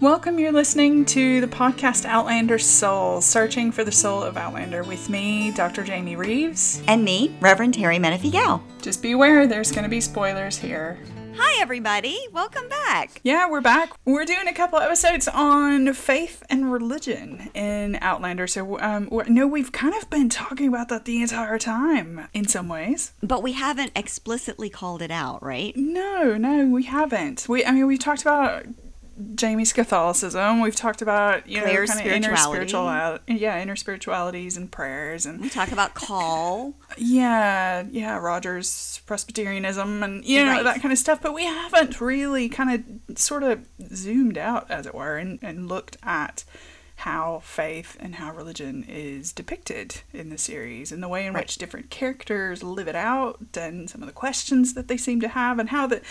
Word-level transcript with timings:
Welcome, 0.00 0.38
you're 0.38 0.52
listening 0.52 1.04
to 1.06 1.40
the 1.40 1.48
podcast 1.48 2.04
Outlander 2.04 2.56
Soul, 2.60 3.20
searching 3.20 3.72
for 3.72 3.82
the 3.82 3.90
soul 3.90 4.22
of 4.22 4.36
Outlander 4.36 4.84
with 4.84 5.10
me, 5.10 5.50
Dr. 5.50 5.82
Jamie 5.82 6.14
Reeves. 6.14 6.80
And 6.86 7.04
me, 7.04 7.36
Reverend 7.40 7.74
Terry 7.74 7.98
Menifee 7.98 8.30
Gal. 8.30 8.62
Just 8.80 9.02
be 9.02 9.10
aware 9.10 9.48
there's 9.48 9.72
going 9.72 9.82
to 9.82 9.88
be 9.88 10.00
spoilers 10.00 10.56
here. 10.56 11.00
Hi, 11.34 11.60
everybody. 11.60 12.16
Welcome 12.32 12.68
back. 12.68 13.20
Yeah, 13.24 13.50
we're 13.50 13.60
back. 13.60 13.90
We're 14.04 14.24
doing 14.24 14.46
a 14.46 14.52
couple 14.52 14.78
episodes 14.78 15.26
on 15.26 15.92
faith 15.94 16.44
and 16.48 16.70
religion 16.70 17.50
in 17.52 17.98
Outlander. 18.00 18.46
So, 18.46 18.78
um, 18.78 19.08
no, 19.26 19.48
we've 19.48 19.72
kind 19.72 19.96
of 19.96 20.08
been 20.08 20.28
talking 20.28 20.68
about 20.68 20.90
that 20.90 21.06
the 21.06 21.20
entire 21.20 21.58
time 21.58 22.28
in 22.32 22.46
some 22.46 22.68
ways. 22.68 23.14
But 23.20 23.42
we 23.42 23.54
haven't 23.54 23.90
explicitly 23.96 24.70
called 24.70 25.02
it 25.02 25.10
out, 25.10 25.42
right? 25.42 25.76
No, 25.76 26.36
no, 26.36 26.66
we 26.66 26.84
haven't. 26.84 27.46
We, 27.48 27.64
I 27.64 27.72
mean, 27.72 27.88
we 27.88 27.98
talked 27.98 28.22
about 28.22 28.64
Jamie's 29.34 29.72
Catholicism. 29.72 30.60
We've 30.60 30.76
talked 30.76 31.02
about 31.02 31.48
you 31.48 31.60
Claire's 31.62 31.88
know 31.90 31.96
kind 31.96 32.06
of 32.08 32.12
inner 32.16 32.36
spiritual 32.36 33.18
yeah 33.26 33.60
inner 33.60 33.76
spiritualities 33.76 34.56
and 34.56 34.70
prayers 34.70 35.26
and 35.26 35.40
We 35.40 35.48
talk 35.50 35.72
about 35.72 35.94
call. 35.94 36.74
yeah 36.96 37.84
yeah 37.90 38.16
Rogers 38.18 39.00
Presbyterianism 39.06 40.02
and 40.02 40.24
you 40.24 40.44
know 40.44 40.52
Right. 40.52 40.64
that 40.64 40.80
kind 40.82 40.92
of 40.92 40.98
stuff. 40.98 41.20
But 41.20 41.34
we 41.34 41.44
haven't 41.44 42.00
really 42.00 42.48
kind 42.48 42.84
of 43.08 43.18
sort 43.18 43.42
of 43.42 43.66
zoomed 43.94 44.38
out 44.38 44.70
as 44.70 44.86
it 44.86 44.94
were 44.94 45.16
and, 45.16 45.38
and 45.42 45.68
looked 45.68 45.96
at 46.02 46.44
how 47.02 47.40
faith 47.44 47.96
and 48.00 48.16
how 48.16 48.32
religion 48.32 48.84
is 48.88 49.32
depicted 49.32 50.00
in 50.12 50.30
the 50.30 50.38
series 50.38 50.90
and 50.90 51.00
the 51.02 51.08
way 51.08 51.26
in 51.26 51.32
Right. 51.32 51.44
which 51.44 51.56
different 51.58 51.90
characters 51.90 52.62
live 52.64 52.88
it 52.88 52.96
out 52.96 53.38
and 53.56 53.88
some 53.88 54.02
of 54.02 54.06
the 54.08 54.12
questions 54.12 54.74
that 54.74 54.88
they 54.88 54.96
seem 54.96 55.20
to 55.20 55.28
have 55.28 55.58
and 55.60 55.68
how 55.68 55.86
the 55.86 56.02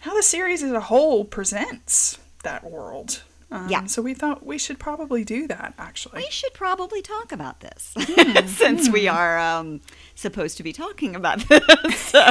how 0.00 0.14
the 0.16 0.22
series 0.22 0.62
as 0.62 0.72
a 0.72 0.80
whole 0.80 1.24
presents 1.24 2.18
that 2.42 2.64
world. 2.70 3.22
Um, 3.52 3.68
Yeah. 3.68 3.86
So 3.86 4.00
we 4.00 4.14
thought 4.14 4.46
we 4.46 4.58
should 4.58 4.78
probably 4.78 5.24
do 5.24 5.46
that 5.48 5.74
actually. 5.78 6.22
We 6.22 6.30
should 6.30 6.54
probably 6.54 7.02
talk 7.02 7.32
about 7.32 7.60
this 7.60 7.94
Hmm. 7.98 8.46
since 8.46 8.88
we 8.88 9.08
are 9.08 9.38
um, 9.38 9.80
supposed 10.14 10.56
to 10.58 10.62
be 10.62 10.72
talking 10.72 11.16
about 11.16 11.40
this. 11.48 11.96
So, 11.98 12.22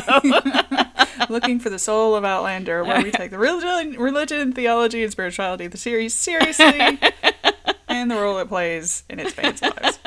Looking 1.29 1.59
for 1.59 1.69
the 1.69 1.79
soul 1.79 2.16
of 2.16 2.23
Outlander, 2.23 2.83
where 2.85 3.02
we 3.03 3.11
take 3.11 3.31
the 3.31 3.38
religion, 3.38 3.99
religion, 3.99 4.53
theology, 4.53 5.03
and 5.03 5.11
spirituality 5.11 5.66
of 5.66 5.72
the 5.73 5.77
series 5.77 6.16
seriously 6.16 6.97
and 7.89 8.09
the 8.09 8.16
role 8.16 8.38
it 8.39 8.47
plays 8.47 9.03
in 9.09 9.19
its 9.19 9.33
fans' 9.33 9.61
lives. 9.61 9.99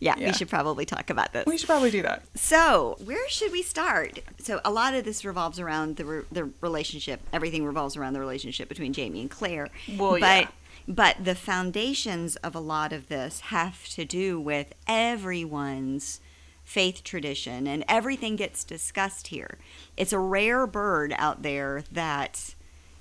Yeah, 0.00 0.14
Yeah. 0.18 0.26
we 0.28 0.32
should 0.32 0.48
probably 0.48 0.84
talk 0.86 1.10
about 1.10 1.32
this. 1.32 1.44
We 1.46 1.56
should 1.58 1.68
probably 1.68 1.90
do 1.90 2.02
that. 2.02 2.22
So, 2.34 2.96
where 3.04 3.28
should 3.28 3.52
we 3.52 3.62
start? 3.62 4.18
So, 4.38 4.60
a 4.64 4.70
lot 4.70 4.94
of 4.94 5.04
this 5.04 5.24
revolves 5.24 5.60
around 5.60 5.96
the 5.96 6.04
re- 6.04 6.24
the 6.32 6.50
relationship. 6.60 7.20
Everything 7.32 7.64
revolves 7.64 7.96
around 7.96 8.14
the 8.14 8.20
relationship 8.20 8.68
between 8.68 8.92
Jamie 8.92 9.20
and 9.20 9.30
Claire. 9.30 9.68
Well, 9.96 10.18
but 10.18 10.20
yeah. 10.44 10.48
but 10.88 11.24
the 11.24 11.34
foundations 11.34 12.36
of 12.36 12.54
a 12.54 12.60
lot 12.60 12.92
of 12.92 13.08
this 13.08 13.40
have 13.40 13.86
to 13.90 14.04
do 14.04 14.40
with 14.40 14.72
everyone's 14.86 16.20
faith 16.64 17.02
tradition, 17.04 17.66
and 17.66 17.84
everything 17.88 18.36
gets 18.36 18.64
discussed 18.64 19.28
here. 19.28 19.58
It's 19.96 20.12
a 20.12 20.18
rare 20.18 20.66
bird 20.66 21.14
out 21.16 21.42
there 21.42 21.84
that. 21.92 22.54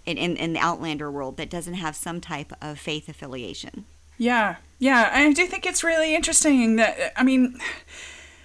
In, 0.06 0.17
in, 0.17 0.38
in 0.38 0.53
the 0.53 0.59
Outlander 0.59 1.11
world, 1.11 1.38
that 1.38 1.52
doesn't 1.52 1.75
have 1.75 1.95
some 1.95 2.19
type 2.19 2.52
of 2.63 2.80
faith 2.80 3.09
affiliation. 3.09 3.86
Yeah, 4.20 4.58
yeah, 4.80 5.09
I 5.14 5.31
do 5.31 5.48
think 5.48 5.66
it's 5.66 5.84
really 5.84 6.14
interesting 6.14 6.75
that 6.75 7.14
I 7.16 7.23
mean, 7.23 7.58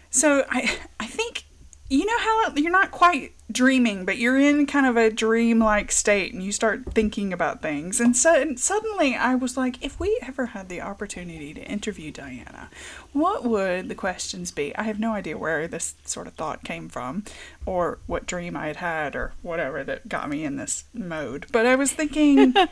so 0.08 0.44
I 0.48 0.78
I 1.00 1.06
think 1.06 1.44
you 1.90 2.06
know 2.06 2.18
how 2.18 2.54
you're 2.54 2.70
not 2.70 2.92
quite 2.92 3.32
dreaming, 3.50 4.04
but 4.04 4.16
you're 4.16 4.38
in 4.38 4.66
kind 4.66 4.86
of 4.86 4.96
a 4.96 5.10
dream-like 5.10 5.92
state, 5.92 6.32
and 6.32 6.42
you 6.42 6.52
start 6.52 6.92
thinking 6.94 7.32
about 7.32 7.60
things, 7.60 8.00
and 8.00 8.16
so 8.16 8.40
and 8.40 8.58
suddenly 8.58 9.16
I 9.16 9.34
was 9.34 9.56
like, 9.56 9.84
if 9.84 9.98
we 9.98 10.16
ever 10.22 10.46
had 10.46 10.68
the 10.68 10.80
opportunity 10.80 11.52
to 11.54 11.60
interview 11.62 12.12
Diana, 12.12 12.70
what 13.12 13.44
would 13.44 13.88
the 13.88 13.96
questions 13.96 14.52
be? 14.52 14.74
I 14.76 14.84
have 14.84 15.00
no 15.00 15.12
idea 15.12 15.36
where 15.36 15.66
this 15.66 15.96
sort 16.04 16.28
of 16.28 16.34
thought 16.34 16.62
came 16.62 16.88
from, 16.88 17.24
or 17.66 17.98
what 18.06 18.26
dream 18.26 18.56
I 18.56 18.68
had 18.68 18.76
had, 18.76 19.16
or 19.16 19.32
whatever 19.42 19.82
that 19.82 20.08
got 20.08 20.30
me 20.30 20.44
in 20.44 20.54
this 20.54 20.84
mode. 20.94 21.46
But 21.50 21.66
I 21.66 21.74
was 21.74 21.90
thinking. 21.90 22.54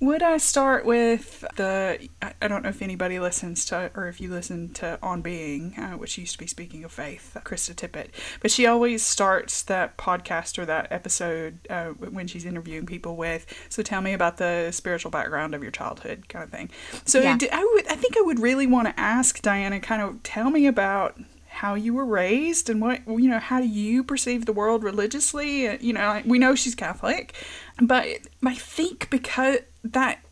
Would 0.00 0.22
I 0.22 0.38
start 0.38 0.86
with 0.86 1.44
the? 1.56 2.08
I 2.22 2.48
don't 2.48 2.62
know 2.62 2.70
if 2.70 2.80
anybody 2.80 3.20
listens 3.20 3.66
to, 3.66 3.90
or 3.94 4.08
if 4.08 4.18
you 4.18 4.30
listen 4.30 4.70
to 4.74 4.98
On 5.02 5.20
Being, 5.20 5.74
uh, 5.78 5.90
which 5.98 6.16
used 6.16 6.32
to 6.32 6.38
be 6.38 6.46
Speaking 6.46 6.84
of 6.84 6.90
Faith, 6.92 7.36
Krista 7.44 7.74
Tippett, 7.74 8.06
but 8.40 8.50
she 8.50 8.64
always 8.64 9.04
starts 9.04 9.60
that 9.64 9.98
podcast 9.98 10.58
or 10.58 10.64
that 10.64 10.90
episode 10.90 11.58
uh, 11.68 11.88
when 11.88 12.26
she's 12.26 12.46
interviewing 12.46 12.86
people 12.86 13.14
with. 13.14 13.44
So 13.68 13.82
tell 13.82 14.00
me 14.00 14.14
about 14.14 14.38
the 14.38 14.70
spiritual 14.72 15.10
background 15.10 15.54
of 15.54 15.62
your 15.62 15.70
childhood, 15.72 16.30
kind 16.30 16.44
of 16.44 16.50
thing. 16.50 16.70
So 17.04 17.20
Yeah. 17.20 17.36
d- 17.36 17.50
I 17.52 17.62
would, 17.74 17.86
I 17.88 17.94
think 17.96 18.16
I 18.16 18.22
would 18.22 18.40
really 18.40 18.66
want 18.66 18.88
to 18.88 18.98
ask 18.98 19.42
Diana, 19.42 19.80
kind 19.80 20.00
of 20.00 20.22
tell 20.22 20.48
me 20.50 20.66
about 20.66 21.18
how 21.60 21.74
you 21.74 21.92
were 21.92 22.06
raised 22.06 22.70
and 22.70 22.80
what 22.80 23.06
you 23.06 23.28
know 23.28 23.38
how 23.38 23.60
do 23.60 23.66
you 23.66 24.02
perceive 24.02 24.46
the 24.46 24.52
world 24.52 24.82
religiously 24.82 25.76
you 25.84 25.92
know 25.92 26.22
we 26.24 26.38
know 26.38 26.54
she's 26.54 26.74
catholic 26.74 27.34
but 27.80 28.06
i 28.46 28.54
think 28.54 29.10
because 29.10 29.58
that 29.84 30.24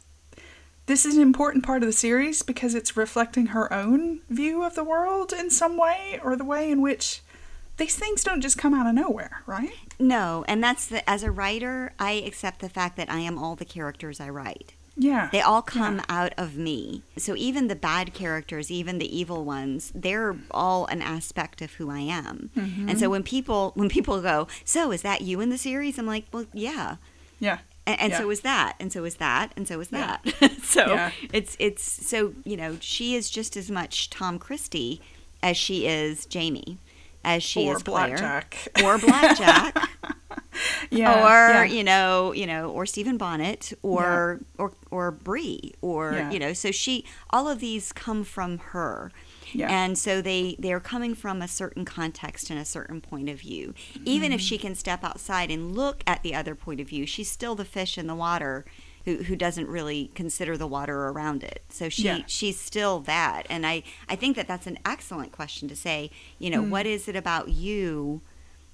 this 0.86 1.04
is 1.04 1.16
an 1.16 1.22
important 1.22 1.62
part 1.62 1.82
of 1.82 1.86
the 1.86 1.92
series 1.92 2.42
because 2.42 2.74
it's 2.74 2.96
reflecting 2.96 3.48
her 3.48 3.70
own 3.70 4.20
view 4.30 4.62
of 4.62 4.74
the 4.74 4.82
world 4.82 5.34
in 5.34 5.50
some 5.50 5.76
way 5.76 6.18
or 6.24 6.34
the 6.34 6.46
way 6.46 6.70
in 6.70 6.80
which 6.80 7.20
these 7.76 7.94
things 7.94 8.24
don't 8.24 8.40
just 8.40 8.56
come 8.56 8.72
out 8.72 8.86
of 8.86 8.94
nowhere 8.94 9.42
right 9.46 9.88
No, 9.98 10.44
and 10.46 10.62
that's 10.62 10.86
the 10.86 11.08
as 11.10 11.22
a 11.22 11.30
writer, 11.30 11.92
I 11.98 12.12
accept 12.12 12.60
the 12.60 12.68
fact 12.68 12.96
that 12.96 13.10
I 13.10 13.18
am 13.18 13.36
all 13.36 13.56
the 13.56 13.64
characters 13.64 14.20
I 14.20 14.28
write. 14.28 14.74
Yeah 14.98 15.28
They 15.32 15.40
all 15.40 15.62
come 15.62 16.02
out 16.08 16.32
of 16.36 16.56
me. 16.56 17.02
So 17.16 17.34
even 17.36 17.68
the 17.68 17.76
bad 17.76 18.12
characters, 18.14 18.70
even 18.70 18.98
the 18.98 19.16
evil 19.18 19.44
ones, 19.44 19.92
they're 19.94 20.36
all 20.50 20.86
an 20.86 21.00
aspect 21.02 21.62
of 21.62 21.74
who 21.74 21.88
I 21.90 22.00
am. 22.00 22.50
Mm-hmm. 22.56 22.88
And 22.88 22.98
so 22.98 23.08
when 23.08 23.22
people 23.22 23.72
when 23.78 23.88
people 23.88 24.20
go, 24.20 24.48
"So 24.64 24.90
is 24.92 25.02
that 25.02 25.20
you 25.22 25.40
in 25.40 25.50
the 25.50 25.58
series?" 25.58 25.98
I'm 25.98 26.06
like, 26.06 26.26
"Well, 26.32 26.46
yeah." 26.52 26.96
yeah 27.40 27.58
And, 27.86 28.00
and 28.00 28.10
Yeah. 28.12 28.18
so 28.18 28.30
is 28.30 28.40
that, 28.40 28.74
and 28.80 28.92
so 28.92 29.04
is 29.04 29.16
that, 29.16 29.52
and 29.56 29.66
so 29.68 29.80
is 29.80 29.88
Yeah. 29.92 30.18
that. 30.40 30.50
so 30.62 30.82
Yeah. 30.86 31.10
it's 31.32 31.56
it's 31.58 31.84
so 32.10 32.34
you 32.44 32.56
know 32.56 32.76
she 32.80 33.14
is 33.14 33.30
just 33.30 33.56
as 33.56 33.70
much 33.70 34.10
Tom 34.10 34.38
Christie 34.38 35.00
as 35.42 35.56
she 35.56 35.86
is 35.86 36.26
Jamie, 36.26 36.78
as 37.24 37.42
she 37.42 37.68
or 37.68 37.76
is 37.76 37.82
Claire, 37.84 38.08
blackjack 38.18 38.68
or 38.82 38.98
Blackjack. 38.98 39.74
yeah 40.90 41.24
or 41.24 41.52
yeah. 41.52 41.64
you 41.64 41.84
know 41.84 42.32
you 42.32 42.46
know 42.46 42.70
or 42.70 42.86
Stephen 42.86 43.16
Bonnet 43.18 43.72
or 43.82 44.40
or 44.58 44.72
or 44.90 45.10
Bree 45.10 45.74
or 45.82 46.12
Yeah. 46.14 46.30
you 46.30 46.38
know 46.38 46.52
so 46.52 46.70
she 46.70 47.04
all 47.30 47.48
of 47.48 47.58
these 47.60 47.92
come 47.92 48.24
from 48.24 48.58
her 48.58 49.12
Yeah. 49.52 49.68
and 49.70 49.98
so 49.98 50.22
they 50.22 50.56
they're 50.58 50.80
coming 50.80 51.14
from 51.14 51.42
a 51.42 51.48
certain 51.48 51.84
context 51.84 52.50
and 52.50 52.58
a 52.58 52.64
certain 52.64 53.00
point 53.00 53.28
of 53.28 53.40
view 53.40 53.74
even 54.04 54.32
if 54.32 54.40
Mm-hmm. 54.40 54.46
she 54.46 54.58
can 54.58 54.74
step 54.74 55.04
outside 55.04 55.50
and 55.50 55.76
look 55.76 56.02
at 56.06 56.22
the 56.22 56.34
other 56.34 56.54
point 56.54 56.80
of 56.80 56.88
view 56.88 57.06
she's 57.06 57.30
still 57.30 57.54
the 57.54 57.64
fish 57.64 57.98
in 57.98 58.06
the 58.06 58.14
water 58.14 58.64
who, 59.04 59.22
who 59.24 59.36
doesn't 59.36 59.68
really 59.68 60.10
consider 60.14 60.56
the 60.56 60.66
water 60.66 61.08
around 61.08 61.42
it 61.42 61.62
so 61.68 61.88
she 61.88 62.04
Yeah. 62.04 62.22
she's 62.26 62.58
still 62.58 63.00
that 63.00 63.46
and 63.50 63.66
I 63.66 63.82
I 64.08 64.16
think 64.16 64.36
that 64.36 64.48
that's 64.48 64.66
an 64.66 64.78
excellent 64.84 65.32
question 65.32 65.68
to 65.68 65.76
say 65.76 66.10
you 66.38 66.50
Mm. 66.50 66.52
know 66.54 66.62
what 66.62 66.86
is 66.86 67.06
it 67.08 67.16
about 67.16 67.48
you 67.50 68.22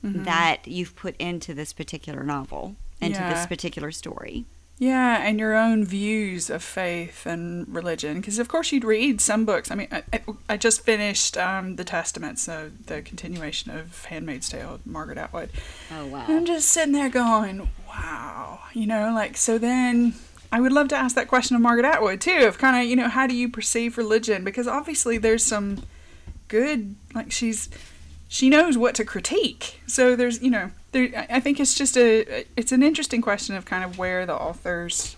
Mm-hmm. 0.05 0.25
that 0.25 0.69
you've 0.69 0.95
put 0.95 1.17
into 1.19 1.55
this 1.55 1.73
particular 1.73 2.23
novel, 2.25 2.77
into 3.01 3.19
Yeah. 3.19 3.33
this 3.33 3.47
particular 3.47 3.91
story. 3.91 4.45
Yeah, 4.77 5.23
and 5.23 5.39
your 5.39 5.55
own 5.55 5.85
views 5.85 6.51
of 6.51 6.63
faith 6.63 7.27
and 7.27 7.73
religion. 7.73 8.21
Because, 8.21 8.39
of 8.41 8.49
course, 8.49 8.73
you'd 8.73 8.85
read 8.85 9.21
some 9.21 9.45
books. 9.45 9.71
I 9.71 9.77
mean, 9.77 9.89
I, 9.93 10.03
I, 10.49 10.57
just 10.57 10.81
finished 10.81 11.37
um, 11.39 11.77
The 11.77 11.85
Testament, 11.85 12.41
so 12.41 12.73
the 12.87 13.01
continuation 13.01 13.71
of 13.71 14.05
Handmaid's 14.07 14.49
Tale, 14.49 14.81
Margaret 14.85 15.17
Atwood. 15.17 15.51
Oh 15.93 16.07
wow! 16.07 16.25
And 16.27 16.39
I'm 16.39 16.45
just 16.45 16.69
sitting 16.71 16.93
there 16.93 17.09
going, 17.09 17.69
wow. 17.89 18.61
You 18.73 18.87
know, 18.89 19.13
like, 19.15 19.37
so 19.37 19.59
then 19.59 20.15
I 20.51 20.61
would 20.61 20.73
love 20.73 20.89
to 20.89 20.97
ask 20.97 21.15
that 21.15 21.29
question 21.29 21.55
of 21.55 21.63
Margaret 21.63 21.87
Atwood, 21.87 22.21
too, 22.21 22.45
of 22.45 22.59
kind 22.59 22.77
of, 22.83 22.91
you 22.91 22.97
know, 22.97 23.09
how 23.09 23.29
do 23.29 23.35
you 23.35 23.49
perceive 23.49 23.97
religion? 23.97 24.43
Because 24.43 24.67
obviously 24.67 25.19
there's 25.19 25.45
some 25.45 25.85
good, 26.49 26.97
like, 27.15 27.31
she's. 27.31 27.69
She 28.35 28.51
knows 28.51 28.77
what 28.77 28.97
to 28.97 29.05
critique, 29.05 29.81
so 29.87 30.17
there's, 30.17 30.43
you 30.43 30.51
know, 30.51 30.73
there. 30.91 31.25
I- 31.31 31.39
think 31.39 31.61
it's 31.61 31.77
just 31.77 31.97
a, 31.97 32.45
it's 32.57 32.73
an 32.73 32.83
interesting 32.83 33.23
question 33.23 33.55
of 33.55 33.65
kind 33.65 33.85
of 33.85 33.97
where 33.97 34.27
the 34.27 34.35
author's 34.35 35.15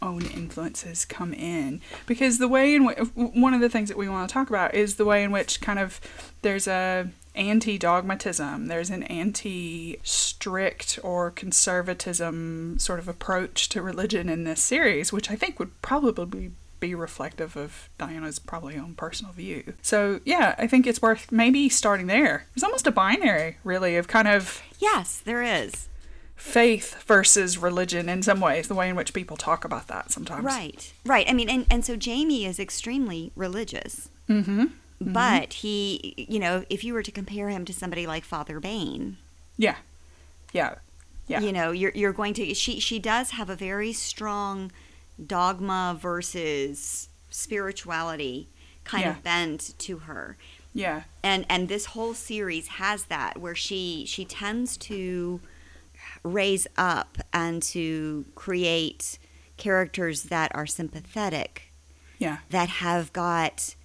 own 0.00 0.24
influences 0.26 1.04
come 1.04 1.34
in 1.34 1.80
because 2.06 2.38
the 2.38 2.46
way 2.46 2.76
in 2.76 2.84
which 2.84 2.98
one 3.16 3.54
of 3.54 3.60
the 3.60 3.68
things 3.68 3.88
that 3.88 3.98
we 3.98 4.08
want 4.08 4.28
to 4.28 4.32
talk 4.32 4.50
about 4.50 4.72
is 4.72 4.94
the 4.94 5.04
way 5.04 5.24
in 5.24 5.32
which 5.32 5.60
kind 5.60 5.80
of 5.80 6.00
there's 6.42 6.68
a 6.68 7.08
anti-dogmatism 7.34 8.66
there's 8.66 8.90
an 8.90 9.02
anti-strict 9.04 11.00
or 11.02 11.32
conservatism 11.32 12.78
sort 12.78 13.00
of 13.00 13.08
approach 13.08 13.68
to 13.68 13.82
religion 13.82 14.28
in 14.28 14.44
this 14.44 14.62
series 14.62 15.12
which 15.12 15.30
i 15.30 15.34
think 15.34 15.58
would 15.58 15.80
probably 15.82 16.52
be 16.80 16.94
reflective 16.94 17.56
of 17.56 17.88
Diana's 17.98 18.38
probably 18.38 18.76
own 18.76 18.94
personal 18.94 19.32
view. 19.32 19.74
So 19.82 20.20
yeah, 20.24 20.54
I 20.58 20.66
think 20.66 20.86
it's 20.86 21.00
worth 21.02 21.30
maybe 21.32 21.68
starting 21.68 22.06
there. 22.06 22.46
It's 22.54 22.62
almost 22.64 22.86
a 22.86 22.90
binary, 22.90 23.58
really, 23.64 23.96
of 23.96 24.08
kind 24.08 24.28
of 24.28 24.62
Yes, 24.78 25.20
there 25.24 25.42
is. 25.42 25.88
faith 26.36 27.02
versus 27.04 27.56
religion 27.58 28.08
in 28.08 28.22
some 28.22 28.40
ways, 28.40 28.68
the 28.68 28.74
way 28.74 28.88
in 28.88 28.96
which 28.96 29.14
people 29.14 29.36
talk 29.36 29.64
about 29.64 29.88
that 29.88 30.10
sometimes. 30.10 30.44
Right, 30.44 30.92
right. 31.06 31.26
I 31.28 31.32
mean, 31.32 31.48
and, 31.48 31.66
and 31.70 31.84
so 31.84 31.96
Jamie 31.96 32.44
is 32.44 32.58
extremely 32.58 33.32
religious. 33.36 34.08
Mm-hmm. 34.28 34.64
But 35.00 35.54
he, 35.54 36.14
you 36.16 36.38
know, 36.38 36.64
if 36.70 36.82
you 36.84 36.94
were 36.94 37.02
to 37.02 37.10
compare 37.12 37.48
him 37.50 37.64
to 37.66 37.72
somebody 37.72 38.06
like 38.06 38.24
Father 38.24 38.58
Bain, 38.60 39.16
Yeah. 39.56 39.76
Yeah. 40.52 40.76
Yeah. 41.26 41.40
you 41.40 41.52
know, 41.52 41.70
you're 41.72 41.92
you're 41.94 42.12
going 42.12 42.34
to 42.34 42.52
she 42.54 42.80
she 42.80 42.98
does 42.98 43.30
have 43.30 43.48
a 43.48 43.56
very 43.56 43.92
strong 43.94 44.70
dogma 45.24 45.96
versus 46.00 47.08
spirituality 47.30 48.48
kind 48.84 49.04
Yeah. 49.04 49.10
of 49.16 49.22
bend 49.22 49.74
to 49.78 49.98
her. 49.98 50.36
Yeah. 50.76 51.02
and 51.22 51.46
and 51.48 51.68
this 51.68 51.86
whole 51.86 52.14
series 52.14 52.66
has 52.66 53.04
that 53.04 53.38
where 53.40 53.54
she 53.54 54.04
she 54.06 54.24
tends 54.24 54.76
to 54.78 55.40
raise 56.24 56.66
up 56.76 57.18
and 57.32 57.62
to 57.62 58.24
create 58.34 59.18
characters 59.56 60.24
that 60.24 60.50
are 60.54 60.66
sympathetic 60.66 61.72
Yeah. 62.18 62.38
that 62.50 62.68
have 62.68 63.12
got 63.12 63.76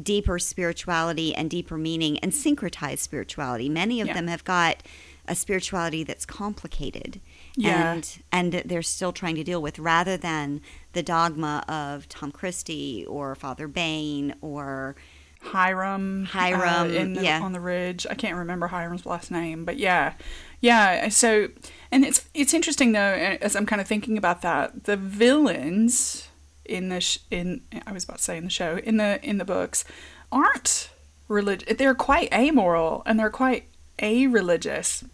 deeper 0.00 0.38
spirituality 0.38 1.34
and 1.34 1.50
deeper 1.50 1.76
meaning 1.76 2.18
and 2.20 2.32
syncretized 2.32 2.98
spirituality 3.00 3.68
many 3.68 4.00
of 4.00 4.06
Yeah. 4.08 4.14
them 4.14 4.26
have 4.28 4.44
got 4.44 4.82
a 5.26 5.34
spirituality 5.34 6.04
that's 6.04 6.24
complicated 6.24 7.20
Yeah. 7.60 7.92
and 7.92 8.22
and 8.30 8.52
they're 8.52 8.82
still 8.82 9.12
trying 9.12 9.34
to 9.34 9.44
deal 9.44 9.60
with 9.60 9.78
rather 9.78 10.16
than 10.16 10.60
the 10.92 11.02
dogma 11.02 11.64
of 11.68 12.08
Tom 12.08 12.30
Christie 12.30 13.04
or 13.06 13.34
Father 13.34 13.66
Bain 13.66 14.34
or 14.40 14.94
Hiram. 15.40 16.26
Hiram, 16.26 16.86
uh, 16.86 17.18
the, 17.18 17.24
yeah. 17.24 17.40
on 17.42 17.52
the 17.52 17.60
ridge. 17.60 18.06
I 18.08 18.14
can't 18.14 18.36
remember 18.36 18.68
Hiram's 18.68 19.06
last 19.06 19.30
name, 19.30 19.64
but 19.64 19.76
yeah, 19.76 20.14
yeah. 20.60 21.08
So, 21.08 21.48
and 21.90 22.04
it's 22.04 22.28
it's 22.34 22.54
interesting 22.54 22.92
though, 22.92 23.36
as 23.40 23.56
I'm 23.56 23.66
kind 23.66 23.80
of 23.80 23.88
thinking 23.88 24.18
about 24.18 24.42
that, 24.42 24.84
the 24.84 24.96
villains 24.96 26.28
in 26.64 26.90
the 26.90 27.00
sh- 27.00 27.18
in 27.30 27.62
I 27.86 27.92
was 27.92 28.04
about 28.04 28.18
to 28.18 28.22
say 28.22 28.36
in 28.36 28.44
the 28.44 28.50
show 28.50 28.76
in 28.76 28.98
the 28.98 29.18
in 29.22 29.38
the 29.38 29.44
books 29.44 29.84
aren't 30.30 30.90
religious. 31.28 31.76
They're 31.76 31.94
quite 31.94 32.32
amoral 32.32 33.02
and 33.06 33.18
they're 33.18 33.30
quite 33.30 33.64
a-religious. 34.00 35.04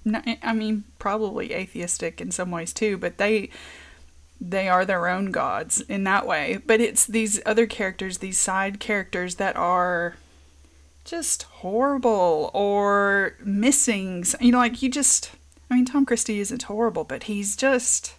I 0.43 0.53
mean, 0.53 0.85
probably 0.99 1.53
atheistic 1.53 2.21
in 2.21 2.31
some 2.31 2.51
ways 2.51 2.73
too, 2.73 2.97
but 2.99 3.19
they 3.19 3.51
they 4.41 4.69
are 4.69 4.85
their 4.85 5.09
own 5.09 5.31
gods 5.31 5.81
in 5.83 6.05
that 6.05 6.27
way. 6.27 6.59
But 6.67 6.81
it's 6.81 7.07
these 7.07 7.41
other 7.47 7.67
characters, 7.67 8.19
these 8.19 8.39
side 8.39 8.81
characters 8.81 9.37
that 9.37 9.57
are 9.57 10.17
just 11.05 11.45
horrible 11.45 12.51
or 12.53 13.37
missing. 13.45 14.25
You 14.41 14.53
know, 14.53 14.59
like 14.59 14.83
you 14.83 14.91
just. 14.91 15.31
I 15.71 15.77
mean, 15.77 15.87
Tom 15.87 16.05
Christie 16.05 16.41
isn't 16.41 16.65
horrible, 16.65 17.05
but 17.05 17.25
he's 17.25 17.57
just. 17.57 18.15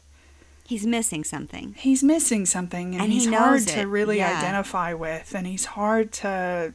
he's 0.68 0.86
missing 0.86 1.24
something 1.24 1.76
He's 1.78 2.04
missing 2.04 2.46
something, 2.46 2.94
and, 2.94 3.04
And 3.04 3.12
he 3.12 3.20
he's 3.20 3.28
knows 3.28 3.40
hard 3.40 3.62
it, 3.62 3.68
to 3.82 3.88
really 3.88 4.18
yeah. 4.18 4.38
identify 4.40 4.94
with, 4.94 5.36
and 5.36 5.46
he's 5.46 5.66
hard 5.66 6.12
to. 6.14 6.74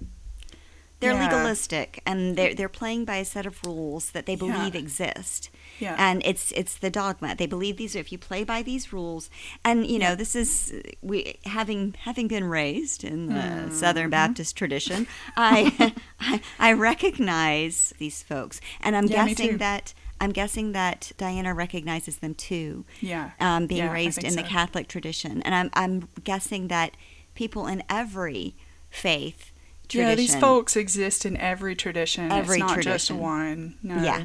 They're 1.00 1.12
Yeah. 1.14 1.24
legalistic 1.24 2.02
and 2.06 2.36
they're 2.36 2.54
they're 2.54 2.68
playing 2.68 3.04
by 3.06 3.16
a 3.16 3.24
set 3.24 3.46
of 3.46 3.58
rules 3.64 4.10
that 4.10 4.26
they 4.26 4.34
Yeah. 4.34 4.38
believe 4.38 4.74
exist 4.74 5.50
Yeah. 5.78 5.96
and 5.98 6.22
it's 6.24 6.52
it's 6.52 6.76
the 6.76 6.90
dogma 6.90 7.34
they 7.34 7.46
believe 7.46 7.76
these 7.78 7.96
are 7.96 8.00
if 8.00 8.12
you 8.12 8.18
play 8.18 8.44
by 8.44 8.62
these 8.62 8.92
rules 8.92 9.30
and 9.64 9.86
you 9.86 9.98
know 9.98 10.14
this 10.14 10.36
is 10.36 10.72
we 11.02 11.38
having 11.46 11.94
having 12.00 12.28
been 12.28 12.44
raised 12.44 13.02
in 13.04 13.26
the 13.26 13.34
Mm-hmm. 13.34 13.70
southern 13.74 14.10
baptist 14.10 14.56
tradition 14.56 15.06
I, 15.36 15.94
I 16.20 16.40
i 16.58 16.72
recognize 16.72 17.92
these 17.98 18.22
folks 18.22 18.60
and 18.80 18.96
i'm 18.96 19.06
Yeah, 19.06 19.26
guessing 19.26 19.58
that 19.58 19.94
i'm 20.20 20.30
guessing 20.32 20.72
that 20.72 21.12
diana 21.16 21.54
recognizes 21.54 22.18
them 22.18 22.34
too 22.34 22.84
yeah. 23.00 23.30
um, 23.40 23.66
being 23.66 23.84
Yeah, 23.84 23.92
raised 23.92 24.22
in 24.22 24.36
the. 24.36 24.42
Catholic 24.42 24.88
tradition, 24.88 25.42
and 25.42 25.54
I'm 25.54 25.70
I'm 25.74 26.08
guessing 26.24 26.68
that 26.68 26.96
people 27.34 27.66
in 27.68 27.82
every 27.88 28.56
faith 28.90 29.49
tradition, 29.90 30.08
Yeah, 30.08 30.14
these 30.14 30.36
folks 30.36 30.76
exist 30.76 31.26
in 31.26 31.36
every 31.36 31.74
tradition. 31.74 32.30
Every 32.32 32.56
it's 32.56 32.60
not 32.60 32.80
just 32.80 33.08
tradition. 33.08 33.18
one. 33.18 33.74
No. 33.82 34.02
Yeah. 34.02 34.24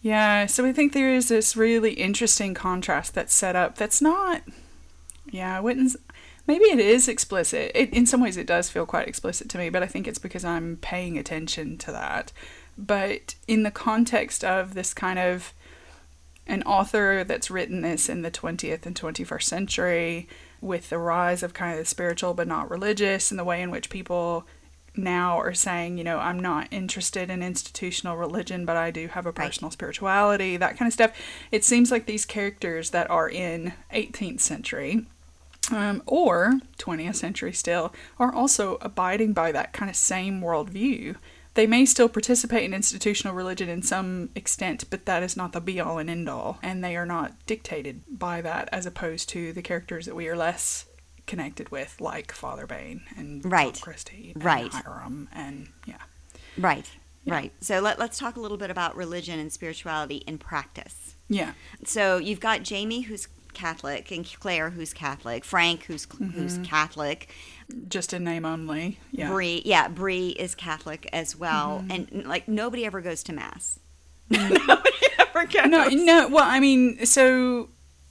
Yeah, 0.00 0.46
so 0.46 0.64
I 0.64 0.72
think 0.72 0.92
there 0.92 1.12
is 1.12 1.28
this 1.28 1.56
really 1.56 1.94
interesting 1.94 2.54
contrast 2.54 3.14
that's 3.14 3.34
set 3.34 3.56
up 3.56 3.76
that's 3.76 4.00
not 4.00 4.42
Yeah, 5.30 5.56
I 5.56 5.60
wouldn't 5.60 5.96
maybe 6.46 6.64
it 6.64 6.78
is 6.78 7.08
explicit. 7.08 7.72
It, 7.74 7.92
in 7.92 8.06
some 8.06 8.20
ways 8.20 8.36
it 8.36 8.46
does 8.46 8.70
feel 8.70 8.86
quite 8.86 9.08
explicit 9.08 9.48
to 9.50 9.58
me, 9.58 9.70
but 9.70 9.82
I 9.82 9.86
think 9.86 10.06
it's 10.06 10.18
because 10.18 10.44
I'm 10.44 10.78
paying 10.80 11.18
attention 11.18 11.76
to 11.78 11.92
that. 11.92 12.32
But 12.76 13.34
in 13.48 13.64
the 13.64 13.70
context 13.72 14.44
of 14.44 14.74
this 14.74 14.94
kind 14.94 15.18
of 15.18 15.52
an 16.46 16.62
author 16.62 17.24
that's 17.24 17.50
written 17.50 17.82
this 17.82 18.08
in 18.08 18.22
the 18.22 18.30
20th 18.30 18.86
and 18.86 18.98
21st 18.98 19.42
century 19.42 20.28
with 20.60 20.88
the 20.88 20.98
rise 20.98 21.42
of 21.42 21.52
kind 21.52 21.72
of 21.72 21.78
the 21.78 21.84
spiritual 21.84 22.34
but 22.34 22.48
not 22.48 22.70
religious 22.70 23.30
and 23.30 23.38
the 23.38 23.44
way 23.44 23.60
in 23.60 23.70
which 23.70 23.90
people 23.90 24.46
now 24.98 25.38
are 25.38 25.54
saying, 25.54 25.98
you 25.98 26.04
know, 26.04 26.18
I'm 26.18 26.40
not 26.40 26.68
interested 26.70 27.30
in 27.30 27.42
institutional 27.42 28.16
religion, 28.16 28.64
but 28.64 28.76
I 28.76 28.90
do 28.90 29.08
have 29.08 29.24
a 29.26 29.30
Right. 29.30 29.46
personal 29.46 29.70
spirituality, 29.70 30.56
that 30.56 30.76
kind 30.76 30.88
of 30.88 30.92
stuff. 30.92 31.12
It 31.50 31.64
seems 31.64 31.90
like 31.90 32.06
these 32.06 32.24
characters 32.26 32.90
that 32.90 33.08
are 33.10 33.28
in 33.28 33.72
18th 33.92 34.40
century 34.40 35.06
um, 35.70 36.02
or 36.06 36.60
20th 36.78 37.16
century 37.16 37.52
still 37.52 37.92
are 38.18 38.34
also 38.34 38.78
abiding 38.80 39.32
by 39.32 39.52
that 39.52 39.72
kind 39.72 39.90
of 39.90 39.96
same 39.96 40.40
worldview. 40.40 41.16
They 41.54 41.66
may 41.66 41.84
still 41.86 42.08
participate 42.08 42.64
in 42.64 42.72
institutional 42.72 43.34
religion 43.34 43.68
in 43.68 43.82
some 43.82 44.30
extent, 44.34 44.84
but 44.90 45.06
that 45.06 45.22
is 45.22 45.36
not 45.36 45.52
the 45.52 45.60
be 45.60 45.80
all 45.80 45.98
and 45.98 46.08
end 46.08 46.28
all, 46.28 46.58
and 46.62 46.84
they 46.84 46.96
are 46.96 47.06
not 47.06 47.32
dictated 47.46 48.02
by 48.08 48.40
that 48.42 48.68
as 48.70 48.86
opposed 48.86 49.28
to 49.30 49.52
the 49.52 49.62
characters 49.62 50.06
that 50.06 50.14
we 50.14 50.28
are 50.28 50.36
less 50.36 50.86
connected 51.28 51.68
with, 51.70 52.00
like 52.00 52.32
Father 52.32 52.66
Bain 52.66 53.02
and 53.16 53.44
Right. 53.44 53.74
Tom 53.74 53.80
Christie 53.82 54.32
and 54.34 54.44
Right. 54.44 54.72
Hiram, 54.72 55.28
and 55.32 55.68
yeah. 55.86 55.98
right, 56.58 56.90
Yeah. 57.24 57.34
right. 57.34 57.52
So 57.60 57.78
let, 57.80 57.98
let's 58.00 58.18
talk 58.18 58.36
a 58.36 58.40
little 58.40 58.56
bit 58.58 58.70
about 58.70 58.96
religion 58.96 59.38
and 59.38 59.52
spirituality 59.52 60.16
in 60.26 60.38
practice. 60.38 61.14
Yeah. 61.28 61.52
So 61.84 62.16
you've 62.18 62.40
got 62.40 62.62
Jamie, 62.64 63.02
who's 63.02 63.28
Catholic, 63.54 64.10
and 64.10 64.24
Claire, 64.40 64.70
who's 64.70 64.92
Catholic, 64.92 65.44
Frank, 65.44 65.84
who's 65.84 66.06
who's 66.34 66.58
Catholic, 66.58 67.28
Just 67.88 68.12
in 68.12 68.24
name 68.24 68.44
only. 68.44 68.98
Yeah. 69.10 69.30
Bree, 69.30 69.62
yeah, 69.64 69.88
Bree 69.88 70.28
is 70.28 70.54
Catholic 70.54 71.08
as 71.12 71.36
well, 71.36 71.80
Mm-hmm. 71.86 71.90
and 72.16 72.26
like 72.26 72.48
nobody 72.48 72.84
ever 72.86 73.00
goes 73.00 73.22
to 73.24 73.32
mass. 73.32 73.78
nobody 74.30 74.60
ever 75.18 75.46
goes. 75.46 75.66
No, 75.68 75.88
no. 75.88 76.28
Well, 76.28 76.44
I 76.46 76.60
mean, 76.60 77.04
so 77.04 77.68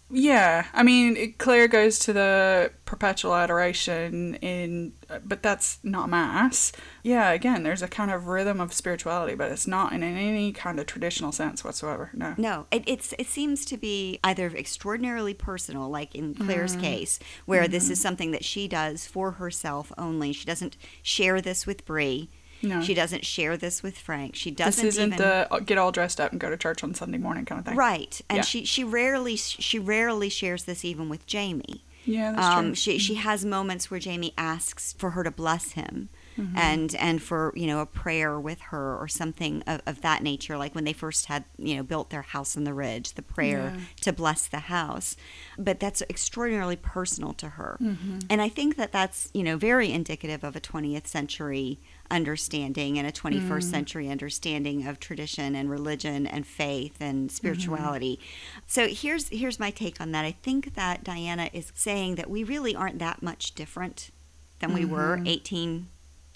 yeah. 0.10 0.66
I 0.74 0.84
mean, 0.84 1.34
Claire 1.38 1.68
goes 1.68 2.00
to 2.00 2.14
the 2.14 2.72
perpetual 2.86 3.36
adoration 3.36 4.36
in, 4.36 4.94
but 5.26 5.44
that's 5.44 5.80
not 5.84 6.10
mass. 6.10 6.72
Yeah. 7.04 7.32
Again, 7.32 7.64
there's 7.64 7.82
a 7.82 7.88
kind 7.88 8.12
of 8.12 8.28
rhythm 8.28 8.62
of 8.62 8.72
spirituality, 8.74 9.36
but 9.36 9.52
it's 9.52 9.68
not 9.68 9.92
in 9.94 10.04
any 10.04 10.52
kind 10.54 10.80
of 10.80 10.86
traditional 10.86 11.32
sense 11.32 11.64
whatsoever. 11.64 12.12
No. 12.14 12.36
No, 12.38 12.68
it, 12.72 12.84
it's 12.88 13.14
it 13.20 13.28
seems 13.28 13.66
to 13.66 13.78
be 13.78 14.20
either 14.24 14.48
extraordinarily 14.48 15.34
personal, 15.34 15.90
like 15.90 16.16
in 16.16 16.34
Claire's 16.34 16.74
Mm-hmm. 16.74 16.82
case, 16.82 17.20
where 17.46 17.68
this 17.68 17.90
is 17.90 18.00
something 18.02 18.32
that 18.32 18.46
she 18.46 18.68
does 18.68 19.06
for 19.08 19.32
herself 19.32 19.92
only. 19.98 20.32
She 20.34 20.46
doesn't 20.46 20.78
share 21.04 21.42
this 21.42 21.66
with 21.68 21.86
Bree. 21.86 22.30
No. 22.62 22.82
She 22.82 22.94
doesn't 22.94 23.26
share 23.26 23.56
this 23.58 23.84
with 23.84 23.98
Frank. 23.98 24.36
She 24.36 24.50
doesn't 24.52 24.84
This 24.86 24.96
isn't 24.96 25.14
even 25.14 25.18
the 25.18 25.54
uh, 25.54 25.60
get 25.60 25.78
all 25.78 25.92
dressed 25.92 26.20
up 26.20 26.32
and 26.32 26.40
go 26.42 26.50
to 26.50 26.58
church 26.58 26.84
on 26.84 26.94
Sunday 26.94 27.18
morning 27.20 27.46
kind 27.46 27.60
of 27.60 27.66
thing. 27.66 27.76
right, 27.76 28.20
and 28.30 28.38
Yeah. 28.38 28.42
she 28.44 28.66
she 28.66 28.84
rarely 28.84 29.36
she 29.36 29.78
rarely 29.80 30.30
shares 30.30 30.64
this 30.64 30.84
even 30.84 31.08
with 31.10 31.26
Jamie. 31.28 31.84
Yeah, 32.06 32.32
that's 32.32 32.46
Um, 32.48 32.66
true. 32.68 32.76
she 32.76 32.98
she 32.98 33.16
has 33.16 33.44
moments 33.46 33.92
where 33.92 34.00
Jamie 34.00 34.34
asks 34.38 34.94
for 34.98 35.12
her 35.12 35.24
to 35.24 35.32
bless 35.32 35.74
him, 35.74 36.10
Mm-hmm. 36.38 36.58
and 36.58 36.96
and 36.96 37.22
for 37.22 37.52
you 37.56 37.66
know 37.68 37.80
a 37.80 37.86
prayer 37.86 38.40
with 38.40 38.60
her 38.72 38.96
or 38.96 39.08
something 39.08 39.64
of, 39.66 39.82
of 39.88 40.02
that 40.02 40.22
nature. 40.22 40.56
Like 40.58 40.76
when 40.76 40.84
they 40.84 40.94
first 40.94 41.26
had 41.26 41.46
you 41.58 41.76
know 41.76 41.84
built 41.84 42.10
their 42.12 42.22
house 42.22 42.56
on 42.56 42.64
the 42.64 42.74
ridge, 42.74 43.14
the 43.14 43.22
prayer 43.24 43.74
Yeah. 43.76 43.82
to 44.02 44.14
bless 44.14 44.48
the 44.48 44.60
house. 44.60 45.16
But 45.58 45.80
that's 45.80 46.02
extraordinarily 46.10 46.76
personal 46.76 47.34
to 47.34 47.50
her, 47.50 47.78
Mm-hmm. 47.82 48.20
and 48.30 48.42
I 48.42 48.50
think 48.50 48.76
that 48.76 48.92
that's 48.92 49.30
you 49.34 49.44
know 49.44 49.58
very 49.58 49.92
indicative 49.92 50.44
of 50.44 50.56
a 50.56 50.62
20th 50.62 51.08
century 51.08 51.80
understanding 52.10 52.98
and 52.98 53.08
a 53.08 53.12
21st 53.12 53.48
Mm. 53.68 53.72
century 53.72 54.10
understanding 54.10 54.88
of 54.88 55.00
tradition 55.00 55.56
and 55.56 55.70
religion 55.70 56.26
and 56.28 56.46
faith 56.48 56.98
and 57.02 57.32
spirituality. 57.32 58.20
Mm-hmm. 58.20 58.60
So 58.68 58.88
here's 58.88 59.30
here's 59.30 59.60
my 59.60 59.72
take 59.72 60.00
on 60.00 60.12
that. 60.14 60.24
I 60.26 60.32
think 60.44 60.76
that 60.76 61.04
Diana 61.04 61.50
is 61.54 61.72
saying 61.76 62.16
that 62.16 62.30
we 62.30 62.44
really 62.44 62.76
aren't 62.76 63.00
that 63.00 63.22
much 63.24 63.56
different 63.56 64.12
than 64.60 64.74
we 64.74 64.86
were 64.86 65.18
Mm-hmm. 65.18 65.28
18 65.28 65.88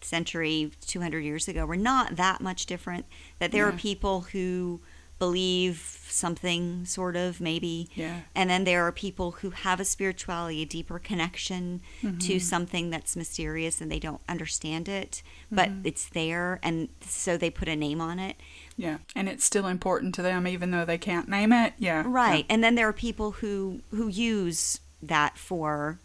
century 0.03 0.71
200 0.87 1.19
years 1.19 1.47
ago. 1.47 1.65
We're 1.65 1.75
not 1.75 2.15
that 2.15 2.41
much 2.41 2.65
different. 2.65 3.05
That 3.39 3.51
there 3.51 3.67
are 3.67 3.71
people 3.71 4.21
who 4.31 4.81
believe 5.19 5.99
something 6.09 6.83
sort 6.83 7.15
of 7.15 7.39
maybe 7.39 7.87
Yeah. 7.95 8.21
and 8.33 8.49
then 8.49 8.63
there 8.63 8.85
are 8.87 8.91
people 8.91 9.31
who 9.33 9.51
have 9.51 9.79
a 9.79 9.85
spirituality, 9.85 10.63
a 10.63 10.65
deeper 10.65 10.97
connection 10.97 11.81
Mm-hmm. 12.01 12.17
to 12.17 12.39
something 12.39 12.89
that's 12.89 13.15
mysterious 13.15 13.81
and 13.81 13.91
they 13.91 13.99
don't 13.99 14.21
understand 14.27 14.89
it, 14.89 15.21
but 15.51 15.69
Mm-hmm. 15.69 15.81
it's 15.87 16.09
there 16.09 16.59
and 16.63 16.89
so 17.01 17.37
they 17.37 17.51
put 17.51 17.69
a 17.69 17.75
name 17.75 18.01
on 18.01 18.17
it. 18.17 18.35
Yeah. 18.77 18.97
And 19.15 19.29
it's 19.29 19.45
still 19.45 19.67
important 19.67 20.15
to 20.15 20.23
them 20.23 20.47
even 20.47 20.71
though 20.71 20.85
they 20.85 20.97
can't 20.97 21.29
name 21.29 21.53
it. 21.53 21.73
Yeah. 21.77 22.03
Right. 22.03 22.45
And 22.49 22.63
then 22.63 22.73
there 22.73 22.87
are 22.87 22.93
people 22.93 23.31
who 23.33 23.81
who 23.91 24.07
use 24.07 24.79
that 25.03 25.37
for 25.37 25.99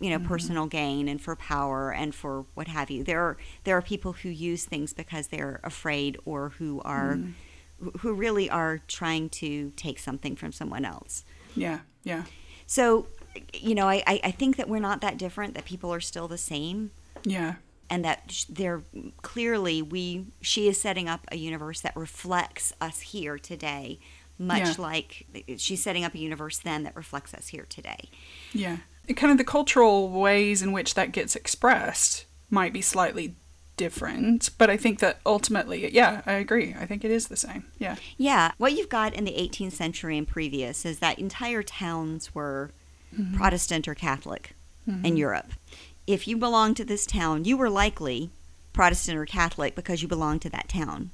you 0.00 0.10
know 0.10 0.18
mm-hmm. 0.18 0.28
personal 0.28 0.66
gain 0.66 1.08
and 1.08 1.20
for 1.20 1.34
power 1.36 1.92
and 1.92 2.14
for 2.14 2.44
what 2.54 2.68
have 2.68 2.90
you. 2.90 3.02
There 3.04 3.20
are 3.20 3.36
there 3.64 3.76
are 3.76 3.82
people 3.82 4.12
who 4.12 4.28
use 4.28 4.64
things 4.64 4.92
because 4.92 5.28
they're 5.28 5.60
afraid 5.64 6.18
or 6.24 6.50
who 6.58 6.80
are 6.84 7.14
mm-hmm. 7.14 7.30
who- 7.84 7.98
who 7.98 8.14
really 8.14 8.48
are 8.48 8.80
trying 8.88 9.28
to 9.28 9.70
take 9.76 9.98
something 9.98 10.34
from 10.36 10.50
someone 10.52 10.84
else. 10.84 11.24
Yeah. 11.54 11.80
Yeah. 12.04 12.24
So, 12.66 13.06
you 13.52 13.74
know, 13.74 13.88
I, 13.88 14.02
I 14.06 14.20
I 14.24 14.30
think 14.30 14.56
that 14.56 14.68
we're 14.68 14.80
not 14.80 15.00
that 15.02 15.18
different, 15.18 15.54
that 15.54 15.64
people 15.66 15.92
are 15.92 16.00
still 16.00 16.28
the 16.28 16.38
same. 16.38 16.90
Yeah. 17.24 17.54
and 17.88 18.04
that 18.04 18.44
they're 18.48 18.82
clearly 19.22 19.80
we 19.82 20.26
she 20.40 20.68
is 20.68 20.80
setting 20.80 21.08
up 21.08 21.20
a 21.30 21.36
universe 21.36 21.80
that 21.82 21.94
reflects 21.96 22.72
us 22.80 23.00
here 23.00 23.38
today 23.38 23.98
much 24.38 24.76
Yeah. 24.78 24.84
like 24.90 25.26
she's 25.56 25.82
setting 25.82 26.04
up 26.04 26.14
a 26.14 26.18
universe 26.18 26.58
then 26.58 26.82
that 26.84 26.94
reflects 26.96 27.32
us 27.34 27.48
here 27.48 27.66
today 27.68 28.10
Yeah. 28.52 28.78
Kind 29.14 29.30
of 29.32 29.38
the 29.38 29.44
cultural 29.44 30.08
ways 30.10 30.62
in 30.62 30.72
which 30.72 30.94
that 30.94 31.12
gets 31.12 31.36
expressed 31.36 32.26
might 32.50 32.72
be 32.72 32.80
slightly 32.80 33.36
different, 33.76 34.50
but 34.56 34.70
I 34.70 34.76
think 34.76 35.00
that 35.00 35.18
ultimately, 35.26 35.92
yeah, 35.92 36.22
I 36.24 36.32
agree. 36.34 36.74
I 36.78 36.86
think 36.86 37.04
it 37.04 37.10
is 37.10 37.28
the 37.28 37.36
same. 37.36 37.64
Yeah. 37.78 37.96
yeah 38.16 38.52
what 38.58 38.72
you've 38.72 38.88
got 38.88 39.14
in 39.14 39.24
the 39.24 39.32
18th 39.32 39.72
century 39.72 40.16
and 40.16 40.26
previous 40.26 40.84
is 40.84 40.98
that 41.00 41.18
entire 41.18 41.62
towns 41.62 42.34
were 42.34 42.70
mm-hmm. 43.14 43.36
protestant 43.36 43.86
or 43.86 43.94
catholic 43.94 44.54
in 44.86 44.94
mm-hmm. 44.94 45.16
europe 45.16 45.52
if 46.06 46.28
you 46.28 46.36
belonged 46.36 46.76
to 46.76 46.84
this 46.84 47.06
town 47.06 47.44
you 47.44 47.56
were 47.56 47.70
likely 47.70 48.30
protestant 48.72 49.18
or 49.18 49.26
catholic 49.26 49.74
because 49.74 50.02
you 50.02 50.08
belonged 50.08 50.40
to 50.42 50.50
that 50.50 50.68
town 50.68 51.10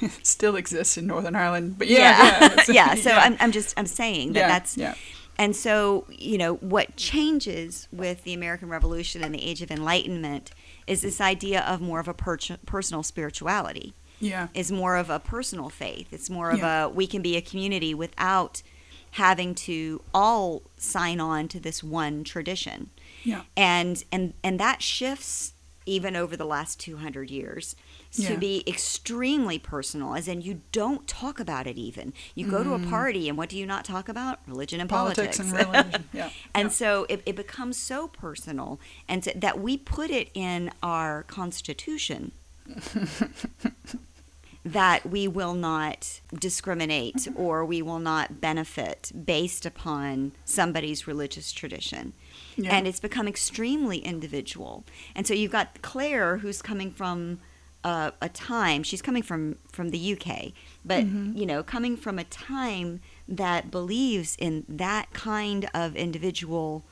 It 0.00 0.10
still 0.26 0.56
exists 0.56 0.98
in 0.98 1.06
Northern 1.06 1.34
Ireland, 1.34 1.76
but 1.78 1.88
yeah. 1.88 1.98
Yeah. 1.98 2.46
it's- 2.46 2.68
yeah 2.80 2.94
so 3.04 3.10
yeah. 3.10 3.18
I'm, 3.20 3.36
I'm 3.40 3.52
just 3.52 3.74
i'm 3.78 3.86
saying 3.86 4.32
that 4.34 4.40
Yeah, 4.40 4.48
that's 4.48 4.76
yeah. 4.76 4.94
And 5.40 5.56
so 5.56 6.04
you 6.10 6.36
know 6.38 6.54
what 6.56 6.94
changes 6.96 7.88
with 7.90 8.22
the 8.24 8.34
american 8.34 8.68
revolution 8.68 9.24
and 9.24 9.34
the 9.34 9.42
age 9.42 9.62
of 9.62 9.70
enlightenment 9.70 10.50
is 10.86 11.00
this 11.02 11.20
idea 11.20 11.62
of 11.62 11.80
more 11.80 11.98
of 11.98 12.06
a 12.08 12.14
per- 12.14 12.36
personal 12.66 13.02
spirituality 13.02 13.94
Yeah. 14.20 14.48
is 14.54 14.70
more 14.70 14.96
of 14.96 15.08
a 15.10 15.18
personal 15.18 15.68
faith 15.70 16.08
it's 16.12 16.30
more 16.30 16.50
of 16.50 16.58
Yeah. 16.58 16.84
a 16.84 16.88
we 16.88 17.06
can 17.06 17.22
be 17.22 17.36
a 17.36 17.40
community 17.40 17.94
without 17.94 18.62
having 19.12 19.54
to 19.56 20.02
all 20.14 20.62
sign 20.76 21.18
on 21.20 21.48
to 21.48 21.58
this 21.58 21.82
one 21.82 22.22
tradition 22.22 22.90
Yeah. 23.24 23.42
and 23.56 24.04
and 24.12 24.34
and 24.44 24.60
that 24.60 24.82
shifts 24.82 25.54
even 25.86 26.14
over 26.14 26.36
the 26.36 26.44
last 26.44 26.78
200 26.78 27.30
years 27.30 27.74
to 28.12 28.36
be 28.36 28.64
extremely 28.66 29.58
personal 29.58 30.14
as 30.14 30.26
in 30.26 30.40
you 30.40 30.60
don't 30.72 31.06
talk 31.06 31.38
about 31.38 31.66
it 31.66 31.78
even 31.78 32.12
you 32.34 32.44
go 32.50 32.64
to 32.64 32.74
a 32.74 32.78
party 32.78 33.28
and 33.28 33.38
what 33.38 33.48
do 33.48 33.56
you 33.56 33.64
not 33.64 33.84
talk 33.84 34.08
about 34.08 34.40
religion 34.46 34.80
and 34.80 34.90
politics, 34.90 35.38
Mm. 35.38 35.52
Politics 35.52 35.68
and 35.68 35.74
religion. 35.74 36.04
Yeah. 36.12 36.30
and 36.54 36.66
yeah. 36.66 36.72
so 36.72 37.06
it, 37.08 37.22
it 37.24 37.36
becomes 37.36 37.76
so 37.76 38.08
personal 38.08 38.80
and 39.08 39.24
so 39.24 39.30
that 39.36 39.60
we 39.60 39.76
put 39.76 40.10
it 40.10 40.28
in 40.34 40.70
our 40.82 41.22
constitution 41.24 42.32
that 44.64 45.06
we 45.08 45.26
will 45.26 45.54
not 45.54 46.20
discriminate 46.38 47.26
or 47.34 47.64
we 47.64 47.80
will 47.80 47.98
not 47.98 48.40
benefit 48.40 49.10
based 49.24 49.64
upon 49.64 50.32
somebody's 50.44 51.06
religious 51.06 51.50
tradition. 51.50 52.12
Yeah. 52.56 52.74
And 52.76 52.86
it's 52.86 53.00
become 53.00 53.26
extremely 53.26 53.98
individual. 53.98 54.84
And 55.14 55.26
so 55.26 55.32
you've 55.32 55.52
got 55.52 55.80
Claire, 55.80 56.38
who's 56.38 56.60
coming 56.60 56.90
from 56.90 57.40
a, 57.84 58.12
a 58.20 58.28
time, 58.28 58.82
she's 58.82 59.02
coming 59.02 59.22
from, 59.22 59.56
from 59.70 59.90
the 59.90 60.12
UK, 60.12 60.52
but, 60.84 61.04
mm-hmm. 61.04 61.36
you 61.36 61.46
know, 61.46 61.62
coming 61.62 61.96
from 61.96 62.18
a 62.18 62.24
time 62.24 63.00
that 63.28 63.70
believes 63.70 64.36
in 64.38 64.64
that 64.68 65.12
kind 65.12 65.68
of 65.74 65.96
individual 65.96 66.84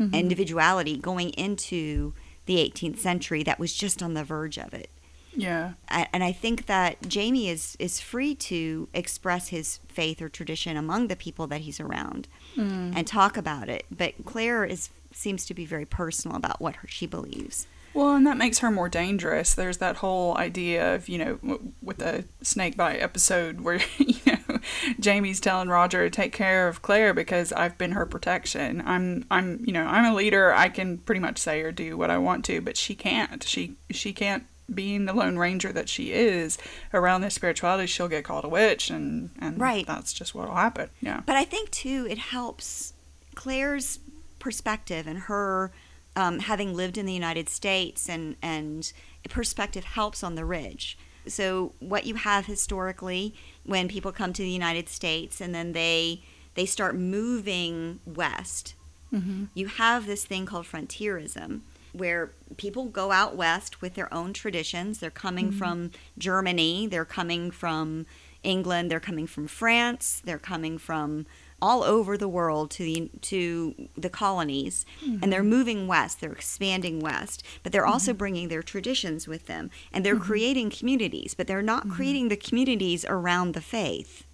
mm-hmm. 0.00 0.14
individuality 0.14 0.96
going 0.96 1.30
into 1.30 2.12
the 2.46 2.56
18th 2.56 2.98
century 2.98 3.42
that 3.42 3.58
was 3.58 3.74
just 3.74 4.02
on 4.02 4.14
the 4.14 4.24
verge 4.24 4.58
of 4.58 4.72
it 4.74 4.90
yeah. 5.36 5.72
And 5.88 6.24
I 6.24 6.32
think 6.32 6.66
that 6.66 7.06
Jamie 7.06 7.48
is 7.48 7.76
is 7.78 8.00
free 8.00 8.34
to 8.34 8.88
express 8.94 9.48
his 9.48 9.80
faith 9.86 10.22
or 10.22 10.28
tradition 10.28 10.76
among 10.76 11.08
the 11.08 11.16
people 11.16 11.46
that 11.48 11.60
he's 11.62 11.78
around 11.78 12.26
Mm. 12.56 12.96
and 12.96 13.06
talk 13.06 13.36
about 13.36 13.68
it. 13.68 13.84
But 13.90 14.14
Claire 14.24 14.64
is 14.64 14.88
seems 15.12 15.44
to 15.46 15.54
be 15.54 15.66
very 15.66 15.84
personal 15.84 16.36
about 16.36 16.60
what 16.60 16.76
her, 16.76 16.88
she 16.88 17.06
believes. 17.06 17.66
Well, 17.96 18.14
and 18.14 18.26
that 18.26 18.36
makes 18.36 18.58
her 18.58 18.70
more 18.70 18.88
dangerous. 18.90 19.54
There's 19.54 19.78
that 19.78 19.96
whole 19.96 20.36
idea 20.36 20.94
of, 20.94 21.08
you 21.08 21.16
know, 21.18 21.34
w- 21.36 21.72
with 21.82 21.96
the 21.98 22.24
snake 22.42 22.76
bite 22.76 23.00
episode 23.00 23.62
where, 23.62 23.80
you 23.98 24.20
know, 24.26 24.58
Jamie's 25.00 25.40
telling 25.40 25.68
Roger 25.68 26.04
to 26.04 26.10
take 26.10 26.32
care 26.32 26.68
of 26.68 26.82
Claire 26.82 27.14
because 27.14 27.52
I've 27.52 27.78
been 27.78 27.92
her 27.92 28.04
protection. 28.04 28.82
I'm, 28.84 29.24
I'm, 29.30 29.64
you 29.66 29.72
know, 29.72 29.84
I'm 29.86 30.12
a 30.12 30.14
leader. 30.14 30.52
I 30.52 30.68
can 30.68 30.98
pretty 30.98 31.20
much 31.20 31.38
say 31.38 31.62
or 31.62 31.72
do 31.72 31.96
what 31.96 32.10
I 32.10 32.18
want 32.18 32.44
to, 32.44 32.60
but 32.60 32.76
she 32.76 32.94
can't. 32.94 33.42
She, 33.42 33.76
she 33.90 34.12
can't. 34.12 34.44
Being 34.72 35.04
the 35.04 35.12
Lone 35.12 35.38
Ranger 35.38 35.72
that 35.72 35.88
she 35.88 36.12
is 36.12 36.58
around 36.92 37.20
this 37.20 37.34
spirituality, 37.34 37.86
she'll 37.86 38.08
get 38.08 38.24
called 38.24 38.44
a 38.44 38.48
witch, 38.48 38.90
and 38.90 39.30
and 39.40 39.60
Right. 39.60 39.86
that's 39.86 40.12
just 40.12 40.34
what'll 40.34 40.56
happen. 40.56 40.90
Yeah, 41.00 41.20
But 41.24 41.36
I 41.36 41.44
think 41.44 41.70
too 41.70 42.04
it 42.10 42.18
helps 42.18 42.92
Claire's 43.36 44.00
perspective 44.40 45.06
and 45.06 45.20
her 45.20 45.70
um, 46.16 46.40
having 46.40 46.74
lived 46.74 46.98
in 46.98 47.06
the 47.06 47.12
United 47.12 47.48
States 47.48 48.08
and 48.08 48.36
and 48.42 48.92
perspective 49.28 49.84
helps 49.84 50.24
on 50.24 50.34
the 50.34 50.44
ridge. 50.44 50.98
So 51.28 51.72
what 51.78 52.06
you 52.06 52.14
have 52.14 52.46
historically 52.46 53.34
when 53.64 53.88
people 53.88 54.12
come 54.12 54.32
to 54.32 54.42
the 54.42 54.50
United 54.50 54.88
States 54.88 55.40
and 55.40 55.54
then 55.54 55.72
they 55.72 56.22
they 56.54 56.66
start 56.66 56.96
moving 56.96 58.00
west, 58.06 58.74
mm-hmm. 59.12 59.44
you 59.54 59.66
have 59.66 60.06
this 60.06 60.24
thing 60.24 60.46
called 60.46 60.66
frontierism 60.66 61.62
where 61.92 62.30
people 62.56 62.84
go 62.86 63.10
out 63.10 63.36
west 63.36 63.80
with 63.80 63.94
their 63.94 64.12
own 64.12 64.32
traditions. 64.32 64.98
They're 64.98 65.10
coming 65.10 65.50
from 65.50 65.90
Germany, 66.18 66.86
they're 66.86 67.06
coming 67.06 67.50
from 67.50 68.06
England, 68.42 68.90
they're 68.90 69.00
coming 69.00 69.26
from 69.26 69.46
France, 69.46 70.22
they're 70.24 70.38
coming 70.38 70.78
from 70.78 71.26
all 71.62 71.82
over 71.82 72.16
the 72.18 72.28
world 72.28 72.70
to 72.70 72.82
the 72.84 73.10
to 73.22 73.88
the 73.96 74.10
colonies 74.10 74.84
and 75.22 75.32
they're 75.32 75.42
moving 75.42 75.86
west 75.86 76.20
they're 76.20 76.32
expanding 76.32 77.00
west 77.00 77.42
but 77.62 77.72
they're 77.72 77.86
also 77.86 78.12
bringing 78.12 78.48
their 78.48 78.62
traditions 78.62 79.26
with 79.26 79.46
them 79.46 79.70
and 79.92 80.04
they're 80.04 80.16
creating 80.18 80.68
communities 80.70 81.32
but 81.34 81.46
they're 81.46 81.62
not 81.62 81.88
creating 81.88 82.28
the 82.28 82.36
communities 82.36 83.04
around 83.08 83.54
the 83.54 83.60
faith 83.60 84.24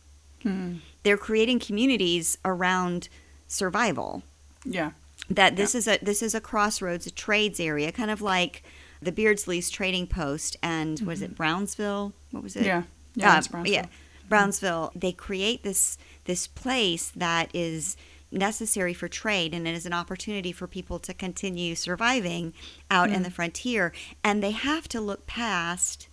Mm-hmm. 0.44 0.78
they're 1.04 1.16
creating 1.16 1.60
communities 1.60 2.36
around 2.44 3.08
survival 3.46 4.24
yeah, 4.64 4.90
that 5.30 5.54
this 5.56 5.74
is 5.74 5.86
a 5.86 5.98
this 6.02 6.22
is 6.22 6.34
a 6.34 6.40
crossroads, 6.40 7.06
a 7.06 7.10
trades 7.10 7.60
area, 7.60 7.92
kind 7.92 8.10
of 8.10 8.20
like 8.22 8.62
the 9.00 9.12
Beardsleys 9.12 9.70
trading 9.70 10.06
post 10.06 10.56
and 10.62 11.00
was 11.00 11.22
it 11.22 11.36
Brownsville? 11.36 12.12
What 12.32 12.42
was 12.42 12.56
it? 12.56 12.60
Mm-hmm. 12.60 12.66
yeah, 12.66 12.82
yeah. 13.14 13.40
Uh, 13.54 13.62
yeah, 13.64 13.86
Brownsville. 14.32 14.92
They 14.94 15.12
create 15.12 15.62
this 15.62 15.98
this 16.24 16.46
place 16.46 17.12
that 17.16 17.50
is 17.54 17.96
necessary 18.30 18.94
for 18.94 19.08
trade 19.08 19.52
and 19.52 19.68
it 19.68 19.74
is 19.74 19.84
an 19.84 19.92
opportunity 19.92 20.52
for 20.52 20.66
people 20.66 20.98
to 20.98 21.12
continue 21.12 21.74
surviving 21.74 22.54
out 22.90 23.10
in 23.10 23.22
the 23.24 23.30
frontier 23.30 23.92
and 24.24 24.42
they 24.42 24.52
have 24.52 24.88
to 24.88 25.02
look 25.02 25.26
past 25.26 26.08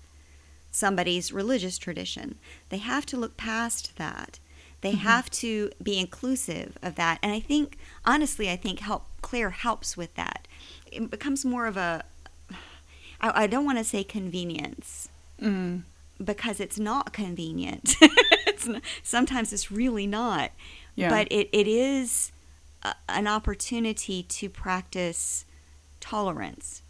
somebody's 0.70 1.32
religious 1.32 1.78
tradition. 1.78 2.36
They 2.68 2.80
have 2.80 3.06
to 3.08 3.18
look 3.18 3.38
past 3.38 3.96
that. 3.96 4.40
They 4.82 4.92
have 4.92 5.30
to 5.32 5.72
be 5.82 5.98
inclusive 5.98 6.78
of 6.82 6.96
that. 6.96 7.20
And 7.22 7.32
I 7.32 7.40
think, 7.40 7.78
honestly, 8.06 8.50
I 8.50 8.56
think 8.56 8.80
help 8.80 9.08
Claire 9.22 9.50
helps 9.50 9.98
with 9.98 10.16
that. 10.16 10.48
It 10.92 11.10
becomes 11.10 11.44
more 11.44 11.68
of 11.68 11.76
a, 11.76 12.04
I, 13.20 13.44
I 13.44 13.48
don't 13.48 13.66
want 13.66 13.78
to 13.78 13.84
say 13.84 14.04
convenience 14.04 15.10
Mm. 15.42 15.84
Because 16.24 16.60
it's 16.60 16.80
not 16.80 17.14
convenient. 17.14 17.96
it's 18.02 18.68
not, 18.68 18.82
sometimes 19.04 19.54
it's 19.54 19.72
really 19.72 20.08
not. 20.08 20.52
Yeah. 20.96 21.10
But 21.10 21.32
it, 21.32 21.50
it 21.52 21.68
is 21.68 22.32
a, 22.84 22.94
an 23.08 23.28
opportunity 23.28 24.24
to 24.24 24.50
practice 24.50 25.46
tolerance 26.00 26.82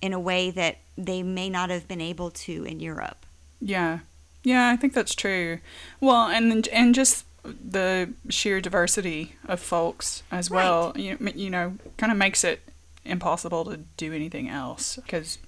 in 0.00 0.12
a 0.12 0.20
way 0.20 0.50
that 0.50 0.78
they 0.98 1.22
may 1.22 1.48
not 1.48 1.70
have 1.70 1.86
been 1.86 2.00
able 2.00 2.30
to 2.30 2.64
in 2.64 2.80
Europe. 2.80 3.24
Yeah, 3.60 4.00
yeah, 4.42 4.70
I 4.70 4.76
think 4.76 4.92
that's 4.92 5.14
true. 5.14 5.60
Well, 6.00 6.26
and 6.28 6.66
and 6.68 6.94
just 6.94 7.24
the 7.44 8.12
sheer 8.28 8.60
diversity 8.60 9.36
of 9.46 9.60
folks 9.60 10.22
as 10.30 10.50
well. 10.50 10.92
You 10.96 11.16
you 11.34 11.50
know, 11.50 11.76
kind 11.96 12.10
of 12.10 12.18
makes 12.18 12.44
it 12.44 12.60
impossible 13.04 13.64
to 13.66 13.78
do 13.96 14.12
anything 14.12 14.48
else 14.48 14.96
because 14.96 15.38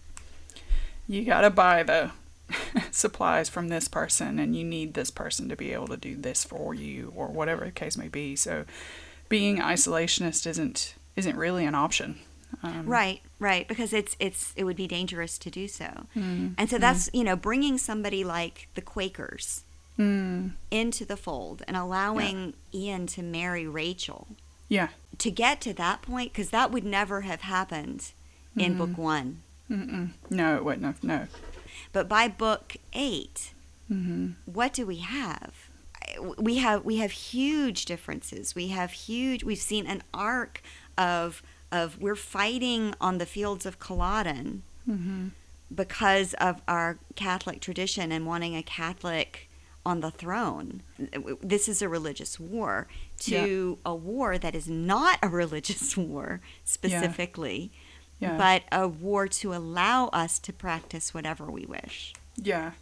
you 1.09 1.25
gotta 1.25 1.51
buy 1.51 1.83
the 1.83 2.13
supplies 2.91 3.49
from 3.49 3.69
this 3.69 3.89
person, 3.89 4.39
and 4.39 4.55
you 4.57 4.65
need 4.65 4.95
this 4.95 5.11
person 5.11 5.49
to 5.49 5.57
be 5.57 5.73
able 5.73 5.89
to 5.89 5.97
do 5.97 6.17
this 6.17 6.45
for 6.45 6.75
you, 6.75 7.13
or 7.17 7.29
whatever 7.29 7.65
the 7.65 7.71
case 7.71 7.97
may 7.97 8.09
be. 8.09 8.37
So, 8.37 8.65
being 9.29 9.59
isolationist 9.59 10.47
isn't 10.47 10.95
isn't 11.17 11.37
really 11.37 11.65
an 11.65 11.75
option. 11.75 12.19
Um, 12.63 12.87
Right, 12.87 13.21
right, 13.39 13.67
because 13.67 13.93
it's 13.93 14.17
it's 14.21 14.53
it 14.57 14.65
would 14.65 14.77
be 14.77 14.87
dangerous 14.87 15.39
to 15.39 15.51
do 15.51 15.67
so. 15.69 16.07
mm, 16.17 16.55
And 16.57 16.71
so 16.71 16.79
that's, 16.79 17.11
you 17.13 17.25
know, 17.25 17.35
bringing 17.37 17.79
somebody 17.79 18.23
like 18.25 18.69
the 18.75 18.83
Quakers 18.83 19.63
Mm. 19.99 20.53
into 20.73 21.05
the 21.05 21.17
fold 21.17 21.63
and 21.69 21.77
allowing 21.77 22.55
Ian 22.75 23.07
to 23.09 23.23
marry 23.23 23.65
Rachel. 23.67 24.27
Yeah. 24.69 24.89
To 25.19 25.31
get 25.31 25.61
to 25.63 25.73
that 25.75 26.03
point, 26.03 26.33
because 26.33 26.51
that 26.51 26.73
would 26.73 26.85
never 26.85 27.21
have 27.21 27.43
happened 27.43 28.11
in 28.57 28.77
book 28.77 28.99
one. 28.99 29.43
Mm-mm. 29.71 30.11
No, 30.31 30.57
it 30.57 30.65
wouldn't 30.65 30.85
have. 30.85 31.05
No. 31.05 31.27
But 31.93 32.09
by 32.09 32.29
book 32.29 32.77
eight, 32.93 33.53
Mm-hmm. 33.93 34.31
what 34.47 34.73
do 34.73 34.87
we 34.87 34.97
have? 34.97 35.53
We 36.39 36.57
have 36.57 36.85
we 36.85 36.97
have 36.99 37.11
huge 37.11 37.85
differences. 37.85 38.55
We 38.55 38.69
have 38.69 38.93
huge. 38.93 39.45
We've 39.45 39.59
seen 39.59 39.87
an 39.87 40.03
arc 40.15 40.63
of 40.97 41.43
of 41.71 42.01
we're 42.01 42.17
fighting 42.17 42.95
on 43.01 43.19
the 43.19 43.27
fields 43.27 43.67
of 43.67 43.79
Culloden 43.79 44.63
Mm-hmm. 44.89 45.29
because 45.75 46.35
of 46.35 46.63
our 46.69 46.99
Catholic 47.17 47.61
tradition 47.61 48.11
and 48.13 48.27
wanting 48.27 48.55
a 48.57 48.63
Catholic 48.63 49.49
on 49.87 50.01
the 50.01 50.11
throne. 50.11 50.83
This 51.43 51.69
is 51.69 51.83
a 51.83 51.89
religious 51.89 52.41
war 52.41 52.87
to 53.21 53.79
a 53.85 53.95
war 53.95 54.39
that 54.39 54.55
is 54.55 54.67
not 54.69 55.19
a 55.23 55.29
religious 55.43 55.95
war 55.97 56.41
specifically, 56.65 57.71
Yeah. 57.73 57.81
But 58.39 58.63
a 58.73 58.89
war 58.89 59.29
to 59.29 59.55
allow 59.55 60.09
us 60.09 60.39
to 60.41 60.53
practice 60.53 61.13
whatever 61.15 61.51
we 61.51 61.65
wish. 61.67 62.13
Yeah. 62.37 62.73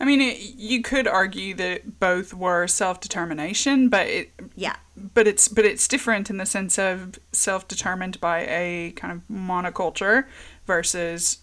I 0.00 0.04
mean, 0.04 0.20
it, 0.20 0.38
you 0.56 0.82
could 0.82 1.06
argue 1.06 1.54
that 1.54 2.00
both 2.00 2.32
were 2.32 2.66
self-determination, 2.66 3.88
but 3.90 4.06
it, 4.06 4.30
Yeah. 4.56 4.76
but 4.96 5.26
it's 5.28 5.46
but 5.48 5.64
it's 5.64 5.86
different 5.86 6.30
in 6.30 6.38
the 6.38 6.46
sense 6.46 6.78
of 6.78 7.18
self-determined 7.32 8.18
by 8.20 8.40
a 8.46 8.92
kind 8.96 9.12
of 9.12 9.20
monoculture 9.30 10.24
versus 10.66 11.38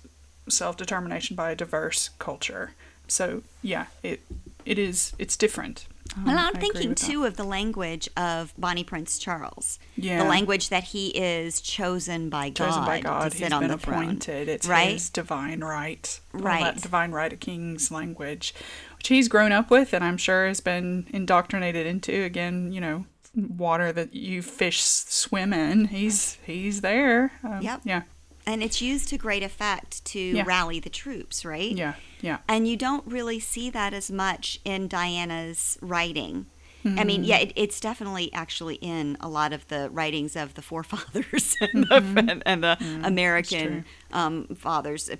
self-determination 0.48 1.36
by 1.36 1.52
a 1.52 1.56
diverse 1.56 2.10
culture. 2.20 2.72
So 3.08 3.44
yeah, 3.62 3.86
it 4.02 4.22
it 4.66 4.80
is 4.80 5.14
it's 5.20 5.38
different. 5.38 5.86
Um, 6.18 6.28
And 6.28 6.40
I 6.40 6.44
I'm 6.48 6.50
agree 6.56 6.62
thinking 6.62 6.90
with 6.90 7.00
that. 7.00 7.06
too 7.08 7.26
of 7.26 7.38
the 7.38 7.44
language 7.44 8.10
of 8.18 8.54
Bonnie 8.58 8.84
Prince 8.84 9.18
Charles. 9.20 9.80
Yeah. 9.96 10.24
The 10.24 10.30
language 10.30 10.70
that 10.70 10.86
he 10.86 11.10
is 11.10 11.62
chosen 11.62 12.30
by 12.30 12.50
God, 12.50 12.66
chosen 12.68 12.86
by 12.86 13.00
God. 13.02 13.32
to 13.32 13.38
He's 13.38 13.46
sit 13.46 13.54
on 13.54 13.62
been 13.62 13.72
the 13.72 13.78
throne. 13.78 14.20
It's 14.28 14.68
right? 14.68 14.94
his 14.94 15.10
divine 15.10 15.62
right. 15.62 16.20
Right. 16.34 16.64
that 16.64 16.82
divine 16.82 17.12
right 17.12 17.32
of 17.32 17.40
kings 17.40 17.92
language, 17.92 18.54
which 18.98 19.08
he's 19.08 19.28
grown 19.28 19.52
up 19.52 19.70
with, 19.70 19.94
and 19.94 20.04
I'm 20.04 20.18
sure 20.18 20.48
has 20.48 20.60
been 20.60 21.08
indoctrinated 21.12 21.86
into. 21.86 22.24
Again, 22.24 22.72
you 22.72 22.82
know, 22.82 23.06
water 23.36 23.92
that 23.92 24.14
you 24.16 24.42
fish 24.42 24.82
swim 24.82 25.54
in. 25.54 25.86
He's 25.86 26.38
he's 26.44 26.82
there. 26.82 27.32
Um, 27.44 27.62
Yep. 27.62 27.82
Yeah. 27.84 28.02
And 28.50 28.64
it's 28.64 28.82
used 28.82 29.10
to 29.10 29.18
great 29.18 29.44
effect 29.44 30.04
to 30.06 30.20
Yeah. 30.20 30.44
rally 30.46 30.80
the 30.80 30.90
troops, 30.90 31.46
right? 31.46 31.72
Yeah. 31.72 31.94
Yeah. 32.22 32.40
And 32.48 32.68
you 32.68 32.76
don't 32.78 33.06
really 33.06 33.40
see 33.40 33.70
that 33.70 33.94
as 33.94 34.10
much 34.12 34.60
in 34.66 34.88
Diana's 34.88 35.78
writing. 35.82 36.48
I 36.86 36.88
Mm-hmm. 36.88 37.08
mean, 37.08 37.24
yeah, 37.26 37.40
it, 37.40 37.52
it's 37.58 37.80
definitely 37.82 38.32
actually 38.32 38.76
in 38.76 39.18
a 39.20 39.28
lot 39.28 39.52
of 39.52 39.68
the 39.68 39.90
writings 39.92 40.38
of 40.38 40.54
the 40.54 40.62
forefathers 40.70 41.58
and, 41.60 41.84
the, 41.84 42.42
and 42.46 42.64
the 42.64 42.78
American 43.04 43.84
um, 44.14 44.48
fathers, 44.56 45.10
uh, 45.10 45.16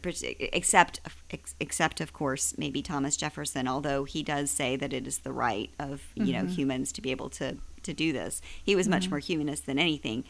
except, 0.54 1.02
ex- 1.32 1.56
except 1.60 2.00
of 2.00 2.14
course, 2.14 2.58
maybe 2.58 2.82
Thomas 2.82 3.18
Jefferson. 3.18 3.68
Although 3.68 4.06
he 4.06 4.24
does 4.24 4.50
say 4.52 4.78
that 4.78 4.94
it 4.94 5.06
is 5.06 5.20
the 5.20 5.34
right 5.34 5.70
of 5.78 6.02
you 6.16 6.32
know 6.32 6.46
humans 6.46 6.94
to 6.94 7.02
be 7.02 7.12
able 7.12 7.30
to 7.32 7.58
to 7.84 7.94
do 7.94 8.14
this. 8.14 8.42
He 8.64 8.76
was 8.76 8.88
much 8.88 9.04
mm-hmm. 9.04 9.12
more 9.12 9.20
humanist 9.20 9.66
than 9.66 9.80
anything, 9.80 10.24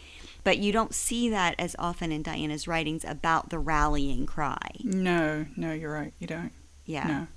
but 0.44 0.58
you 0.58 0.72
don't 0.72 0.94
see 0.94 1.29
that 1.29 1.56
as 1.60 1.75
often 1.79 2.12
in 2.12 2.24
Diana's 2.24 2.68
writings 2.68 3.03
about 3.06 3.50
the 3.50 3.60
rallying 3.60 4.25
cry. 4.25 4.72
No. 4.84 5.46
No. 5.56 5.74
You're 5.74 5.94
right. 5.94 6.13
You 6.20 6.27
don't. 6.27 6.51
Yeah. 6.86 7.08
No. 7.08 7.27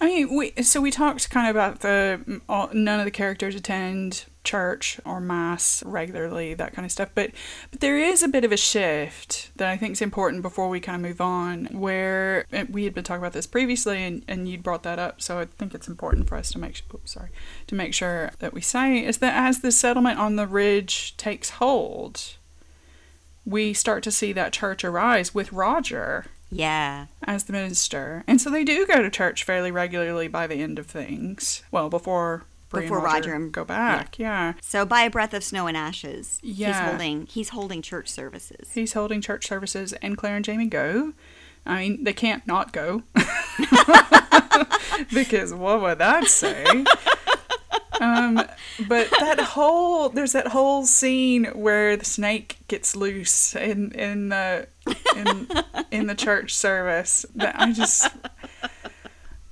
I 0.00 0.06
mean, 0.06 0.36
we 0.36 0.52
so 0.62 0.80
we 0.80 0.90
talked 0.90 1.30
kind 1.30 1.48
of 1.48 1.56
about 1.56 1.80
the 1.80 2.20
mm, 2.26 2.40
all, 2.48 2.68
none 2.72 2.98
of 2.98 3.04
the 3.04 3.10
characters 3.10 3.54
attend 3.54 4.26
church 4.42 5.00
or 5.06 5.20
mass 5.20 5.82
regularly, 5.84 6.52
that 6.54 6.74
kind 6.74 6.84
of 6.84 6.92
stuff. 6.92 7.10
But 7.14 7.30
but 7.70 7.80
there 7.80 7.96
is 7.96 8.22
a 8.22 8.28
bit 8.28 8.44
of 8.44 8.52
a 8.52 8.56
shift 8.56 9.50
that 9.56 9.68
I 9.68 9.76
think 9.76 9.92
is 9.92 10.02
important 10.02 10.42
before 10.42 10.68
we 10.68 10.80
kind 10.80 10.96
of 10.96 11.08
move 11.08 11.20
on. 11.20 11.66
Where 11.66 12.44
we 12.68 12.84
had 12.84 12.94
been 12.94 13.04
talking 13.04 13.22
about 13.22 13.32
this 13.32 13.46
previously, 13.46 14.02
and, 14.02 14.24
and 14.28 14.48
you'd 14.48 14.62
brought 14.62 14.82
that 14.82 14.98
up, 14.98 15.22
so 15.22 15.38
I 15.38 15.46
think 15.46 15.74
it's 15.74 15.88
important 15.88 16.28
for 16.28 16.36
us 16.36 16.50
to 16.52 16.58
make 16.58 16.82
oops, 16.92 17.12
sorry 17.12 17.30
to 17.66 17.74
make 17.74 17.94
sure 17.94 18.32
that 18.40 18.52
we 18.52 18.60
say 18.60 19.04
is 19.04 19.18
that 19.18 19.34
as 19.34 19.60
the 19.60 19.72
settlement 19.72 20.18
on 20.18 20.36
the 20.36 20.46
ridge 20.46 21.16
takes 21.16 21.50
hold, 21.50 22.34
we 23.46 23.72
start 23.72 24.02
to 24.02 24.10
see 24.10 24.32
that 24.32 24.52
church 24.52 24.84
arise 24.84 25.34
with 25.34 25.52
Roger 25.52 26.26
Yeah. 26.54 27.06
as 27.22 27.44
the 27.44 27.52
minister. 27.52 28.24
And 28.26 28.40
so 28.40 28.50
they 28.50 28.64
do 28.64 28.86
go 28.86 29.02
to 29.02 29.10
church 29.10 29.44
fairly 29.44 29.70
regularly 29.70 30.28
by 30.28 30.46
the 30.46 30.56
end 30.62 30.78
of 30.78 30.86
things. 30.86 31.62
Well, 31.70 31.88
before 31.88 32.44
Bree 32.70 32.82
Before 32.82 32.98
Roger, 32.98 33.30
Roger 33.30 33.34
and- 33.34 33.52
go 33.52 33.64
back. 33.64 34.18
Yeah. 34.18 34.54
So 34.60 34.84
by 34.84 35.02
a 35.02 35.10
breath 35.10 35.32
of 35.34 35.44
snow 35.44 35.66
and 35.66 35.76
ashes, 35.76 36.40
yeah. 36.42 36.66
he's 36.68 36.90
holding 36.90 37.26
he's 37.26 37.48
holding 37.50 37.82
church 37.82 38.08
services. 38.08 38.72
He's 38.74 38.92
holding 38.92 39.20
church 39.20 39.46
services 39.46 39.92
and 39.94 40.16
Claire 40.16 40.36
and 40.36 40.44
Jamie 40.44 40.66
go. 40.66 41.12
I 41.66 41.80
mean, 41.80 42.04
they 42.04 42.12
can't 42.12 42.46
not 42.46 42.72
go. 42.72 43.02
because 45.12 45.54
what 45.54 45.80
would 45.80 45.98
that 45.98 46.26
say? 46.26 46.84
Um, 48.04 48.34
but 48.88 49.08
that 49.20 49.40
whole 49.40 50.08
there's 50.08 50.32
that 50.32 50.48
whole 50.48 50.84
scene 50.84 51.44
where 51.46 51.96
the 51.96 52.04
snake 52.04 52.58
gets 52.68 52.94
loose 52.94 53.54
in 53.56 53.92
in 53.92 54.28
the 54.28 54.68
in 55.16 55.48
in 55.90 56.06
the 56.06 56.14
church 56.14 56.54
service 56.54 57.24
that 57.34 57.58
I 57.58 57.72
just 57.72 58.08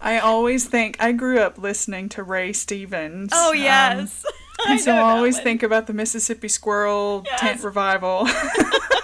I 0.02 0.18
always 0.18 0.66
think 0.66 0.96
I 1.00 1.12
grew 1.12 1.38
up 1.38 1.58
listening 1.58 2.08
to 2.10 2.22
Ray 2.22 2.52
Stevens. 2.52 3.30
Oh 3.32 3.50
um, 3.50 3.56
yes. 3.56 4.26
and 4.68 4.80
so 4.80 4.92
I 4.92 5.16
always 5.16 5.38
think 5.38 5.62
about 5.62 5.86
the 5.86 5.92
Mississippi 5.92 6.48
Squirrel 6.48 7.24
tent 7.38 7.62
revival. 7.62 8.28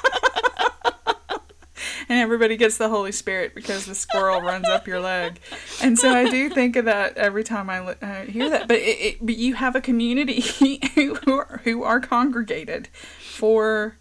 and 2.11 2.19
everybody 2.19 2.57
gets 2.57 2.77
the 2.79 2.89
Holy 2.89 3.13
Spirit 3.13 3.55
because 3.55 3.87
the 3.87 3.95
squirrel 3.95 4.41
runs 4.41 4.69
up 4.69 4.87
your 4.87 5.01
leg. 5.01 5.39
And 5.83 5.99
so 5.99 6.11
I 6.11 6.29
do 6.31 6.49
think 6.51 6.77
of 6.77 6.85
that 6.87 7.17
every 7.17 7.45
time 7.45 7.69
I 7.71 7.81
li- 7.87 7.95
uh, 8.03 8.23
hear 8.23 8.49
that. 8.51 8.69
But, 8.69 8.79
it, 8.79 9.01
it, 9.01 9.17
but 9.21 9.37
you 9.37 9.55
have 9.55 9.75
a 9.77 9.81
community 9.81 10.41
who 10.95 11.17
are, 11.39 11.61
who 11.65 11.83
are 11.83 12.01
congregated 12.01 12.89
for 13.37 13.97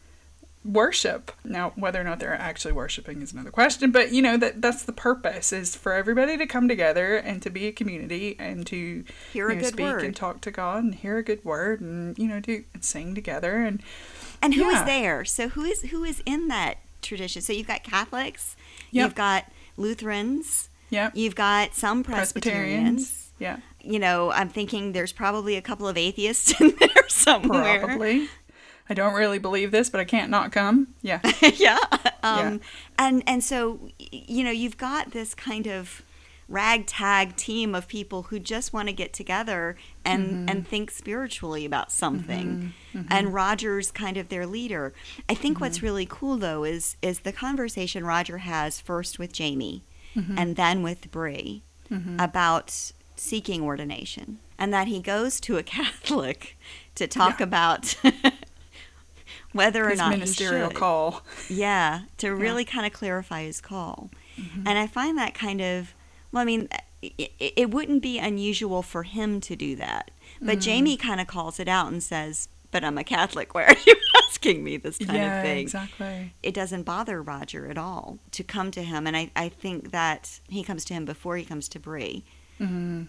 worship. 0.65 1.31
Now, 1.45 1.71
whether 1.75 2.01
or 2.01 2.03
not 2.03 2.19
they're 2.19 2.33
actually 2.33 2.73
worshiping 2.73 3.21
is 3.21 3.31
another 3.31 3.51
question, 3.51 3.91
but 3.91 4.11
you 4.11 4.21
know 4.21 4.35
that 4.37 4.61
that's 4.61 4.83
the 4.83 4.91
purpose 4.91 5.53
is 5.53 5.75
for 5.77 5.93
everybody 5.93 6.35
to 6.37 6.45
come 6.45 6.67
together 6.67 7.15
and 7.15 7.41
to 7.43 7.49
be 7.49 7.67
a 7.67 7.71
community 7.71 8.35
and 8.37 8.67
to 8.67 9.05
Hear 9.31 9.47
a 9.47 9.51
you 9.53 9.55
know, 9.55 9.61
good 9.61 9.73
speak 9.73 9.85
word. 9.85 10.03
and 10.03 10.13
talk 10.15 10.41
to 10.41 10.51
God 10.51 10.83
and 10.83 10.95
hear 10.95 11.17
a 11.17 11.23
good 11.23 11.45
word 11.45 11.79
and 11.79 12.17
you 12.19 12.27
know 12.27 12.41
do 12.41 12.65
and 12.73 12.83
sing 12.83 13.15
together 13.15 13.63
and 13.63 13.81
And 14.41 14.55
who 14.55 14.67
is 14.67 14.79
Yeah. 14.79 14.83
there? 14.85 15.25
So 15.25 15.47
who 15.49 15.63
is 15.63 15.83
who 15.83 16.03
is 16.03 16.21
in 16.25 16.49
that 16.49 16.79
tradition? 17.07 17.41
So 17.41 17.53
you've 17.53 17.67
got 17.67 17.83
Catholics, 17.83 18.55
Yep. 18.91 19.03
you've 19.05 19.15
got 19.15 19.45
Lutherans, 19.77 20.69
yeah 20.89 21.11
you've 21.13 21.35
got 21.35 21.73
some 21.75 22.03
Presbyterians. 22.03 23.01
Presbyterians 23.01 23.31
yeah 23.39 23.57
You 23.81 23.99
know, 23.99 24.31
I'm 24.31 24.49
thinking 24.49 24.93
there's 24.93 25.11
probably 25.13 25.55
a 25.55 25.61
couple 25.61 25.87
of 25.87 25.97
atheists 25.97 26.49
in 26.61 26.75
there 26.79 27.07
somewhere. 27.07 27.79
probably. 27.85 28.27
I 28.89 28.93
don't 28.93 29.13
really 29.13 29.37
believe 29.37 29.71
this, 29.71 29.89
but 29.89 29.99
I 29.99 30.05
can't 30.05 30.29
not 30.31 30.51
come. 30.53 30.87
Yeah. 31.01 31.19
yeah. 31.55 31.77
Um, 32.23 32.61
And 32.97 33.21
and 33.27 33.43
so 33.43 33.89
you 33.99 34.43
know 34.45 34.51
you've 34.51 34.77
got 34.77 35.11
this 35.11 35.35
kind 35.35 35.67
of 35.67 36.01
ragtag 36.49 37.35
team 37.35 37.75
of 37.75 37.87
people 37.87 38.23
who 38.23 38.39
just 38.39 38.71
want 38.71 38.87
to 38.87 38.93
get 38.93 39.11
together 39.13 39.75
and 40.05 40.29
mm-hmm. 40.29 40.49
and 40.49 40.67
think 40.67 40.91
spiritually 40.91 41.65
about 41.65 41.91
something. 41.91 42.73
Mm-hmm. 42.93 42.97
Mm-hmm. 42.99 43.07
And 43.11 43.33
Roger's 43.33 43.91
kind 43.91 44.17
of 44.17 44.29
their 44.29 44.45
leader. 44.45 44.93
I 45.27 45.33
think 45.33 45.59
what's 45.59 45.83
really 45.83 46.07
cool 46.09 46.37
though 46.37 46.63
is 46.63 46.95
is 47.01 47.19
the 47.19 47.33
conversation 47.33 48.05
Roger 48.05 48.39
has 48.39 48.79
first 48.79 49.19
with 49.19 49.33
Jamie 49.33 49.83
and 50.35 50.55
then 50.55 50.81
with 50.81 51.11
Bree 51.11 51.61
about 52.17 52.91
seeking 53.15 53.61
ordination 53.61 54.39
and 54.57 54.73
that 54.73 54.87
he 54.87 54.99
goes 54.99 55.39
to 55.41 55.57
a 55.57 55.63
Catholic 55.77 56.57
to 56.95 57.07
talk 57.07 57.39
Yeah. 57.39 57.43
about 57.43 57.95
whether 59.51 59.85
or 59.85 59.89
His 59.89 59.99
not 59.99 60.11
ministerial 60.11 60.69
call. 60.69 61.23
Yeah, 61.49 62.01
to 62.17 62.33
really 62.35 62.65
kind 62.65 62.85
of 62.85 62.93
clarify 62.93 63.43
his 63.43 63.61
call. 63.61 64.09
Mm-hmm. 64.39 64.67
And 64.67 64.77
I 64.77 64.87
find 64.87 65.17
that 65.17 65.33
kind 65.33 65.61
of, 65.61 65.93
well, 66.31 66.41
I 66.41 66.45
mean, 66.45 66.69
it, 67.01 67.31
it 67.39 67.71
wouldn't 67.71 68.01
be 68.01 68.19
unusual 68.19 68.81
for 68.81 69.03
him 69.03 69.39
to 69.41 69.55
do 69.55 69.75
that. 69.75 70.11
Mm-hmm. 70.35 70.45
But 70.47 70.59
Jamie 70.59 70.97
kind 70.97 71.21
of 71.21 71.27
calls 71.27 71.59
it 71.59 71.67
out 71.67 71.91
and 71.91 72.01
says, 72.01 72.49
but 72.71 72.83
I'm 72.83 72.97
a 72.97 73.03
Catholic. 73.03 73.53
Why 73.55 73.63
are 73.65 73.75
you 73.85 73.95
asking 74.27 74.63
me 74.63 74.77
this 74.77 74.97
kind 74.97 75.13
yeah, 75.17 75.37
of 75.37 75.43
thing? 75.43 75.59
exactly. 75.59 76.33
It 76.43 76.53
doesn't 76.53 76.83
bother 76.83 77.21
Roger 77.21 77.69
at 77.69 77.77
all 77.77 78.19
to 78.31 78.43
come 78.43 78.71
to 78.71 78.83
him. 78.83 79.07
And 79.07 79.15
I, 79.15 79.31
I 79.35 79.49
think 79.49 79.91
that 79.91 80.39
he 80.49 80.63
comes 80.63 80.83
to 80.85 80.93
him 80.93 81.05
before 81.05 81.37
he 81.37 81.45
comes 81.45 81.69
to 81.69 81.79
Bree. 81.79 82.25
hmm 82.57 83.03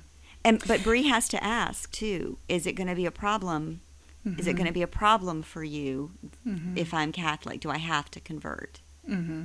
And 0.44 0.62
But 0.66 0.83
Bree 0.83 1.09
has 1.09 1.28
to 1.28 1.42
ask, 1.42 1.90
too, 1.90 2.38
is 2.48 2.66
it 2.66 2.74
going 2.74 2.88
to 2.88 2.94
be 2.94 3.07
a 3.07 3.11
problem? 3.11 3.81
Is 4.37 4.46
it 4.46 4.54
going 4.57 4.66
to 4.66 4.74
be 4.74 4.83
a 4.83 4.87
problem 4.87 5.42
for 5.42 5.64
you 5.64 6.11
hmm 6.44 6.76
if 6.76 6.92
I'm 6.92 7.12
Catholic? 7.12 7.61
Do 7.61 7.70
I 7.70 7.78
have 7.78 8.11
to 8.11 8.20
convert? 8.20 8.81
hmm 9.07 9.44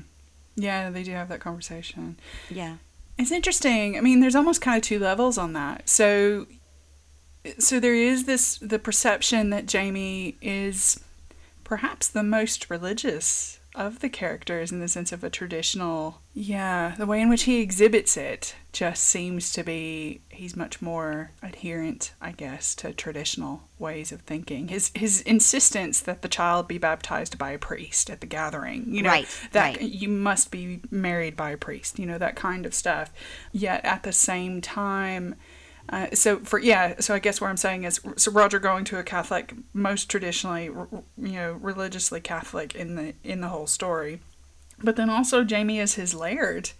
Yeah, 0.56 0.90
they 0.90 1.04
do 1.04 1.12
have 1.12 1.30
that 1.30 1.40
conversation. 1.40 2.18
Yeah. 2.50 2.78
It's 3.18 3.32
interesting. 3.32 3.98
I 3.98 4.02
mean, 4.02 4.20
there's 4.20 4.36
almost 4.36 4.62
kind 4.62 4.78
of 4.78 4.84
two 4.84 5.00
levels 5.00 5.38
on 5.38 5.54
that. 5.54 5.88
So 5.88 6.48
so 7.60 7.80
there 7.80 7.96
is 7.96 8.26
this 8.26 8.58
the 8.60 8.80
perception 8.80 9.50
that 9.50 9.66
Jamie 9.66 10.38
is 10.42 11.00
perhaps 11.64 12.08
the 12.08 12.24
most 12.24 12.70
religious 12.70 13.60
of 13.76 14.00
the 14.00 14.10
characters 14.10 14.72
in 14.72 14.80
the 14.80 14.88
sense 14.88 15.12
of 15.12 15.24
a 15.24 15.30
traditional 15.30 16.22
yeah 16.34 16.94
the 16.98 17.06
way 17.06 17.20
in 17.22 17.30
which 17.30 17.44
he 17.44 17.60
exhibits 17.62 18.16
it 18.18 18.56
just 18.72 19.04
seems 19.04 19.52
to 19.52 19.64
be 19.64 20.22
he's 20.30 20.56
much 20.56 20.82
more 20.82 21.32
adherent 21.42 22.14
i 22.22 22.32
guess 22.32 22.76
to 22.76 22.94
traditional 22.94 23.64
ways 23.80 24.12
of 24.12 24.22
thinking 24.22 24.68
his 24.68 24.92
his 24.96 25.22
insistence 25.22 26.00
that 26.02 26.22
the 26.22 26.28
child 26.28 26.68
be 26.68 26.78
baptized 26.78 27.38
by 27.38 27.52
a 27.52 27.58
priest 27.60 28.10
at 28.10 28.22
the 28.22 28.28
gathering 28.28 28.86
you 28.88 29.02
know 29.02 29.10
Right, 29.10 29.28
that 29.52 29.78
right. 29.78 29.82
you 29.82 30.08
must 30.10 30.52
be 30.52 30.82
married 30.92 31.36
by 31.36 31.52
a 31.52 31.58
priest 31.58 31.98
you 32.00 32.06
know 32.06 32.18
that 32.18 32.36
kind 32.36 32.66
of 32.66 32.74
stuff 32.74 33.12
yet 33.52 33.84
at 33.86 34.04
the 34.04 34.14
same 34.14 34.62
time 34.62 35.36
uh, 35.90 36.08
so 36.14 36.40
for 36.40 36.60
yeah, 36.60 37.00
so 37.00 37.14
I 37.14 37.20
guess 37.20 37.42
what 37.42 37.50
I'm 37.50 37.58
saying 37.58 37.84
is, 37.84 38.00
so 38.16 38.32
Roger 38.32 38.60
going 38.60 38.86
to 38.86 39.00
a 39.00 39.04
Catholic, 39.04 39.54
most 39.74 40.10
traditionally, 40.10 40.66
you 40.66 41.04
know, 41.18 41.54
religiously 41.54 42.22
Catholic 42.22 42.74
in 42.76 42.96
the 42.96 43.14
in 43.24 43.42
the 43.42 43.50
whole 43.50 43.68
story, 43.68 44.22
but 44.82 44.96
then 44.96 45.10
also 45.10 45.44
Jamie 45.44 45.80
is 45.80 45.96
his 45.96 46.16
laird, 46.16 46.72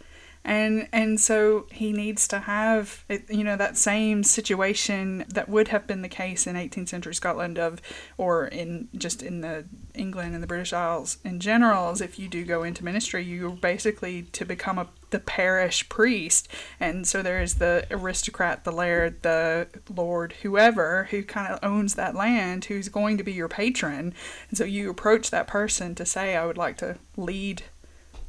and 0.46 0.88
and 0.92 1.20
so 1.20 1.68
he 1.72 1.94
needs 1.94 2.28
to 2.28 2.40
have 2.40 3.06
you 3.30 3.44
know 3.44 3.56
that 3.56 3.78
same 3.78 4.24
situation 4.24 5.24
that 5.30 5.48
would 5.48 5.70
have 5.70 5.88
been 5.88 6.02
the 6.02 6.10
case 6.10 6.46
in 6.46 6.56
18th 6.56 6.90
century 6.90 7.16
Scotland 7.16 7.58
of, 7.58 7.82
or 8.18 8.48
in 8.48 8.90
just 8.96 9.24
in 9.24 9.42
the 9.42 9.66
England 9.96 10.34
and 10.34 10.44
the 10.44 10.48
British 10.48 10.74
Isles 10.74 11.18
in 11.24 11.40
general, 11.40 11.92
is 11.92 12.02
if 12.02 12.20
you 12.20 12.28
do 12.28 12.44
go 12.44 12.64
into 12.64 12.84
ministry, 12.84 13.24
you're 13.24 13.52
basically 13.52 14.24
to 14.24 14.46
become 14.46 14.78
a 14.78 14.88
the 15.12 15.20
parish 15.20 15.88
priest, 15.90 16.48
and 16.80 17.08
so 17.08 17.22
there 17.22 17.40
is 17.40 17.56
the 17.56 17.86
aristocrat, 17.92 18.64
the 18.64 18.72
laird, 18.72 19.22
the 19.22 19.68
lord, 19.96 20.34
whoever 20.42 21.08
who 21.12 21.24
kind 21.24 21.54
of 21.54 21.60
owns 21.62 21.94
that 21.94 22.16
land, 22.16 22.66
who's 22.66 22.90
going 22.90 23.18
to 23.18 23.24
be 23.24 23.32
your 23.32 23.48
patron, 23.48 24.14
and 24.50 24.58
so 24.58 24.64
you 24.66 24.90
approach 24.90 25.30
that 25.30 25.48
person 25.48 25.94
to 25.96 26.06
say, 26.06 26.36
"I 26.36 26.46
would 26.46 26.58
like 26.58 26.78
to 26.78 26.98
lead 27.16 27.64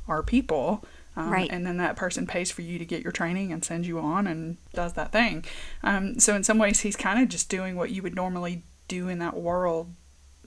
our 0.07 0.23
people." 0.23 0.85
Um, 1.17 1.31
Right. 1.31 1.49
And 1.51 1.65
then 1.67 1.77
that 1.77 1.95
person 1.97 2.27
pays 2.27 2.51
for 2.51 2.63
you 2.63 2.79
to 2.79 2.85
get 2.85 3.03
your 3.03 3.13
training 3.13 3.53
and 3.53 3.65
sends 3.65 3.87
you 3.87 3.99
on 4.01 4.27
and 4.27 4.57
does 4.73 4.95
that 4.95 5.13
thing. 5.13 5.45
Um, 5.83 6.19
so 6.19 6.35
in 6.35 6.43
some 6.45 6.59
ways, 6.59 6.81
he's 6.81 6.97
kind 6.97 7.23
of 7.23 7.29
just 7.29 7.49
doing 7.49 7.77
what 7.77 7.91
you 7.91 8.03
would 8.03 8.17
normally 8.17 8.63
do 8.89 9.09
in 9.09 9.19
that 9.21 9.37
world 9.37 9.95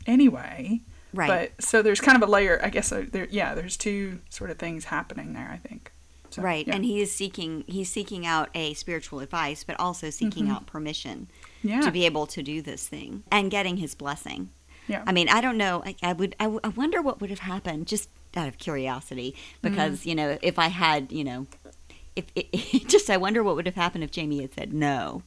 anyway. 0.06 0.82
Right. 1.14 1.52
But 1.58 1.64
so 1.64 1.82
there's 1.82 2.02
kind 2.02 2.22
of 2.22 2.28
a 2.28 2.32
layer, 2.32 2.60
I 2.64 2.70
guess. 2.70 2.92
Uh, 2.92 3.06
there, 3.10 3.28
yeah, 3.32 3.56
there's 3.56 3.78
two 3.78 4.20
sort 4.30 4.50
of 4.50 4.60
things 4.60 4.86
happening 4.86 5.34
there. 5.34 5.50
I 5.52 5.58
think. 5.68 5.92
So, 6.30 6.42
right. 6.42 6.68
yeah. 6.68 6.76
And 6.76 6.84
he 6.84 7.02
is 7.02 7.12
seeking 7.12 7.64
he's 7.68 7.90
seeking 7.90 8.26
out 8.26 8.50
a 8.54 8.74
spiritual 8.74 9.22
advice, 9.22 9.64
but 9.64 9.80
also 9.80 10.10
seeking 10.10 10.50
out 10.50 10.66
permission 10.68 11.28
Mm-hmm. 11.64 11.70
yeah, 11.70 11.82
to 11.82 11.92
be 11.92 12.06
able 12.06 12.28
to 12.28 12.44
do 12.44 12.62
this 12.62 12.88
thing 12.88 13.24
and 13.32 13.50
getting 13.50 13.78
his 13.78 13.96
blessing. 13.96 14.50
yeah, 14.88 15.04
I 15.08 15.12
mean, 15.12 15.28
I 15.28 15.42
don't 15.42 15.58
know. 15.58 15.82
I, 15.84 15.96
I 16.04 16.14
would. 16.14 16.36
I, 16.40 16.44
w- 16.44 16.60
I 16.64 16.68
wonder 16.68 17.02
what 17.02 17.20
would 17.20 17.32
have 17.32 17.40
happened, 17.40 17.88
just 17.88 18.10
out 18.36 18.48
of 18.48 18.58
curiosity, 18.58 19.36
because 19.62 20.00
Mm-hmm. 20.02 20.10
you 20.10 20.16
know, 20.16 20.38
if 20.42 20.60
I 20.60 20.68
had, 20.68 21.12
you 21.12 21.24
know, 21.24 21.48
if 22.16 22.26
it, 22.36 22.88
just 22.88 23.10
I 23.10 23.18
wonder 23.18 23.44
what 23.44 23.56
would 23.56 23.66
have 23.66 23.76
happened 23.76 24.04
if 24.04 24.12
Jamie 24.12 24.42
had 24.42 24.54
said 24.54 24.74
no. 24.74 25.24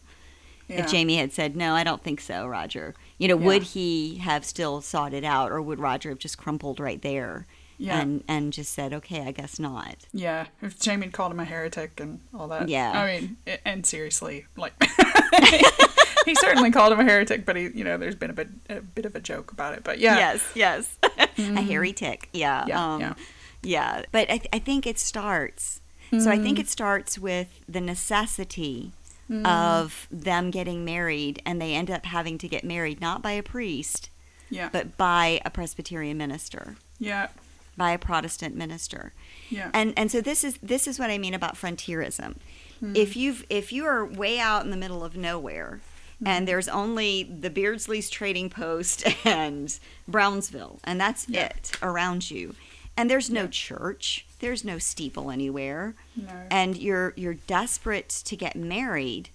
yeah. 0.69 0.85
If 0.85 0.91
Jamie 0.91 1.17
had 1.17 1.33
said 1.33 1.57
no, 1.57 1.75
I 1.75 1.83
don't 1.85 2.03
think 2.03 2.21
so, 2.21 2.47
Roger. 2.47 2.95
You 3.19 3.29
know, 3.29 3.39
Yeah. 3.39 3.47
would 3.47 3.63
he 3.63 4.17
have 4.19 4.45
still 4.45 4.81
sought 4.81 5.13
it 5.15 5.25
out, 5.25 5.51
or 5.53 5.61
would 5.63 5.79
Roger 5.81 6.11
have 6.11 6.19
just 6.19 6.39
crumpled 6.39 6.79
right 6.81 7.01
there 7.03 7.47
Yeah. 7.79 8.01
and 8.01 8.23
and 8.29 8.53
just 8.53 8.73
said, 8.73 8.93
okay, 8.93 9.23
I 9.23 9.33
guess 9.33 9.59
not. 9.59 9.97
Yeah, 10.13 10.47
if 10.63 10.79
Jamie 10.79 11.07
had 11.07 11.13
called 11.13 11.33
him 11.33 11.41
a 11.41 11.45
heretic 11.45 11.99
and 12.01 12.21
all 12.35 12.49
that. 12.49 12.69
Yeah. 12.69 12.93
I 12.93 13.21
mean, 13.21 13.37
and 13.65 13.85
seriously, 13.87 14.47
like, 14.57 14.75
he 16.25 16.35
certainly 16.35 16.71
called 16.71 16.93
him 16.93 17.01
a 17.01 17.05
heretic, 17.05 17.45
but 17.47 17.57
he, 17.57 17.69
you 17.75 17.85
know, 17.85 17.97
there's 17.97 18.15
been 18.15 18.31
a 18.31 18.35
bit, 18.35 18.49
a 18.69 18.81
bit 18.81 19.05
of 19.07 19.15
a 19.15 19.21
joke 19.21 19.53
about 19.53 19.75
it. 19.75 19.85
But 19.85 19.99
yeah, 19.99 20.17
Yes, 20.17 20.43
yes, 20.55 20.99
a 21.39 21.61
hairy 21.63 21.93
tick. 21.93 22.29
Yeah, 22.33 22.65
Yeah, 22.67 22.95
um, 22.95 23.01
yeah. 23.01 23.15
yeah. 23.63 24.03
But 24.13 24.31
I, 24.31 24.39
th- 24.39 24.49
I 24.53 24.59
think 24.59 24.87
it 24.87 24.99
starts. 24.99 25.81
So 26.19 26.29
I 26.31 26.39
think 26.39 26.59
Mm. 26.59 26.63
it 26.63 26.69
starts 26.69 27.19
with 27.19 27.61
the 27.69 27.81
necessity 27.81 28.93
Mm. 29.31 29.47
of 29.47 30.09
them 30.11 30.51
getting 30.51 30.85
married, 30.85 31.41
and 31.47 31.63
they 31.63 31.75
end 31.77 31.89
up 31.89 32.05
having 32.05 32.37
to 32.39 32.49
get 32.49 32.65
married 32.65 33.01
not 33.01 33.23
by 33.23 33.31
a 33.31 33.45
priest, 33.45 34.11
yeah, 34.51 34.69
but 34.73 34.97
by 34.97 35.41
a 35.45 35.51
Presbyterian 35.51 36.19
minister, 36.19 36.75
yeah, 36.99 37.29
by 37.77 37.93
a 37.93 37.99
Protestant 37.99 38.57
minister. 38.57 39.13
yeah, 39.49 39.71
And 39.73 39.95
and 39.97 40.11
so 40.11 40.21
this 40.21 40.43
is 40.43 40.59
this 40.61 40.89
is 40.89 40.99
what 40.99 41.11
I 41.11 41.19
mean 41.19 41.33
about 41.33 41.57
frontierism. 41.57 42.41
Hmm. 42.81 42.97
If 42.97 43.15
you've 43.17 43.45
if 43.49 43.73
you 43.73 43.85
are 43.87 44.05
way 44.05 44.41
out 44.41 44.65
in 44.65 44.71
the 44.73 44.77
middle 44.77 45.05
of 45.05 45.17
nowhere. 45.17 45.79
Mm-hmm. 46.21 46.27
and 46.27 46.49
there's 46.49 46.69
only 46.69 47.23
the 47.23 47.51
Beardsley's 47.51 48.11
Trading 48.11 48.51
Post 48.51 49.05
and 49.27 49.79
Brownsville 50.07 50.79
and 50.85 51.01
that's 51.01 51.29
Yeah. 51.29 51.47
it 51.47 51.73
around 51.83 52.31
you. 52.31 52.55
And 52.97 53.09
there's 53.09 53.31
no 53.31 53.47
church, 53.47 54.27
there's 54.41 54.63
no 54.65 54.79
steeple 54.79 55.31
anywhere, 55.31 55.95
no, 56.15 56.29
and 56.51 56.77
you're 56.77 57.15
you're 57.17 57.35
desperate 57.35 58.11
to 58.27 58.37
get 58.37 58.55
married. 58.57 59.31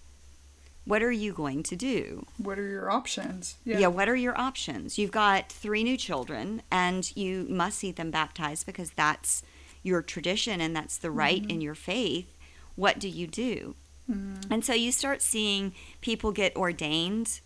What 0.84 1.02
are 1.02 1.12
you 1.12 1.34
going 1.34 1.64
to 1.64 1.76
do? 1.76 2.28
what 2.38 2.60
are 2.60 2.68
your 2.68 2.92
options? 2.92 3.56
Yeah. 3.66 3.88
what 3.88 4.08
are 4.08 4.16
your 4.16 4.38
options? 4.40 5.00
You've 5.00 5.12
got 5.12 5.52
three 5.52 5.84
new 5.84 5.98
children, 5.98 6.62
and 6.70 7.12
you 7.18 7.48
must 7.50 7.80
see 7.80 7.92
them 7.92 8.12
baptized 8.12 8.68
because 8.68 8.92
that's 8.92 9.42
your 9.82 10.04
tradition 10.04 10.62
and 10.62 10.76
that's 10.76 10.98
the 10.98 11.10
right 11.12 11.42
mm-hmm. 11.42 11.52
in 11.52 11.62
your 11.62 11.76
faith. 11.76 12.28
What 12.76 13.00
do 13.00 13.08
you 13.10 13.26
do? 13.26 13.74
Mhm. 14.10 14.46
And 14.52 14.64
so 14.66 14.74
you 14.74 14.92
start 14.92 15.22
seeing 15.22 15.74
people 16.02 16.32
get 16.32 16.56
ordained 16.56 17.40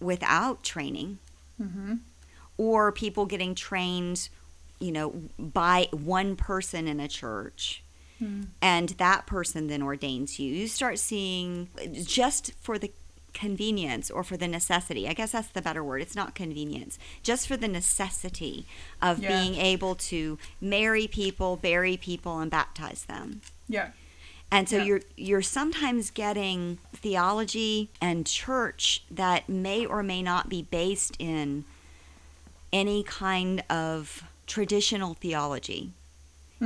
without 0.00 0.62
training, 0.62 1.18
Mhm. 1.60 2.00
or 2.58 2.92
people 2.92 3.26
getting 3.26 3.54
trained, 3.54 4.28
you 4.80 4.92
know, 4.92 5.10
by 5.38 5.88
one 5.92 6.36
person 6.36 6.86
in 6.86 7.00
a 7.00 7.08
church 7.08 7.82
Mm. 8.20 8.48
and 8.62 8.90
that 8.90 9.26
person 9.26 9.66
then 9.66 9.82
ordains 9.82 10.38
you. 10.38 10.52
You 10.52 10.68
start 10.68 10.98
seeing 10.98 11.68
just 12.04 12.52
for 12.60 12.78
the 12.78 12.92
convenience 13.32 14.10
or 14.12 14.22
for 14.22 14.36
the 14.36 14.46
necessity. 14.46 15.08
I 15.08 15.12
guess 15.12 15.32
that's 15.32 15.48
the 15.48 15.60
better 15.62 15.82
word. 15.82 16.00
It's 16.00 16.14
not 16.14 16.36
convenience. 16.36 16.98
Just 17.24 17.48
for 17.48 17.56
the 17.56 17.66
necessity 17.66 18.66
of 19.02 19.18
Yeah. 19.18 19.28
being 19.40 19.56
able 19.56 19.96
to 19.96 20.38
marry 20.60 21.08
people, 21.08 21.56
bury 21.56 21.96
people 21.96 22.38
and 22.38 22.48
baptize 22.50 23.04
them. 23.06 23.40
Yeah, 23.68 23.90
And 24.54 24.68
so 24.68 24.76
Yeah. 24.76 24.84
you're 24.84 25.00
you're 25.16 25.42
sometimes 25.42 26.10
getting 26.10 26.78
theology 26.94 27.90
and 28.00 28.24
church 28.24 29.02
that 29.10 29.48
may 29.48 29.84
or 29.84 30.02
may 30.04 30.22
not 30.22 30.48
be 30.48 30.62
based 30.62 31.16
in 31.18 31.64
any 32.72 33.02
kind 33.02 33.64
of 33.68 34.22
traditional 34.46 35.14
theology. 35.14 35.90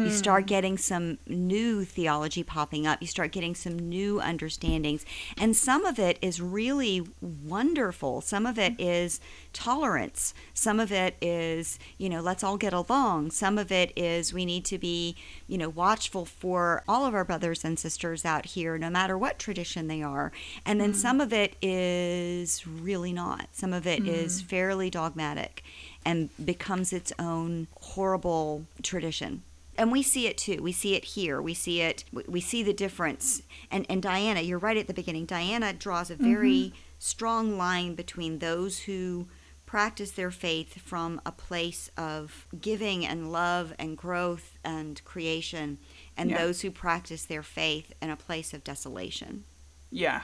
You 0.05 0.11
start 0.11 0.45
mm. 0.45 0.49
getting 0.49 0.79
some 0.79 1.19
new 1.27 1.85
theology 1.85 2.45
popping 2.45 2.87
up. 2.87 3.01
You 3.01 3.09
start 3.09 3.33
getting 3.33 3.55
some 3.55 3.79
new 3.79 4.21
understandings. 4.21 5.05
And 5.37 5.57
some 5.57 5.85
of 5.85 5.99
it 5.99 6.19
is 6.23 6.41
really 6.41 7.07
wonderful. 7.21 8.21
Some 8.21 8.47
of 8.47 8.59
it 8.59 8.75
is 8.79 9.21
tolerance. 9.53 10.35
Some 10.55 10.79
of 10.79 10.93
it 10.93 11.17
is, 11.21 11.79
you 11.97 12.09
know, 12.09 12.21
let's 12.21 12.45
all 12.45 12.57
get 12.57 12.73
along. 12.73 13.33
Some 13.33 13.59
of 13.59 13.73
it 13.73 13.93
is 13.97 14.33
we 14.33 14.45
need 14.45 14.65
to 14.67 14.79
be, 14.79 15.17
you 15.49 15.59
know, 15.59 15.69
watchful 15.69 16.25
for 16.25 16.85
all 16.87 17.05
of 17.05 17.15
our 17.15 17.25
brothers 17.25 17.65
and 17.65 17.79
sisters 17.79 18.25
out 18.25 18.47
here, 18.47 18.79
no 18.79 18.91
matter 18.91 19.19
what 19.19 19.39
tradition 19.39 19.89
they 19.89 20.03
are. 20.03 20.31
And 20.65 20.81
then 20.81 20.93
mm. 20.93 20.97
some 20.97 21.21
of 21.21 21.33
it 21.33 21.57
is 21.61 22.67
really 22.67 23.13
not. 23.13 23.49
Some 23.53 23.73
of 23.73 23.87
it 23.87 24.07
is 24.07 24.43
mm. 24.43 24.47
fairly 24.47 24.91
dogmatic 24.91 25.65
and 26.05 26.31
becomes 26.45 26.93
its 26.93 27.13
own 27.19 27.67
horrible 27.81 28.65
tradition 28.83 29.43
and 29.79 29.91
we 29.93 30.03
see 30.03 30.27
it 30.27 30.37
too. 30.37 30.59
We 30.63 30.73
see 30.73 30.95
it 30.95 31.05
here. 31.05 31.41
We 31.41 31.55
see 31.55 31.81
it. 31.81 32.05
we- 32.13 32.41
see 32.41 32.63
the 32.63 32.75
difference. 32.75 33.43
And 33.71 33.87
and 33.89 34.03
Diana, 34.03 34.41
you're 34.41 34.59
right 34.59 34.77
at 34.77 34.87
the 34.89 34.95
beginning. 34.95 35.25
Diana 35.25 35.73
draws 35.73 36.11
a 36.11 36.17
very 36.17 36.51
mm-hmm. 36.59 36.77
strong 36.99 37.57
line 37.57 37.95
between 37.95 38.39
those 38.41 38.81
who 38.81 39.29
practice 39.67 40.13
their 40.13 40.31
faith 40.31 40.81
from 40.81 41.21
a 41.27 41.31
place 41.33 41.91
of 41.97 42.47
giving 42.61 43.05
and 43.07 43.31
love 43.31 43.75
and 43.79 43.97
growth 43.99 44.57
and 44.65 45.03
creation, 45.05 45.79
and 46.17 46.31
Yeah. 46.31 46.39
those 46.39 46.63
who 46.63 46.71
practice 46.71 47.25
their 47.27 47.43
faith 47.43 47.93
in 48.01 48.09
a 48.11 48.17
place 48.17 48.53
of 48.55 48.65
desolation. 48.65 49.45
yeah, 49.91 50.23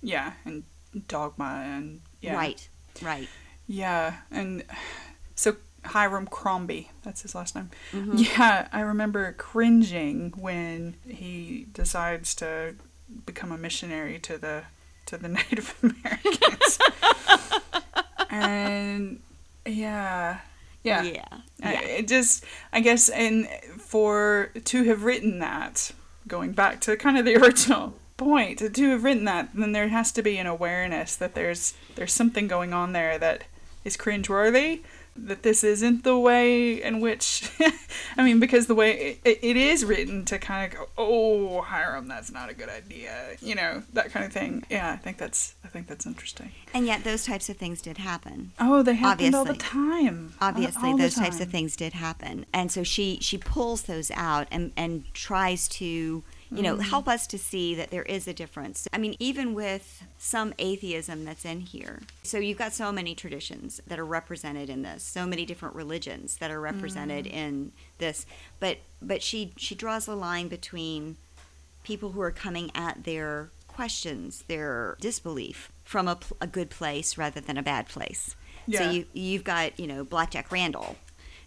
yeah, 0.00 0.32
and 0.44 0.64
dogma 1.08 1.62
and 1.66 2.00
yeah, 2.20 2.34
Right. 2.36 2.68
Right. 3.02 3.28
Yeah, 3.66 4.16
and 4.30 4.64
so 5.34 5.56
Hiram 5.84 6.26
Crombie, 6.26 6.90
that's 7.02 7.22
his 7.22 7.34
last 7.34 7.54
name. 7.54 7.70
Mm-hmm. 7.92 8.16
Yeah, 8.16 8.68
I 8.72 8.80
remember 8.80 9.32
cringing 9.32 10.32
when 10.36 10.94
he 11.06 11.66
decides 11.72 12.34
to 12.36 12.74
become 13.26 13.52
a 13.52 13.58
missionary 13.58 14.18
to 14.20 14.38
the 14.38 14.64
to 15.06 15.16
the 15.18 15.28
Native 15.38 15.74
Americans. 15.82 16.78
and 18.30 19.20
yeah, 19.66 20.40
yeah. 20.82 21.02
Yeah. 21.02 21.24
I- 21.62 21.74
It 21.84 22.08
just, 22.08 22.44
I 22.72 22.80
guess, 22.80 23.08
and 23.08 23.48
for 23.78 24.50
to 24.64 24.84
have 24.84 25.04
written 25.04 25.38
that 25.38 25.92
going 26.26 26.52
back 26.52 26.80
to 26.82 26.96
kind 26.96 27.18
of 27.18 27.24
the 27.24 27.36
original 27.42 27.94
point 28.16 28.58
to, 28.74 28.90
have 28.90 29.04
written 29.04 29.24
that, 29.24 29.50
then 29.54 29.72
there 29.72 29.88
has 29.88 30.12
to 30.12 30.22
be 30.22 30.36
an 30.38 30.46
awareness 30.46 31.16
that 31.16 31.34
there's 31.34 31.74
there's 31.96 32.12
something 32.12 32.46
going 32.48 32.72
on 32.72 32.92
there 32.92 33.18
that 33.18 33.44
is 33.84 33.96
cringeworthy. 33.96 34.80
That 35.16 35.42
this 35.42 35.62
isn't 35.62 36.02
the 36.02 36.18
way 36.18 36.82
in 36.82 37.00
which, 37.00 37.48
I 38.16 38.24
mean, 38.24 38.40
because 38.40 38.66
the 38.66 38.74
way 38.74 39.20
it, 39.24 39.38
it 39.42 39.56
is 39.56 39.84
written 39.84 40.24
to 40.24 40.38
kind 40.38 40.72
of 40.72 40.78
go, 40.78 40.88
oh, 40.98 41.60
Hiram, 41.60 42.08
that's 42.08 42.32
not 42.32 42.50
a 42.50 42.54
good 42.54 42.68
idea, 42.68 43.36
you 43.40 43.54
know, 43.54 43.84
that 43.92 44.10
kind 44.10 44.26
of 44.26 44.32
thing. 44.32 44.64
Yeah, 44.68 44.90
I 44.92 44.96
think 44.96 45.18
that's 45.18 45.54
I 45.64 45.68
think 45.68 45.86
that's 45.86 46.04
interesting. 46.04 46.50
And 46.72 46.86
yet, 46.86 47.04
those 47.04 47.24
types 47.24 47.48
of 47.48 47.56
things 47.56 47.80
did 47.80 47.98
happen. 47.98 48.52
Oh, 48.58 48.82
they 48.82 48.94
happened 48.94 49.34
all 49.34 49.44
the 49.44 49.54
time. 49.54 50.34
Obviously, 50.40 50.90
all 50.90 50.96
those 50.96 51.14
types 51.14 51.40
of 51.40 51.48
things 51.48 51.76
did 51.76 51.92
happen, 51.92 52.46
and 52.52 52.72
so 52.72 52.82
she 52.82 53.18
she 53.20 53.38
pulls 53.38 53.82
those 53.82 54.10
out 54.12 54.48
and 54.50 54.72
and 54.76 55.04
tries 55.14 55.68
to 55.68 56.24
you 56.56 56.62
know 56.62 56.74
mm-hmm. 56.74 56.82
help 56.82 57.08
us 57.08 57.26
to 57.28 57.38
see 57.38 57.74
that 57.74 57.90
there 57.90 58.02
is 58.02 58.28
a 58.28 58.34
difference. 58.34 58.88
I 58.92 58.98
mean, 58.98 59.16
even 59.18 59.54
with 59.54 60.04
some 60.18 60.54
atheism 60.58 61.24
that's 61.24 61.44
in 61.44 61.60
here, 61.60 62.02
so 62.22 62.38
you've 62.38 62.58
got 62.58 62.72
so 62.72 62.92
many 62.92 63.14
traditions 63.14 63.80
that 63.86 63.98
are 63.98 64.06
represented 64.06 64.70
in 64.70 64.82
this, 64.82 65.02
so 65.02 65.26
many 65.26 65.44
different 65.44 65.74
religions 65.74 66.36
that 66.38 66.50
are 66.50 66.60
represented 66.60 67.26
mm. 67.26 67.32
in 67.32 67.72
this, 67.98 68.26
but 68.60 68.78
but 69.02 69.22
she 69.22 69.52
she 69.56 69.74
draws 69.74 70.06
a 70.08 70.14
line 70.14 70.48
between 70.48 71.16
people 71.82 72.12
who 72.12 72.20
are 72.20 72.30
coming 72.30 72.70
at 72.74 73.04
their 73.04 73.50
questions, 73.68 74.44
their 74.48 74.96
disbelief 75.00 75.70
from 75.84 76.08
a, 76.08 76.18
a 76.40 76.46
good 76.46 76.70
place 76.70 77.18
rather 77.18 77.40
than 77.40 77.58
a 77.58 77.62
bad 77.62 77.88
place. 77.88 78.36
Yeah. 78.66 78.78
So 78.80 78.90
you 78.90 79.06
you've 79.12 79.44
got 79.44 79.78
you 79.78 79.86
know 79.86 80.04
Blackjack 80.04 80.50
Randall, 80.50 80.96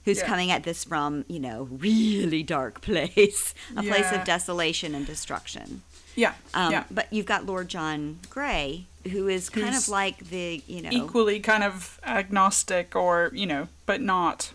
who's 0.07 0.19
Yeah. 0.19 0.25
coming 0.27 0.51
at 0.51 0.63
this 0.63 0.85
from 0.85 1.25
you 1.27 1.37
know 1.39 1.63
really 1.69 2.41
dark 2.43 2.79
place, 2.89 3.53
a 3.75 3.83
place 3.83 4.09
of 4.13 4.23
desolation 4.23 4.95
and 4.95 5.05
destruction. 5.05 5.81
Yeah, 6.15 6.33
Um, 6.53 6.71
yeah. 6.71 6.83
But 6.89 7.11
you've 7.11 7.25
got 7.27 7.45
Lord 7.45 7.67
John 7.67 8.19
Gray, 8.29 8.85
who 9.11 9.27
is 9.27 9.49
kind 9.49 9.67
Who's 9.67 9.83
of 9.83 9.89
like 9.89 10.29
the 10.29 10.63
you 10.65 10.81
know, 10.81 10.89
Equally 10.91 11.39
kind 11.41 11.61
of 11.63 11.99
agnostic 12.03 12.95
or, 12.95 13.29
you 13.33 13.45
know, 13.45 13.67
but 13.85 14.01
not. 14.01 14.53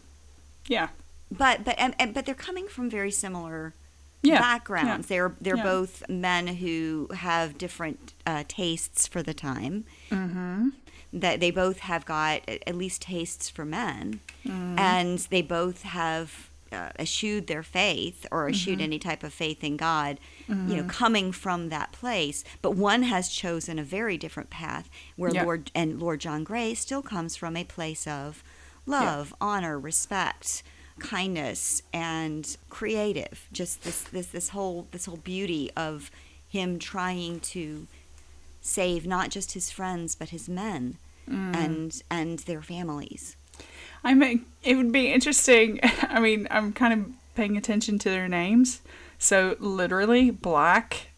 Yeah. 0.66 0.88
but 1.30 1.64
but 1.64 1.76
and, 1.78 1.94
and, 2.00 2.14
but 2.14 2.24
they're 2.26 2.34
coming 2.34 2.66
from 2.66 2.88
very 2.90 3.10
similar 3.12 3.74
Yeah. 4.22 4.40
backgrounds. 4.40 5.06
They're 5.08 5.34
they're 5.40 5.56
Yeah. 5.58 5.62
both 5.62 6.02
men 6.08 6.46
who 6.62 7.08
have 7.14 7.58
different 7.58 8.14
uh, 8.26 8.42
tastes 8.48 9.06
for 9.06 9.22
the 9.22 9.34
time. 9.34 9.84
Mm-hmm. 10.10 10.70
That 11.12 11.40
they 11.40 11.50
both 11.50 11.80
have 11.80 12.04
got 12.06 12.40
at 12.48 12.74
least 12.74 13.02
tastes 13.02 13.48
for 13.50 13.64
men, 13.64 14.20
Mm-hmm. 14.46 14.78
and 14.78 15.18
they 15.30 15.42
both 15.42 15.82
have 15.82 16.48
uh, 16.72 16.88
eschewed 16.98 17.46
their 17.48 17.62
faith 17.62 18.26
or 18.32 18.48
eschewed 18.48 18.78
Mm-hmm. 18.78 18.84
any 18.84 18.98
type 18.98 19.22
of 19.22 19.32
faith 19.32 19.62
in 19.62 19.76
God. 19.76 20.18
You 20.48 20.76
know, 20.76 20.84
coming 20.84 21.30
from 21.32 21.68
that 21.68 21.92
place, 21.92 22.44
but 22.62 22.72
one 22.72 23.02
has 23.04 23.28
chosen 23.28 23.78
a 23.78 23.82
very 23.84 24.16
different 24.18 24.50
path. 24.50 24.88
Where 25.16 25.32
Yeah. 25.32 25.44
Lord 25.44 25.70
and 25.74 26.00
Lord 26.00 26.20
John 26.20 26.44
Gray 26.44 26.74
still 26.74 27.02
comes 27.02 27.36
from 27.36 27.56
a 27.56 27.64
place 27.64 28.06
of 28.06 28.42
love, 28.86 29.34
honor, 29.40 29.78
respect, 29.78 30.62
kindness, 30.98 31.82
and 31.92 32.56
creative. 32.70 33.46
Just 33.52 33.82
this 33.82 34.02
this 34.02 34.26
this 34.28 34.48
whole 34.50 34.86
this 34.92 35.04
whole 35.06 35.18
beauty 35.18 35.70
of 35.76 36.10
him 36.48 36.78
trying 36.78 37.40
to 37.40 37.86
save 38.62 39.06
not 39.06 39.28
just 39.28 39.52
his 39.52 39.70
friends 39.70 40.14
but 40.14 40.30
his 40.30 40.48
men 40.48 40.96
Mm. 41.28 41.54
and 41.54 42.02
and 42.10 42.38
their 42.40 42.62
families. 42.62 43.36
I 44.02 44.12
mean, 44.14 44.44
it 44.64 44.74
would 44.76 44.90
be 44.90 45.12
interesting. 45.12 45.78
I 46.02 46.18
mean, 46.18 46.48
I'm 46.50 46.72
kind 46.72 46.92
of 46.92 47.06
paying 47.36 47.56
attention 47.56 48.00
to 48.00 48.10
their 48.10 48.26
names. 48.26 48.80
So, 49.18 49.54
literally, 49.60 50.32
Black, 50.32 51.10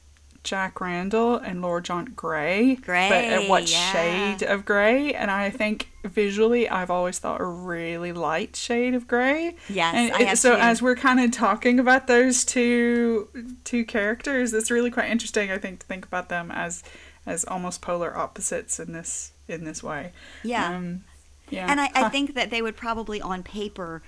Jack 0.42 0.78
Randall, 0.78 1.36
and 1.36 1.62
Lord 1.62 1.86
John 1.86 2.12
Gray. 2.14 2.74
Grey, 2.74 3.08
But 3.08 3.24
at 3.24 3.48
what 3.48 3.70
yeah. 3.72 3.92
shade 3.92 4.42
of 4.42 4.66
gray? 4.66 5.14
And 5.14 5.30
I 5.30 5.48
think 5.48 5.88
visually, 6.04 6.68
I've 6.68 6.90
always 6.90 7.18
thought 7.18 7.40
a 7.40 7.44
really 7.46 8.12
light 8.12 8.54
shade 8.56 8.94
of 8.94 9.08
gray. 9.08 9.56
Yes, 9.70 9.94
And 9.96 10.12
I 10.12 10.32
it- 10.32 10.36
so 10.36 10.54
too. 10.54 10.60
as 10.60 10.82
we're 10.82 10.96
kind 10.96 11.18
of 11.18 11.30
talking 11.30 11.80
about 11.80 12.08
those 12.08 12.44
two 12.44 13.28
two 13.64 13.86
characters, 13.86 14.52
it's 14.52 14.70
really 14.70 14.90
quite 14.90 15.08
interesting. 15.10 15.50
I 15.50 15.56
think 15.56 15.80
to 15.80 15.86
think 15.86 16.04
about 16.04 16.28
them 16.28 16.50
as 16.50 16.82
as 17.26 17.44
almost 17.44 17.80
polar 17.80 18.16
opposites 18.16 18.78
in 18.78 18.92
this 18.92 19.32
in 19.48 19.64
this 19.64 19.82
way. 19.82 20.12
Yeah. 20.42 20.76
Um, 20.76 21.04
yeah. 21.50 21.66
And 21.70 21.80
I, 21.80 21.90
I 21.94 22.08
think 22.08 22.34
that 22.34 22.50
they 22.50 22.62
would 22.62 22.76
probably 22.76 23.20
on 23.20 23.42
paper 23.42 24.02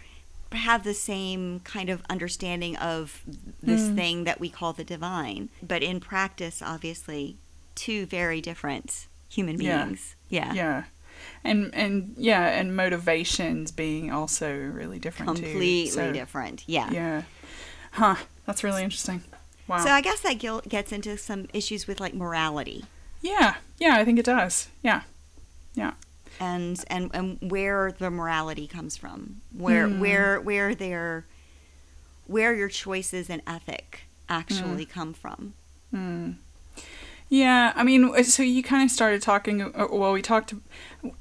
have 0.53 0.85
the 0.85 0.95
same 0.95 1.61
kind 1.61 1.91
of 1.91 2.03
understanding 2.09 2.77
of 2.77 3.23
this 3.63 3.83
Mm. 3.83 3.95
thing 3.97 4.25
that 4.25 4.41
we 4.41 4.49
call 4.49 4.73
the 4.73 4.85
divine. 4.85 5.49
But 5.63 5.83
in 5.83 6.01
practice, 6.01 6.63
obviously, 6.63 7.37
two 7.75 8.07
very 8.07 8.41
different 8.41 9.07
human 9.29 9.57
beings. 9.59 10.15
Yeah. 10.31 10.53
yeah 10.55 10.85
and 11.43 11.75
and 11.75 12.15
yeah 12.19 12.47
and 12.49 12.77
motivations 12.77 13.71
being 13.73 14.11
also 14.13 14.55
really 14.55 14.99
different 14.99 15.35
Completely 15.37 15.85
too 15.87 15.91
So, 15.91 16.13
different. 16.13 16.63
Yeah. 16.67 16.91
yeah 16.91 17.23
huh 17.93 18.17
that's 18.45 18.63
really 18.63 18.83
interesting 18.83 19.23
wow 19.67 19.83
So 19.83 19.91
I 19.91 20.01
guess 20.03 20.21
that 20.21 20.35
gil- 20.39 20.63
gets 20.69 20.93
into 20.93 21.17
some 21.17 21.49
issues 21.55 21.87
with 21.87 22.01
like 22.01 22.15
morality 22.15 22.85
yeah 23.23 23.57
yeah 23.79 23.97
i 23.97 24.05
think 24.05 24.19
it 24.19 24.25
does 24.25 24.69
yeah 24.83 25.03
yeah 25.75 25.93
and 26.39 26.85
and, 26.89 27.11
and 27.15 27.39
where 27.51 27.93
the 27.99 28.11
morality 28.11 28.67
comes 28.67 28.97
from, 28.99 29.41
where 29.57 29.89
Hmm. 29.89 30.01
where 30.01 30.39
where 30.41 30.75
their 30.75 31.25
where 32.27 32.55
your 32.55 32.69
choices 32.69 33.31
and 33.31 33.41
ethic 33.47 34.03
actually 34.29 34.85
Hmm. 34.85 34.91
come 34.91 35.13
from. 35.15 35.55
yeah 37.29 37.73
i 37.75 37.83
mean 37.83 38.23
so 38.25 38.43
you 38.43 38.63
kind 38.63 38.85
of 38.85 38.91
started 38.91 39.21
talking 39.23 39.63
uh, 39.63 39.87
well 39.91 40.13
we 40.13 40.23
talked 40.23 40.53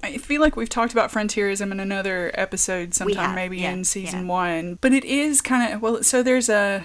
i 0.03 0.17
feel 0.17 0.41
like 0.41 0.55
we've 0.55 0.69
talked 0.69 0.91
about 0.91 1.11
frontierism 1.11 1.71
in 1.71 1.79
another 1.79 2.31
episode 2.35 2.93
sometime 2.93 3.25
have, 3.27 3.35
maybe 3.35 3.59
yeah, 3.59 3.71
in 3.71 3.83
season 3.83 4.21
yeah. 4.27 4.31
one 4.31 4.77
but 4.81 4.91
it 4.93 5.03
is 5.05 5.41
kind 5.41 5.73
of 5.73 5.81
well 5.81 6.03
so 6.03 6.21
there's 6.21 6.49
a 6.49 6.83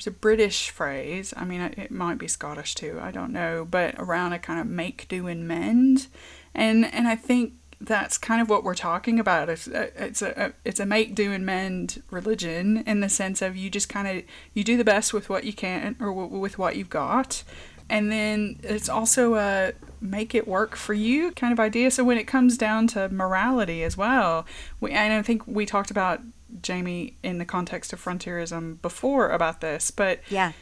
there's 0.00 0.06
a 0.06 0.18
british 0.18 0.70
phrase. 0.70 1.34
I 1.36 1.44
mean 1.44 1.60
it 1.60 1.90
might 1.90 2.16
be 2.16 2.26
scottish 2.26 2.74
too 2.74 2.98
i 3.02 3.10
don't 3.10 3.32
know 3.32 3.66
but 3.70 3.94
around 3.98 4.32
a 4.32 4.38
kind 4.38 4.58
of 4.58 4.66
make 4.66 5.06
do 5.08 5.26
and 5.26 5.46
mend. 5.46 6.06
And 6.54 6.86
and 6.86 7.06
i 7.06 7.16
think 7.16 7.52
that's 7.82 8.18
kind 8.18 8.42
of 8.42 8.50
what 8.50 8.62
we're 8.62 8.74
talking 8.74 9.18
about. 9.18 9.48
It's 9.48 9.66
a, 9.66 10.04
it's 10.04 10.20
a 10.20 10.52
it's 10.66 10.80
a 10.80 10.84
make 10.84 11.14
do 11.14 11.32
and 11.32 11.46
mend 11.46 12.02
religion 12.10 12.84
in 12.86 13.00
the 13.00 13.08
sense 13.08 13.40
of 13.40 13.56
you 13.56 13.70
just 13.70 13.88
kind 13.88 14.06
of 14.06 14.24
you 14.52 14.62
do 14.62 14.76
the 14.76 14.84
best 14.84 15.14
with 15.14 15.30
what 15.30 15.44
you 15.44 15.54
can 15.54 15.96
or 15.98 16.08
w- 16.08 16.38
with 16.38 16.58
what 16.58 16.76
you've 16.76 16.90
got. 16.90 17.42
And 17.88 18.12
then 18.12 18.60
it's 18.62 18.90
also 18.90 19.36
a 19.36 19.72
make 19.98 20.34
it 20.34 20.46
work 20.46 20.76
for 20.76 20.92
you 20.92 21.30
kind 21.32 21.54
of 21.54 21.58
idea. 21.58 21.90
So 21.90 22.04
when 22.04 22.18
it 22.18 22.26
comes 22.26 22.58
down 22.58 22.86
to 22.88 23.08
morality 23.08 23.82
as 23.82 23.96
well 23.96 24.46
we, 24.78 24.90
and 24.90 25.14
i 25.14 25.22
think 25.22 25.46
we 25.46 25.64
talked 25.64 25.90
about 25.90 26.20
jamie 26.62 27.16
in 27.22 27.38
the 27.38 27.44
context 27.44 27.92
of 27.92 28.00
frontierism 28.00 28.78
before 28.82 29.30
about 29.30 29.60
this 29.60 29.90
but 29.90 30.20
Yeah. 30.28 30.52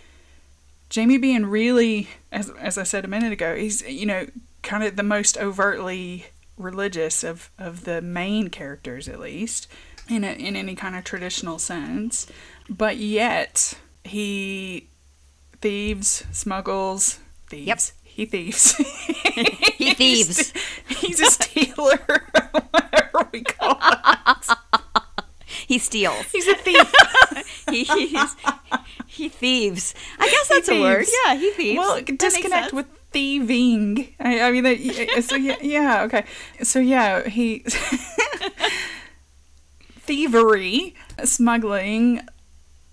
Jamie 0.90 1.18
being 1.18 1.44
really, 1.44 2.08
as 2.32 2.48
as 2.58 2.78
I 2.78 2.82
said 2.82 3.04
a 3.04 3.08
minute 3.08 3.30
ago, 3.30 3.54
he's 3.54 3.82
you 3.82 4.06
know 4.06 4.26
kind 4.62 4.82
of 4.82 4.96
the 4.96 5.02
most 5.02 5.36
overtly 5.36 6.26
religious 6.56 7.22
of 7.22 7.50
of 7.58 7.84
the 7.84 8.00
main 8.00 8.48
characters, 8.48 9.06
at 9.06 9.20
least 9.20 9.68
in 10.08 10.24
a, 10.24 10.32
in 10.32 10.56
any 10.56 10.74
kind 10.74 10.96
of 10.96 11.04
traditional 11.04 11.58
sense. 11.58 12.26
But 12.70 12.96
yet 12.96 13.74
he 14.02 14.88
thieves, 15.60 16.24
smuggles, 16.32 17.18
thieves. 17.50 17.66
Yep. 17.66 17.80
He 18.04 18.24
thieves. 18.24 18.74
He 19.78 19.94
thieves. 19.94 20.52
He's 20.88 21.20
a 21.20 21.26
stealer, 21.26 21.98
whatever 22.70 23.28
we 23.30 23.42
call 23.42 23.78
it. 23.80 24.48
He 25.68 25.78
steals. 25.78 26.24
He's 26.32 26.48
a 26.48 26.54
thief. 26.54 26.94
he, 27.70 27.84
he's, 27.84 28.36
he 29.06 29.28
thieves. 29.28 29.94
I 30.18 30.30
guess 30.30 30.48
that's 30.48 30.68
a 30.70 30.80
word. 30.80 31.04
Yeah, 31.26 31.34
he 31.34 31.50
thieves. 31.50 31.78
Well, 31.78 31.96
That 31.96 32.18
disconnect 32.18 32.72
with 32.72 32.86
thieving. 33.12 34.14
I, 34.18 34.40
I 34.40 34.50
mean, 34.50 34.64
that, 34.64 35.24
so 35.24 35.36
yeah, 35.36 35.56
yeah, 35.62 36.04
okay. 36.04 36.24
So 36.62 36.78
yeah, 36.78 37.28
he 37.28 37.66
thievery, 40.00 40.94
smuggling, 41.22 42.22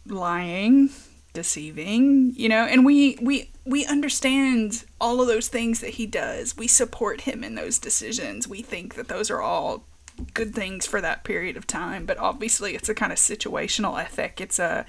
lying, 0.05 0.89
deceiving. 1.31 2.33
You 2.35 2.49
know, 2.49 2.65
and 2.65 2.85
we 2.85 3.17
we 3.21 3.51
we 3.63 3.85
understand 3.85 4.83
all 4.99 5.21
of 5.21 5.27
those 5.27 5.47
things 5.47 5.79
that 5.79 5.91
he 5.91 6.05
does. 6.05 6.57
We 6.57 6.67
support 6.67 7.21
him 7.21 7.41
in 7.41 7.55
those 7.55 7.79
decisions. 7.79 8.49
We 8.49 8.61
think 8.61 8.95
that 8.95 9.07
those 9.07 9.31
are 9.31 9.41
all 9.41 9.85
good 10.33 10.53
things 10.55 10.85
for 10.85 11.01
that 11.01 11.23
period 11.23 11.57
of 11.57 11.67
time. 11.67 12.05
But 12.05 12.17
obviously, 12.17 12.75
it's 12.75 12.89
a 12.89 12.95
kind 12.95 13.11
of 13.11 13.17
situational 13.17 13.99
ethic. 14.01 14.39
It's 14.41 14.59
a 14.59 14.85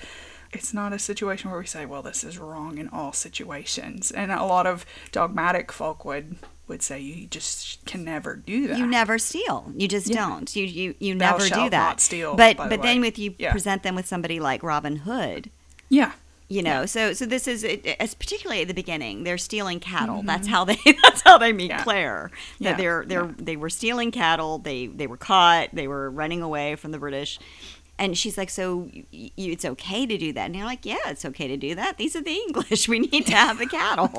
it's 0.53 0.73
not 0.73 0.93
a 0.93 0.99
situation 0.99 1.51
where 1.51 1.59
we 1.61 1.67
say, 1.67 1.85
well, 1.87 2.03
this 2.03 2.23
is 2.25 2.39
wrong 2.39 2.79
in 2.79 2.89
all 2.89 3.13
situations. 3.13 4.11
And 4.11 4.31
a 4.31 4.45
lot 4.45 4.67
of 4.67 4.87
dogmatic 5.13 5.73
folk 5.73 6.05
would 6.05 6.37
would 6.69 6.83
say 6.83 6.99
you 7.01 7.27
just 7.27 7.85
can 7.87 8.03
never 8.05 8.35
do 8.35 8.67
that. 8.69 8.79
You 8.79 8.87
never 8.87 9.19
steal. 9.19 9.73
You 9.77 9.87
just 9.87 10.09
Yeah. 10.09 10.29
don't. 10.29 10.55
You 10.57 10.65
you, 10.65 10.95
you 10.99 11.15
Thou 11.17 11.33
never 11.39 11.49
do 11.49 11.71
that. 11.71 12.01
steal, 12.01 12.35
but 12.35 12.57
by 12.57 12.65
the 12.69 12.77
but 12.77 12.83
then 12.83 13.01
with 13.01 13.19
you 13.19 13.35
Yeah. 13.39 13.53
present 13.53 13.83
them 13.83 13.95
with 13.95 14.07
somebody 14.07 14.41
like 14.41 14.63
Robin 14.63 14.97
Hood, 14.97 15.51
yeah. 15.89 16.13
You 16.49 16.63
know, 16.63 16.87
so 16.87 17.13
so 17.13 17.27
this 17.27 17.49
is 17.49 17.65
as 17.99 18.15
particularly 18.15 18.63
at 18.63 18.69
the 18.69 18.75
beginning. 18.75 19.25
They're 19.25 19.37
stealing 19.39 19.81
cattle. 19.81 20.23
That's 20.23 20.47
how 20.47 20.65
they 20.65 20.79
that's 21.03 21.23
how 21.23 21.39
they 21.39 21.53
meet 21.53 21.71
Mm-hmm. 21.73 21.79
Yeah. 21.79 21.83
Claire. 21.85 22.31
That 22.61 22.71
Yeah. 22.71 22.77
they're 22.77 23.05
they're 23.07 23.27
they 23.37 23.57
were 23.57 23.71
stealing 23.71 24.13
cattle. 24.13 24.59
They 24.59 24.87
they 24.87 25.09
were 25.09 25.17
caught. 25.17 25.71
They 25.73 25.89
were 25.89 26.09
running 26.11 26.43
away 26.43 26.77
from 26.77 26.93
the 26.93 26.99
British. 26.99 27.41
And 27.99 28.17
she's 28.17 28.37
like, 28.39 28.51
"So 28.51 28.91
y- 28.95 29.05
y- 29.13 29.31
it's 29.37 29.65
okay 29.65 30.07
to 30.07 30.17
do 30.19 30.33
that?" 30.35 30.45
And 30.47 30.55
they're 30.55 30.65
like, 30.67 30.85
"Yeah, 30.87 30.99
it's 31.07 31.25
okay 31.25 31.49
to 31.49 31.57
do 31.57 31.75
that. 31.75 31.97
These 31.97 32.15
are 32.15 32.21
the 32.23 32.31
English. 32.47 32.89
We 32.89 33.01
need 33.01 33.27
to 33.27 33.35
have 33.35 33.59
the 33.59 33.67
cattle." 33.67 34.11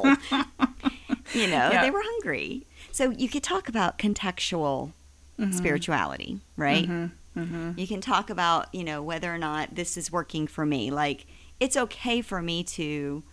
you 1.34 1.48
know, 1.48 1.70
Yeah. 1.72 1.82
they 1.84 1.92
were 1.92 2.02
hungry. 2.04 2.64
So 2.92 3.12
you 3.12 3.30
could 3.30 3.44
talk 3.44 3.70
about 3.70 3.98
contextual 3.98 4.92
Mm-hmm. 5.40 5.52
spirituality, 5.52 6.40
right? 6.58 6.90
You 7.36 7.86
can 7.88 8.02
talk 8.02 8.32
about, 8.32 8.74
you 8.74 8.84
know, 8.84 9.04
whether 9.04 9.32
or 9.32 9.38
not 9.38 9.76
this 9.76 9.96
is 9.96 10.12
working 10.12 10.48
for 10.48 10.66
me. 10.66 10.90
Like, 10.90 11.28
it's 11.60 11.76
okay 11.78 12.22
for 12.22 12.42
me 12.42 12.64
to 12.64 13.24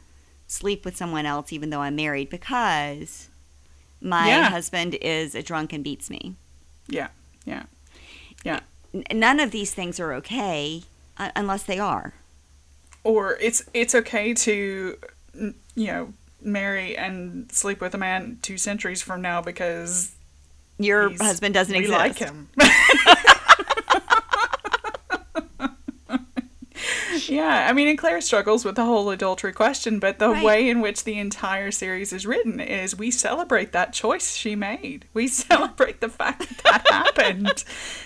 sleep 0.47 0.85
with 0.85 0.97
someone 0.97 1.27
else 1.27 1.53
even 1.53 1.71
though 1.71 1.81
I'm 1.83 1.97
married 1.97 2.31
because 2.31 3.29
my 4.01 4.29
Yeah. 4.29 4.51
husband 4.51 4.95
is 5.01 5.35
a 5.35 5.43
drunk 5.43 5.73
and 5.73 5.83
beats 5.83 6.11
me. 6.11 6.35
Yeah. 6.89 7.09
Yeah. 7.47 7.65
Yeah. 8.45 8.61
None 9.13 9.41
of 9.41 9.51
these 9.51 9.73
things 9.75 9.99
are 9.99 10.13
okay 10.15 10.83
uh, 11.19 11.31
unless 11.35 11.63
they 11.63 11.79
are. 11.79 12.15
Or 13.03 13.37
it's 13.41 13.63
it's 13.75 13.95
okay 13.95 14.33
to 14.35 14.97
you 15.75 15.87
know 15.87 16.13
marry 16.43 16.97
and 16.97 17.51
sleep 17.51 17.81
with 17.81 17.95
a 17.95 17.99
man 17.99 18.39
two 18.43 18.59
centuries 18.59 19.01
from 19.03 19.21
now 19.23 19.41
because 19.43 20.15
Your 20.79 21.11
husband 21.23 21.55
doesn't 21.55 21.73
we 21.75 21.81
exist. 21.85 21.99
like 21.99 22.19
him. 22.19 22.49
yeah, 27.29 27.67
I 27.69 27.73
mean, 27.73 27.89
and 27.89 27.99
Claire 27.99 28.21
struggles 28.21 28.65
with 28.65 28.77
the 28.77 28.85
whole 28.85 29.11
adultery 29.11 29.53
question, 29.53 29.99
but 29.99 30.19
the 30.19 30.31
Right. 30.31 30.45
way 30.45 30.69
in 30.69 30.81
which 30.81 31.05
the 31.05 31.19
entire 31.19 31.71
series 31.71 32.13
is 32.13 32.27
written 32.27 32.61
is 32.61 32.97
we 32.97 33.11
celebrate 33.11 33.73
that 33.73 33.93
choice 33.93 34.35
she 34.35 34.55
made. 34.57 35.07
We 35.15 35.29
celebrate 35.49 36.01
the 36.01 36.09
fact 36.09 36.41
that 36.49 36.59
that 36.65 36.89
happened. 36.91 37.65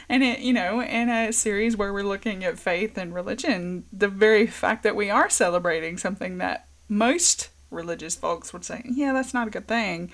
And 0.08 0.22
it, 0.22 0.40
you 0.40 0.52
know, 0.52 0.82
in 0.82 1.08
a 1.08 1.32
series 1.32 1.76
where 1.76 1.92
we're 1.92 2.02
looking 2.02 2.44
at 2.44 2.58
faith 2.58 2.96
and 2.98 3.14
religion, 3.14 3.84
the 3.92 4.08
very 4.08 4.46
fact 4.46 4.82
that 4.82 4.96
we 4.96 5.10
are 5.10 5.28
celebrating 5.30 5.98
something 5.98 6.38
that 6.38 6.66
most 6.88 7.50
religious 7.70 8.14
folks 8.16 8.52
would 8.52 8.64
say, 8.64 8.82
yeah, 8.88 9.12
that's 9.12 9.34
not 9.34 9.46
a 9.46 9.50
good 9.50 9.68
thing, 9.68 10.10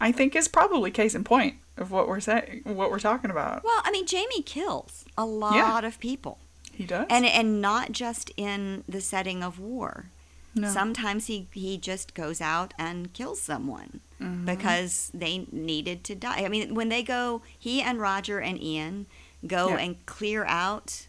I 0.00 0.12
think 0.12 0.36
is 0.36 0.48
probably 0.48 0.90
case 0.90 1.14
in 1.14 1.24
point 1.24 1.56
of 1.78 1.90
what 1.90 2.08
we're 2.08 2.20
saying, 2.20 2.62
what 2.64 2.90
we're 2.90 2.98
talking 2.98 3.30
about. 3.30 3.64
Well, 3.64 3.80
I 3.84 3.90
mean, 3.90 4.06
Jamie 4.06 4.42
kills 4.42 5.04
a 5.16 5.24
lot 5.24 5.84
of 5.84 5.98
people. 5.98 6.38
He 6.76 6.84
does. 6.84 7.06
And 7.10 7.24
and 7.26 7.60
not 7.60 7.92
just 7.92 8.30
in 8.36 8.84
the 8.88 9.00
setting 9.00 9.42
of 9.42 9.58
war. 9.58 10.10
no. 10.54 10.68
Sometimes 10.70 11.26
he, 11.26 11.48
he 11.52 11.76
just 11.78 12.14
goes 12.14 12.40
out 12.40 12.72
and 12.78 13.12
kills 13.12 13.40
someone 13.40 14.00
Mm-hmm. 14.20 14.46
because 14.46 15.10
they 15.12 15.46
needed 15.52 16.02
to 16.04 16.14
die. 16.14 16.42
I 16.44 16.48
mean, 16.48 16.74
when 16.74 16.88
they 16.88 17.02
go, 17.02 17.42
he 17.58 17.82
and 17.82 18.00
Roger 18.00 18.40
and 18.40 18.58
Ian 18.62 19.04
go 19.46 19.68
Yeah. 19.68 19.76
and 19.84 20.06
clear 20.06 20.44
out 20.46 21.06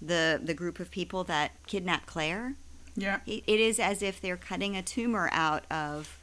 the 0.00 0.40
the 0.42 0.54
group 0.54 0.80
of 0.80 0.90
people 0.90 1.24
that 1.24 1.50
kidnapped 1.66 2.06
Claire. 2.06 2.54
yeah. 2.96 3.20
It, 3.26 3.44
it 3.46 3.60
is 3.60 3.78
as 3.78 4.02
if 4.02 4.18
they're 4.22 4.38
cutting 4.38 4.76
a 4.76 4.82
tumor 4.82 5.28
out 5.32 5.64
of 5.70 6.18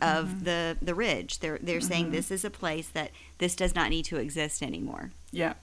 of 0.00 0.26
Mm-hmm. 0.28 0.44
the 0.44 0.76
the 0.82 0.94
ridge. 0.94 1.38
They're 1.40 1.58
they're 1.62 1.80
saying 1.80 2.10
this 2.10 2.30
is 2.30 2.44
a 2.44 2.50
place 2.50 2.88
that 2.88 3.10
this 3.38 3.56
does 3.56 3.74
not 3.74 3.88
need 3.88 4.04
to 4.06 4.16
exist 4.16 4.62
anymore. 4.62 5.12
Yeah, 5.30 5.54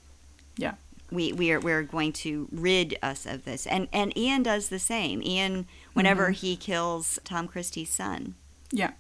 yeah. 0.58 0.74
We 1.12 1.34
we 1.34 1.52
are 1.52 1.60
we're 1.60 1.84
going 1.84 2.12
to 2.14 2.48
rid 2.52 2.98
us 3.02 3.26
of 3.26 3.46
this 3.46 3.66
and 3.68 3.88
and 3.94 4.16
ian 4.18 4.44
does 4.44 4.70
the 4.70 4.80
same 4.80 5.22
ian 5.24 5.66
whenever 5.94 6.26
Mm-hmm. 6.26 6.34
he 6.34 6.56
kills 6.56 7.20
tom 7.24 7.48
christie's 7.48 7.90
son 7.90 8.36
Yeah. 8.72 8.92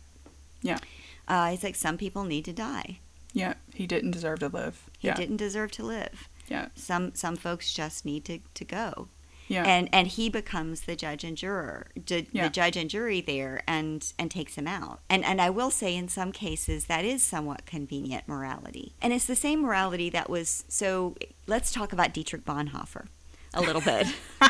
Yeah. 0.61 0.79
uh, 1.27 1.51
he's 1.51 1.63
like 1.63 1.75
some 1.75 1.97
people 1.97 2.23
need 2.23 2.45
to 2.45 2.53
die 2.53 2.99
Yeah. 3.33 3.53
He 3.73 3.85
didn't 3.87 4.11
deserve 4.11 4.39
to 4.39 4.49
live. 4.49 4.89
he 4.97 5.07
yeah. 5.07 5.13
didn't 5.15 5.37
deserve 5.37 5.71
to 5.71 5.83
live 5.83 6.27
Yeah. 6.47 6.67
some 6.75 7.13
some 7.13 7.35
folks 7.35 7.73
just 7.73 8.05
need 8.05 8.25
to, 8.25 8.39
to 8.55 8.65
go 8.65 9.07
Yeah. 9.49 9.63
and 9.65 9.89
and 9.91 10.07
he 10.07 10.29
becomes 10.29 10.81
the 10.81 10.95
judge 10.95 11.23
and 11.25 11.35
juror 11.35 11.87
ju- 12.05 12.25
Yeah. 12.31 12.43
the 12.45 12.49
judge 12.49 12.77
and 12.77 12.89
jury 12.89 13.19
there 13.19 13.61
and 13.67 14.13
and 14.17 14.31
takes 14.31 14.55
him 14.55 14.67
out 14.67 15.01
and 15.09 15.25
and 15.25 15.41
i 15.41 15.49
will 15.49 15.71
say 15.71 15.95
in 15.95 16.07
some 16.07 16.31
cases 16.31 16.85
that 16.85 17.03
is 17.03 17.21
somewhat 17.23 17.65
convenient 17.65 18.27
morality 18.27 18.93
and 19.01 19.11
it's 19.11 19.25
the 19.25 19.35
same 19.35 19.61
morality 19.63 20.09
that 20.11 20.29
was 20.29 20.63
so 20.69 21.15
let's 21.47 21.71
talk 21.73 21.91
about 21.91 22.13
dietrich 22.13 22.45
bonhoeffer 22.45 23.07
a 23.53 23.61
little 23.61 23.81
bit 23.81 24.07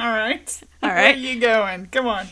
All 0.00 0.08
right. 0.10 0.60
All 0.82 0.90
right. 0.90 0.96
Where 1.02 1.12
are 1.12 1.16
you 1.16 1.40
going? 1.40 1.86
Come 1.86 2.06
on. 2.06 2.28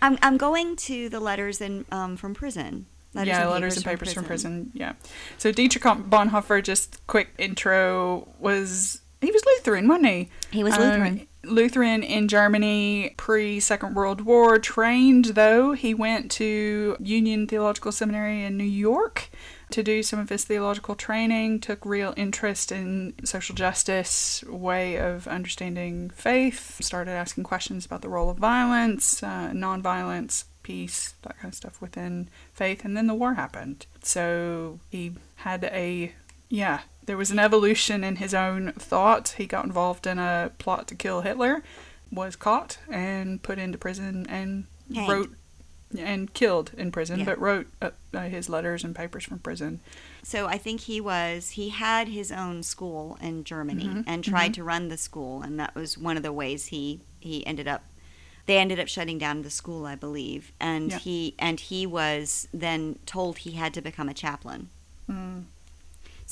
I'm 0.00 0.18
I'm 0.22 0.36
going 0.36 0.76
to 0.76 1.08
the 1.08 1.20
letters 1.20 1.60
in 1.60 1.84
um, 1.92 2.16
from 2.16 2.32
prison. 2.34 2.86
yeah, 3.12 3.46
letters 3.46 3.76
and 3.76 3.84
papers 3.84 4.12
from 4.12 4.24
prison. 4.24 4.70
Yeah. 4.74 4.94
So 5.36 5.52
Dietrich 5.52 5.84
Bonhoeffer, 5.84 6.62
just 6.62 7.04
quick 7.06 7.28
intro, 7.38 8.28
was 8.38 9.02
he 9.20 9.30
was 9.30 9.42
Lutheran, 9.56 9.88
wasn't 9.88 10.06
he? 10.06 10.28
He 10.50 10.64
was 10.64 10.74
Um, 10.74 10.82
Lutheran. 10.82 11.26
Lutheran 11.42 12.02
in 12.02 12.28
Germany 12.28 13.14
pre 13.16 13.60
Second 13.60 13.94
World 13.94 14.20
War. 14.22 14.58
Trained 14.58 15.26
though, 15.26 15.72
he 15.72 15.94
went 15.94 16.30
to 16.32 16.96
Union 17.00 17.46
Theological 17.46 17.92
Seminary 17.92 18.42
in 18.44 18.56
New 18.56 18.64
York 18.64 19.30
to 19.70 19.82
do 19.82 20.02
some 20.02 20.18
of 20.18 20.28
his 20.28 20.44
theological 20.44 20.94
training. 20.94 21.60
Took 21.60 21.86
real 21.86 22.12
interest 22.16 22.70
in 22.72 23.14
social 23.24 23.54
justice, 23.54 24.44
way 24.48 24.96
of 24.98 25.26
understanding 25.28 26.10
faith. 26.10 26.82
Started 26.82 27.12
asking 27.12 27.44
questions 27.44 27.86
about 27.86 28.02
the 28.02 28.08
role 28.08 28.28
of 28.28 28.36
violence, 28.36 29.22
uh, 29.22 29.50
nonviolence, 29.54 30.44
peace, 30.62 31.14
that 31.22 31.38
kind 31.38 31.52
of 31.52 31.56
stuff 31.56 31.80
within 31.80 32.28
faith. 32.52 32.84
And 32.84 32.96
then 32.96 33.06
the 33.06 33.14
war 33.14 33.34
happened. 33.34 33.86
So 34.02 34.80
he 34.90 35.12
had 35.36 35.64
a 35.64 36.12
yeah, 36.50 36.80
there 37.06 37.16
was 37.16 37.30
an 37.30 37.38
evolution 37.38 38.04
in 38.04 38.16
his 38.16 38.34
own 38.34 38.72
thought. 38.72 39.34
He 39.38 39.46
got 39.46 39.64
involved 39.64 40.06
in 40.06 40.18
a 40.18 40.52
plot 40.58 40.86
to 40.88 40.94
kill 40.94 41.22
Hitler, 41.22 41.62
was 42.12 42.36
caught 42.36 42.78
and 42.90 43.42
put 43.42 43.58
into 43.58 43.78
prison 43.78 44.26
and 44.28 44.64
Hanged. 44.94 45.08
wrote 45.08 45.34
and 45.98 46.32
killed 46.34 46.70
in 46.76 46.92
prison, 46.92 47.18
Yeah. 47.20 47.24
but 47.24 47.40
wrote 47.40 47.66
uh, 47.82 47.90
uh, 48.14 48.28
his 48.28 48.48
letters 48.48 48.84
and 48.84 48.94
papers 48.94 49.24
from 49.24 49.40
prison. 49.40 49.80
So 50.22 50.46
I 50.46 50.56
think 50.56 50.82
he 50.82 51.00
was 51.00 51.50
he 51.50 51.70
had 51.70 52.06
his 52.08 52.30
own 52.30 52.62
school 52.62 53.18
in 53.20 53.42
Germany 53.42 53.86
Mm-hmm. 53.86 54.00
and 54.06 54.22
tried 54.22 54.54
to 54.54 54.62
run 54.62 54.88
the 54.88 54.96
school, 54.96 55.42
and 55.42 55.58
that 55.58 55.74
was 55.74 55.98
one 55.98 56.16
of 56.16 56.22
the 56.22 56.32
ways 56.32 56.66
he 56.66 57.00
he 57.18 57.44
ended 57.46 57.66
up. 57.66 57.82
They 58.46 58.58
ended 58.58 58.78
up 58.80 58.86
shutting 58.88 59.18
down 59.18 59.42
the 59.42 59.50
school, 59.50 59.84
I 59.86 59.94
believe, 59.96 60.52
and 60.60 60.90
Yeah. 60.92 60.98
he 60.98 61.34
and 61.40 61.58
he 61.58 61.86
was 61.86 62.46
then 62.52 62.98
told 63.04 63.38
he 63.38 63.52
had 63.52 63.74
to 63.74 63.80
become 63.82 64.08
a 64.08 64.14
chaplain. 64.14 64.68
Mm. 65.08 65.44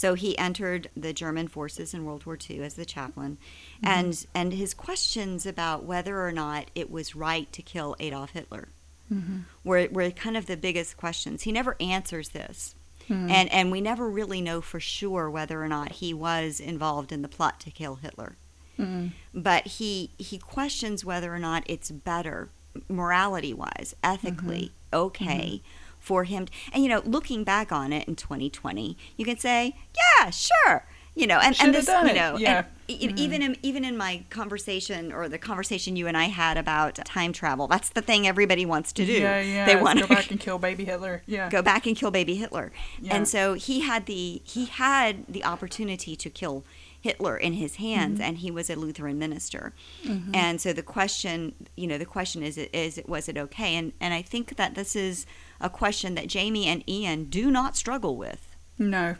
So 0.03 0.15
he 0.15 0.39
entered 0.39 0.91
the 0.97 1.13
German 1.13 1.49
forces 1.49 1.93
in 1.93 2.05
World 2.05 2.25
War 2.25 2.39
II 2.49 2.63
as 2.63 2.75
the 2.75 2.85
chaplain, 2.85 3.37
Mm-hmm. 3.83 3.87
and 3.99 4.27
and 4.33 4.53
his 4.53 4.73
questions 4.75 5.45
about 5.45 5.83
whether 5.85 6.15
or 6.25 6.31
not 6.31 6.71
it 6.77 6.89
was 6.89 7.17
right 7.17 7.51
to 7.53 7.63
kill 7.63 7.97
Adolf 7.99 8.31
Hitler 8.31 8.69
Mm-hmm. 9.13 9.39
were 9.65 9.89
were 9.91 10.11
kind 10.11 10.37
of 10.37 10.47
the 10.47 10.57
biggest 10.57 10.97
questions. 10.97 11.43
He 11.43 11.51
never 11.53 11.75
answers 11.81 12.29
this, 12.29 12.75
Mm. 13.09 13.31
and 13.31 13.47
and 13.53 13.73
we 13.73 13.81
never 13.81 14.09
really 14.09 14.41
know 14.41 14.61
for 14.61 14.79
sure 14.81 15.29
whether 15.31 15.63
or 15.65 15.69
not 15.69 15.93
he 16.03 16.15
was 16.15 16.61
involved 16.61 17.11
in 17.11 17.23
the 17.23 17.29
plot 17.37 17.59
to 17.61 17.71
kill 17.71 17.97
Hitler. 17.97 18.37
Mm. 18.79 19.11
But 19.35 19.67
he 19.79 20.11
he 20.19 20.39
questions 20.39 21.05
whether 21.05 21.35
or 21.35 21.39
not 21.41 21.65
it's 21.67 21.91
better 21.91 22.51
morality 22.89 23.53
wise, 23.55 23.97
ethically 24.05 24.65
Mm-hmm. 24.93 25.05
okay 25.07 25.63
for 26.09 26.25
him. 26.25 26.47
And 26.73 26.83
you 26.83 26.89
know, 26.89 27.03
looking 27.05 27.45
back 27.45 27.71
on 27.71 27.93
it 27.93 28.09
in 28.09 28.17
2020, 28.17 28.97
you 29.19 29.25
can 29.27 29.37
say, 29.37 29.77
yeah, 29.95 30.31
sure. 30.31 30.87
You 31.15 31.27
know, 31.27 31.39
and, 31.39 31.55
and 31.61 31.75
this, 31.75 31.89
you 31.89 32.15
know, 32.15 32.35
and 32.35 32.41
yeah. 32.41 32.65
e- 32.87 33.09
mm-hmm. 33.09 33.19
even 33.19 33.43
in 33.43 33.57
even 33.63 33.85
in 33.85 33.97
my 33.97 34.23
conversation 34.31 35.13
or 35.13 35.29
the 35.29 35.37
conversation 35.37 35.97
you 35.97 36.07
and 36.07 36.17
I 36.17 36.27
had 36.27 36.57
about 36.57 36.95
time 37.05 37.33
travel, 37.33 37.67
that's 37.67 37.91
the 37.91 38.01
thing 38.01 38.27
everybody 38.27 38.65
wants 38.65 38.93
to 38.95 39.05
do. 39.05 39.13
Yeah, 39.13 39.41
yeah. 39.41 39.67
They 39.67 39.75
want 39.75 39.99
go 39.99 40.07
to 40.07 40.09
go 40.09 40.15
back 40.15 40.31
and 40.31 40.41
kill 40.41 40.59
baby 40.59 40.85
Hitler. 40.85 41.23
Yeah. 41.27 41.51
go 41.51 41.61
back 41.61 41.87
and 41.87 41.97
kill 41.97 42.13
baby 42.13 42.37
Hitler. 42.37 42.73
Yeah. 43.01 43.17
And 43.17 43.27
so 43.27 43.55
he 43.55 43.81
had 43.81 44.07
the 44.07 44.41
he 44.45 44.67
had 44.67 45.27
the 45.29 45.45
opportunity 45.45 46.15
to 46.15 46.31
kill 46.31 46.65
Hitler 47.09 47.37
in 47.37 47.55
his 47.55 47.77
hands 47.77 48.19
mm-hmm. 48.19 48.29
and 48.29 48.39
he 48.39 48.51
was 48.51 48.69
a 48.69 48.77
Lutheran 48.77 49.19
minister. 49.19 49.73
Mm-hmm. 50.05 50.35
And 50.35 50.61
so 50.61 50.73
the 50.75 50.83
question, 50.83 51.55
you 51.75 51.87
know, 51.87 51.97
the 51.97 52.05
question 52.05 52.43
is 52.43 52.59
is 52.59 53.01
was 53.07 53.29
it 53.31 53.39
okay? 53.39 53.75
And 53.77 53.93
and 53.99 54.13
I 54.13 54.23
think 54.23 54.57
that 54.57 54.75
this 54.75 54.95
is 54.95 55.25
a 55.61 55.71
question 55.71 56.15
that 56.17 56.27
Jamie 56.27 56.67
and 56.67 56.89
Ian 56.89 57.25
do 57.25 57.51
not 57.51 57.77
struggle 57.77 58.15
with. 58.17 58.43
No. 58.79 59.17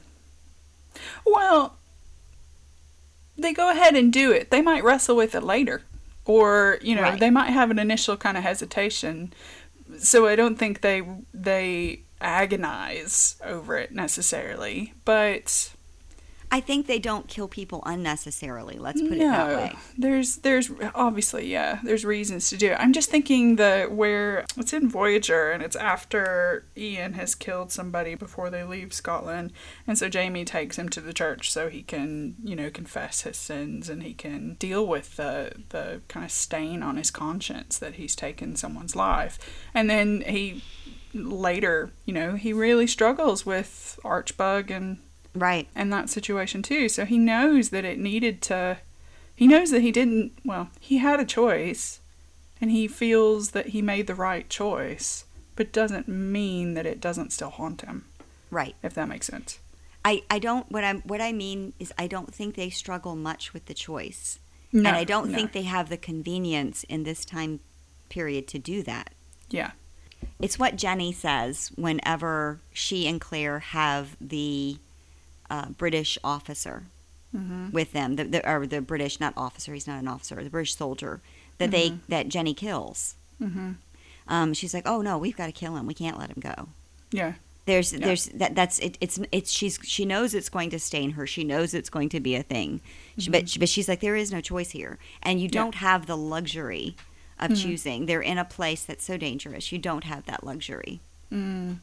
Well, 1.25 1.77
they 3.37 3.53
go 3.53 3.71
ahead 3.71 3.95
and 3.97 4.13
do 4.13 4.33
it. 4.33 4.51
They 4.51 4.61
might 4.61 4.85
wrestle 4.85 5.17
with 5.17 5.35
it 5.35 5.43
later. 5.43 5.83
Or, 6.25 6.79
you 6.83 6.95
know, 6.95 7.03
Right. 7.03 7.21
they 7.21 7.31
might 7.31 7.51
have 7.51 7.71
an 7.71 7.79
initial 7.79 8.17
kind 8.17 8.37
of 8.37 8.43
hesitation. 8.43 9.33
So 9.99 10.27
I 10.27 10.37
don't 10.37 10.59
think 10.59 10.83
they 10.83 11.03
they 11.33 12.03
agonize 12.21 13.37
over 13.45 13.79
it 13.79 13.93
necessarily. 13.93 14.93
But 15.05 15.71
I 16.51 16.61
think 16.61 16.87
they 16.87 16.99
don't 16.99 17.29
kill 17.29 17.47
people 17.49 17.83
unnecessarily. 17.85 18.79
Let's 18.79 19.03
put 19.03 19.13
it 19.13 19.19
that 19.19 19.57
way. 19.57 19.73
There's 19.99 20.37
there's 20.37 20.71
obviously 20.95 21.47
yeah, 21.51 21.81
there's 21.85 22.05
reasons 22.05 22.49
to 22.51 22.57
do 22.57 22.69
it. 22.69 22.77
I'm 22.81 22.93
just 22.93 23.11
thinking 23.11 23.57
the 23.57 23.87
where 23.91 24.45
it's 24.57 24.73
in 24.73 24.89
Voyager 24.89 25.51
and 25.51 25.63
it's 25.63 25.77
after 25.77 26.65
Ian 26.77 27.15
has 27.15 27.35
killed 27.35 27.71
somebody 27.71 28.15
before 28.15 28.49
they 28.49 28.65
leave 28.65 28.95
Scotland, 28.95 29.53
and 29.87 29.99
so 29.99 30.09
Jamie 30.09 30.45
takes 30.45 30.79
him 30.79 30.89
to 30.91 31.01
the 31.01 31.13
church 31.13 31.53
so 31.53 31.69
he 31.69 31.83
can 31.83 32.37
you 32.43 32.57
know 32.57 32.71
confess 32.71 33.23
his 33.23 33.37
sins 33.37 33.91
and 33.91 34.03
he 34.03 34.15
can 34.15 34.55
deal 34.55 34.87
with 34.87 35.17
the 35.17 35.53
the 35.69 36.01
kind 36.09 36.25
of 36.25 36.33
stain 36.33 36.83
on 36.83 36.97
his 36.97 37.11
conscience 37.11 37.79
that 37.79 37.95
he's 37.95 38.17
taken 38.17 38.57
someone's 38.57 38.97
life, 38.97 39.39
and 39.75 39.91
then 39.91 40.23
he 40.27 40.63
later 41.15 41.91
you 42.05 42.15
know 42.15 42.37
he 42.37 42.53
really 42.53 42.87
struggles 42.87 43.45
with 43.45 43.99
Arch 44.05 44.37
Bug 44.37 44.71
and 44.71 44.99
Right. 45.39 45.69
in 45.75 45.91
that 45.91 46.11
situation 46.11 46.63
too. 46.63 46.89
So 46.89 47.05
he 47.05 47.19
knows 47.19 47.71
that 47.71 47.85
it 47.85 47.99
needed 47.99 48.43
to. 48.43 48.79
He 49.35 49.47
knows 49.47 49.71
that 49.71 49.83
he 49.83 49.93
didn't. 49.93 50.33
Well, 50.45 50.71
he 50.81 50.99
had 50.99 51.21
a 51.21 51.25
choice, 51.25 52.01
and 52.61 52.71
he 52.71 52.89
feels 52.89 53.51
that 53.51 53.69
he 53.69 53.83
made 53.83 54.07
the 54.07 54.15
right 54.15 54.49
choice, 54.49 55.25
but 55.57 55.73
doesn't 55.73 56.09
mean 56.09 56.75
that 56.75 56.87
it 56.87 57.01
doesn't 57.01 57.33
still 57.33 57.51
haunt 57.51 57.83
him. 57.83 58.05
Right. 58.51 58.75
If 58.83 58.95
that 58.95 59.09
makes 59.09 59.27
sense. 59.27 59.59
I, 60.05 60.23
I 60.31 60.39
don't 60.39 60.71
what 60.71 60.85
I'm 60.85 61.03
what 61.03 61.21
I 61.21 61.33
mean 61.33 61.75
is 61.79 61.93
I 61.99 62.07
don't 62.07 62.35
think 62.35 62.55
they 62.55 62.71
struggle 62.71 63.15
much 63.15 63.53
with 63.53 63.67
the 63.67 63.75
choice. 63.75 64.39
No, 64.73 64.89
and 64.89 64.97
I 64.97 65.05
don't 65.05 65.31
no. 65.31 65.37
think 65.37 65.53
they 65.53 65.63
have 65.63 65.89
the 65.89 65.97
convenience 65.97 66.85
in 66.85 67.05
this 67.05 67.25
time 67.25 67.61
period 68.09 68.47
to 68.49 68.59
do 68.59 68.83
that. 68.85 69.13
Yeah. 69.51 69.73
It's 70.41 70.59
what 70.59 70.77
Jenny 70.77 71.13
says 71.13 71.71
whenever 71.77 72.61
she 72.73 73.07
and 73.07 73.21
Claire 73.21 73.61
have 73.61 74.17
the 74.21 74.79
uh, 75.51 75.71
British 75.71 76.19
officer 76.25 76.85
Mm-hmm. 77.37 77.73
with 77.73 77.93
them, 77.93 78.17
the, 78.17 78.25
the 78.25 78.51
or 78.51 78.67
the 78.67 78.81
British 78.81 79.21
not 79.21 79.35
officer, 79.37 79.75
he's 79.75 79.87
not 79.87 79.99
an 80.01 80.09
officer, 80.09 80.43
the 80.43 80.49
British 80.49 80.75
soldier 80.77 81.21
that 81.59 81.71
they 81.71 81.99
that 82.09 82.29
Jenny 82.29 82.55
kills. 82.55 83.17
Mm-hmm. 83.39 83.73
Um, 84.29 84.55
she's 84.55 84.73
like, 84.73 84.85
"Oh 84.89 85.03
no, 85.03 85.19
we've 85.19 85.37
got 85.37 85.45
to 85.47 85.53
kill 85.53 85.77
him. 85.77 85.85
We 85.87 85.93
can't 85.93 86.19
let 86.19 86.31
him 86.31 86.41
go." 86.41 86.69
Yeah. 87.13 87.35
There's 87.67 87.93
Yeah. 87.93 87.99
there's 88.07 88.25
that 88.27 88.55
that's 88.55 88.79
it, 88.79 88.97
it's 89.03 89.21
it's 89.31 89.51
she's 89.51 89.79
she 89.83 90.07
knows 90.07 90.33
it's 90.33 90.49
going 90.49 90.71
to 90.71 90.79
stain 90.79 91.11
her. 91.11 91.27
She 91.27 91.45
knows 91.45 91.75
it's 91.75 91.91
going 91.91 92.09
to 92.11 92.21
be 92.21 92.35
a 92.35 92.43
thing. 92.43 92.81
She, 93.19 93.29
but 93.29 93.55
but 93.61 93.69
she's 93.69 93.91
like 93.91 94.01
there 94.01 94.17
is 94.17 94.33
no 94.33 94.41
choice 94.41 94.71
here. 94.71 94.99
And 95.23 95.39
you 95.39 95.49
Mm-hmm. 95.49 95.55
Yeah. 95.55 95.63
don't 95.65 95.75
have 95.75 96.07
the 96.07 96.17
luxury 96.17 96.97
of 97.39 97.51
Mhm. 97.51 97.63
choosing. 97.63 98.07
They're 98.07 98.23
in 98.23 98.39
a 98.39 98.45
place 98.47 98.85
that's 98.87 99.05
so 99.05 99.19
dangerous. 99.19 99.71
You 99.71 99.77
don't 99.79 100.05
have 100.05 100.25
that 100.25 100.45
luxury. 100.45 101.01
Mm. 101.31 101.77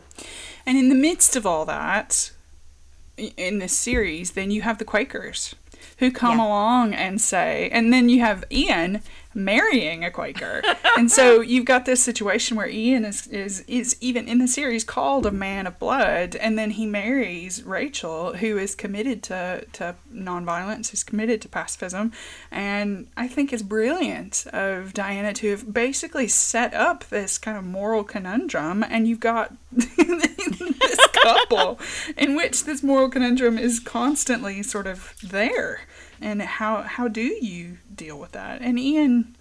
And 0.66 0.76
in 0.78 0.90
the 0.90 0.96
midst 0.96 1.36
of 1.36 1.46
all 1.46 1.66
that, 1.66 2.32
in 3.18 3.60
this 3.60 3.74
series, 3.78 4.32
then 4.32 4.52
you 4.52 4.62
have 4.64 4.78
the 4.78 4.86
Quakers 4.86 5.56
who 6.00 6.12
come 6.12 6.40
Yeah. 6.40 6.46
along 6.48 6.94
and 6.94 7.22
say, 7.22 7.70
and 7.72 7.94
then 7.94 8.10
you 8.10 8.20
have 8.20 8.44
Ian 8.52 9.02
marrying 9.34 10.04
a 10.04 10.10
Quaker. 10.12 10.62
and 10.98 11.12
so 11.12 11.42
you've 11.42 11.66
got 11.66 11.86
this 11.86 12.02
situation 12.02 12.56
where 12.58 12.68
Ian 12.70 13.06
is, 13.06 13.28
is, 13.28 13.62
is 13.68 13.96
even 14.02 14.28
in 14.28 14.40
the 14.40 14.48
series 14.48 14.84
called 14.84 15.26
a 15.26 15.32
man 15.32 15.68
of 15.68 15.78
blood, 15.78 16.36
and 16.38 16.58
then 16.58 16.72
he 16.72 16.86
marries 16.86 17.64
Rachel, 17.64 18.34
who 18.38 18.58
is 18.58 18.76
committed 18.76 19.24
to, 19.24 19.66
to 19.74 19.96
nonviolence, 20.14 20.90
who's 20.92 21.04
committed 21.04 21.42
to 21.44 21.50
pacifism. 21.50 22.12
And 22.52 23.08
I 23.16 23.28
think 23.28 23.54
it's 23.54 23.64
brilliant 23.64 24.48
of 24.54 24.94
Diana 24.94 25.34
to 25.34 25.52
have 25.52 25.74
basically 25.74 26.28
set 26.30 26.74
up 26.74 27.06
this 27.10 27.38
kind 27.38 27.58
of 27.58 27.64
moral 27.66 28.04
conundrum, 28.04 28.84
and 28.84 29.08
you've 29.08 29.20
got 29.20 29.54
couple 31.26 31.80
in 32.18 32.36
which 32.36 32.64
this 32.64 32.84
moral 32.84 33.10
conundrum 33.10 33.58
is 33.58 33.80
constantly 33.80 34.62
sort 34.64 34.88
of 34.88 35.14
there. 35.24 35.82
And 36.22 36.42
how 36.42 36.84
how 36.84 37.08
do 37.08 37.22
you 37.22 37.78
deal 37.94 38.20
with 38.20 38.32
that? 38.32 38.62
And 38.62 38.80
Ian 38.80 39.36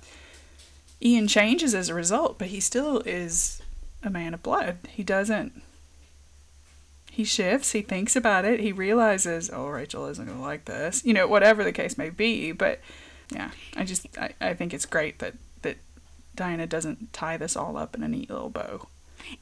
Ian 1.03 1.29
changes 1.29 1.75
as 1.75 1.89
a 1.89 1.95
result, 1.95 2.39
but 2.39 2.49
he 2.49 2.61
still 2.61 3.01
is 3.01 3.63
a 4.03 4.11
man 4.11 4.35
of 4.35 4.43
blood. 4.43 4.79
He 4.89 5.03
doesn't 5.03 5.63
he 7.11 7.23
shifts, 7.23 7.71
he 7.71 7.83
thinks 7.83 8.17
about 8.17 8.45
it, 8.45 8.59
he 8.59 8.73
realizes, 8.73 9.49
oh 9.53 9.69
Rachel 9.69 10.07
isn't 10.07 10.27
gonna 10.27 10.43
like 10.43 10.65
this. 10.65 11.05
You 11.05 11.15
know, 11.15 11.29
whatever 11.29 11.63
the 11.63 11.73
case 11.73 11.97
may 11.97 12.11
be. 12.11 12.51
But 12.51 12.81
yeah, 13.33 13.53
I 13.77 13.85
just 13.85 14.07
I, 14.19 14.35
I 14.41 14.55
think 14.55 14.75
it's 14.75 14.87
great 14.87 15.21
that 15.21 15.35
that 15.63 15.77
Diana 16.35 16.67
doesn't 16.67 17.13
tie 17.13 17.37
this 17.37 17.57
all 17.57 17.77
up 17.77 17.95
in 17.95 18.03
a 18.03 18.09
neat 18.09 18.31
little 18.31 18.51
bow. 18.51 18.89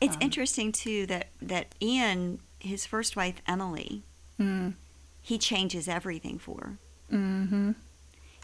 It's 0.00 0.16
Um, 0.16 0.22
interesting 0.22 0.72
too 0.72 1.06
that 1.06 1.28
that 1.40 1.74
Ian, 1.80 2.40
his 2.58 2.86
first 2.86 3.16
wife 3.16 3.40
Emily, 3.46 4.02
Mm. 4.38 4.74
he 5.20 5.38
changes 5.38 5.88
everything 5.88 6.38
for. 6.38 6.78
Mm-hmm. 7.10 7.72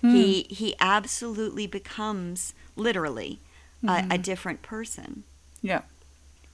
He 0.00 0.46
he 0.50 0.74
absolutely 0.78 1.66
becomes 1.66 2.54
literally 2.76 3.40
a, 3.82 3.98
a 3.98 4.02
Mhm. 4.18 4.22
different 4.22 4.62
person. 4.62 5.24
Yeah. 5.62 5.82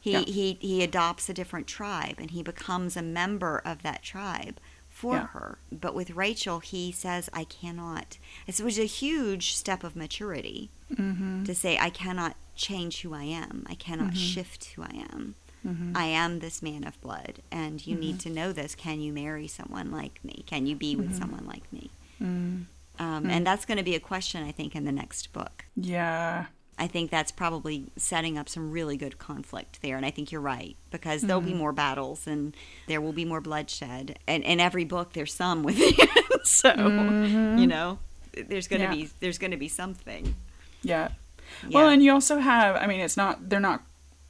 He, 0.01 0.13
Yeah. 0.13 0.21
he 0.27 0.59
he 0.61 0.83
adopts 0.83 1.29
a 1.29 1.35
different 1.35 1.67
tribe 1.67 2.17
and 2.19 2.31
he 2.31 2.43
becomes 2.43 2.97
a 2.97 3.03
member 3.03 3.59
of 3.65 3.83
that 3.83 4.03
tribe 4.03 4.59
for 4.95 5.17
Yeah. 5.17 5.27
her. 5.35 5.59
But 5.73 5.95
with 5.95 6.11
Rachel, 6.11 6.61
he 6.61 6.93
says, 6.93 7.29
"I 7.33 7.45
cannot." 7.45 8.17
It 8.47 8.61
was 8.61 8.79
a 8.79 8.87
huge 8.87 9.55
step 9.55 9.83
of 9.85 9.97
maturity 9.97 10.71
Mm-hmm. 10.95 11.43
to 11.45 11.55
say, 11.55 11.77
"I 11.79 11.91
cannot 11.91 12.37
change 12.55 13.01
who 13.03 13.13
I 13.13 13.25
am. 13.25 13.67
I 13.69 13.75
cannot 13.75 14.13
Mhm. 14.13 14.33
shift 14.33 14.65
who 14.77 14.83
I 14.83 14.95
am. 15.13 15.35
Mm-hmm. 15.67 15.97
I 15.97 16.05
am 16.05 16.39
this 16.39 16.63
man 16.63 16.85
of 16.85 17.01
blood, 17.01 17.43
and 17.51 17.85
you 17.87 17.97
need 17.97 18.21
to 18.21 18.31
know 18.31 18.53
this. 18.53 18.75
Can 18.77 19.01
you 19.01 19.13
marry 19.13 19.49
someone 19.49 19.91
like 19.91 20.23
me? 20.25 20.45
Can 20.47 20.67
you 20.67 20.77
be 20.77 20.95
with 20.95 21.13
Mhm. 21.13 21.19
someone 21.19 21.47
like 21.47 21.67
me?" 21.73 21.91
mm. 22.23 22.67
Um, 22.97 23.25
Mm. 23.25 23.31
And 23.31 23.47
that's 23.47 23.65
going 23.65 23.79
to 23.79 23.83
be 23.83 23.97
a 23.97 24.01
question, 24.13 24.45
I 24.45 24.53
think, 24.53 24.77
in 24.77 24.85
the 24.85 24.93
next 24.93 25.33
book. 25.33 25.65
Yeah. 25.75 26.47
I 26.79 26.87
think 26.89 27.11
that's 27.11 27.31
probably 27.31 27.87
setting 27.97 28.37
up 28.37 28.49
some 28.49 28.71
really 28.71 28.97
good 28.97 29.19
conflict 29.19 29.81
there. 29.83 29.97
And 29.97 30.05
I 30.05 30.11
think 30.11 30.33
you're 30.33 30.41
right 30.41 30.77
because 30.91 31.23
there'll 31.23 31.41
be 31.41 31.53
Mhm. 31.53 31.57
more 31.59 31.73
battles 31.73 32.27
and 32.27 32.57
there 32.89 33.01
will 33.01 33.13
be 33.13 33.25
more 33.25 33.41
bloodshed. 33.41 34.19
And 34.27 34.43
in 34.43 34.59
every 34.61 34.85
book, 34.85 35.13
there's 35.13 35.33
some 35.33 35.63
within. 35.63 35.95
so, 36.45 36.73
Mhm. 36.73 37.61
you 37.61 37.67
know, 37.69 37.99
there's 38.49 38.67
going 38.67 38.81
to 38.83 38.89
Yeah. 38.89 38.95
be 39.05 39.11
there's 39.21 39.39
going 39.39 39.53
to 39.53 39.57
be 39.57 39.69
something. 39.69 40.35
Yeah. 40.83 41.11
Yeah. 41.69 41.79
Well, 41.79 41.89
and 41.91 42.03
you 42.03 42.13
also 42.13 42.39
have, 42.39 42.75
I 42.77 42.87
mean, 42.89 43.01
it's 43.01 43.17
not, 43.17 43.49
they're 43.49 43.61
not, 43.61 43.83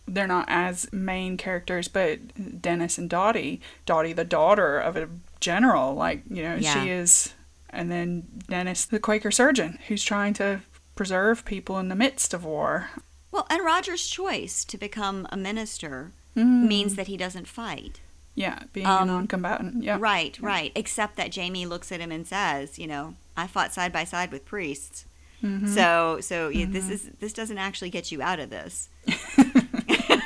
they're 0.07 0.26
not 0.26 0.45
as 0.49 0.92
main 0.92 1.38
characters, 1.38 1.88
but 1.88 2.61
Dennis 2.61 2.99
and 2.99 3.09
Dottie, 3.09 3.62
Dottie, 3.86 4.12
the 4.12 4.24
daughter 4.24 4.78
of 4.78 4.97
a 4.99 5.09
general, 5.40 5.95
like, 5.95 6.22
you 6.28 6.42
know, 6.42 6.57
Yeah. 6.57 6.82
she 6.82 6.90
is, 6.90 7.32
and 7.70 7.90
then 7.90 8.24
Dennis, 8.49 8.84
the 8.84 8.99
Quaker 9.01 9.30
surgeon, 9.30 9.78
who's 9.88 10.05
trying 10.05 10.34
to 10.34 10.61
preserve 10.95 11.45
people 11.45 11.78
in 11.78 11.88
the 11.88 11.95
midst 11.95 12.32
of 12.34 12.45
war. 12.45 12.90
well, 13.30 13.47
and 13.51 13.64
Roger's 13.64 14.07
choice 14.07 14.64
to 14.64 14.78
become 14.78 15.26
a 15.32 15.36
minister 15.36 16.12
Mm. 16.36 16.66
means 16.68 16.95
that 16.97 17.07
he 17.09 17.16
doesn't 17.16 17.47
fight. 17.49 18.01
Yeah, 18.34 18.64
being 18.72 18.86
Um, 18.86 19.03
a 19.05 19.12
non-combatant. 19.12 19.82
Yeah. 19.84 19.97
Right, 20.01 20.36
right. 20.40 20.72
Except 20.74 21.14
that 21.16 21.30
Jamie 21.30 21.66
looks 21.66 21.92
at 21.92 22.01
him 22.01 22.11
and 22.11 22.26
says, 22.26 22.76
you 22.78 22.86
know, 22.88 23.14
I 23.36 23.47
fought 23.47 23.72
side 23.72 23.92
by 23.92 24.03
side 24.05 24.32
with 24.32 24.45
priests. 24.45 25.05
Mhm. 25.42 25.68
So, 25.72 26.20
so 26.20 26.49
yeah, 26.49 26.66
this 26.68 26.88
is 26.88 27.11
this 27.20 27.32
doesn't 27.32 27.59
actually 27.59 27.90
get 27.90 28.11
you 28.11 28.20
out 28.22 28.40
of 28.40 28.51
this. 28.51 28.88
yeah. 29.07 30.20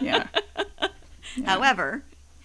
Yeah. 0.00 0.26
However, 1.44 2.04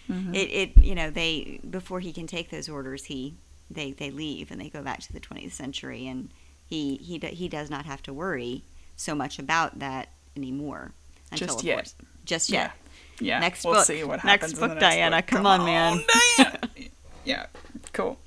Mhm. 0.10 0.36
it, 0.36 0.50
it 0.52 0.84
you 0.84 0.96
know 0.96 1.10
they 1.10 1.60
before 1.70 2.00
he 2.00 2.12
can 2.12 2.26
take 2.28 2.50
those 2.50 2.68
orders, 2.68 3.06
he 3.06 3.36
they 3.70 3.92
they 3.92 4.10
leave 4.12 4.50
and 4.52 4.60
they 4.60 4.70
go 4.70 4.82
back 4.82 5.00
to 5.02 5.14
the 5.14 5.20
20th 5.20 5.54
century, 5.54 6.08
and 6.08 6.30
he 6.70 6.98
he 6.98 7.18
he 7.20 7.48
does 7.48 7.70
not 7.70 7.86
have 7.86 8.02
to 8.04 8.14
worry 8.14 8.64
so 8.96 9.16
much 9.16 9.40
about 9.40 9.80
that 9.80 10.10
anymore. 10.36 10.92
Until, 11.32 11.48
Just 11.48 11.64
yet. 11.64 11.76
course, 11.76 11.96
just 12.26 12.50
yet. 12.50 12.72
Yeah. 13.20 13.40
Next 13.40 13.64
we'll 13.64 13.76
book. 13.76 13.86
see 13.86 14.04
what 14.04 14.24
Next 14.24 14.46
happens. 14.46 14.54
in 14.54 14.60
book, 14.60 14.70
next 14.80 14.82
Diana. 14.96 15.18
book. 15.18 15.28
Come 15.28 15.46
on, 15.46 15.66
man. 15.66 16.04
Diana. 16.38 16.60
yeah. 17.26 17.46
Cool. 17.94 18.18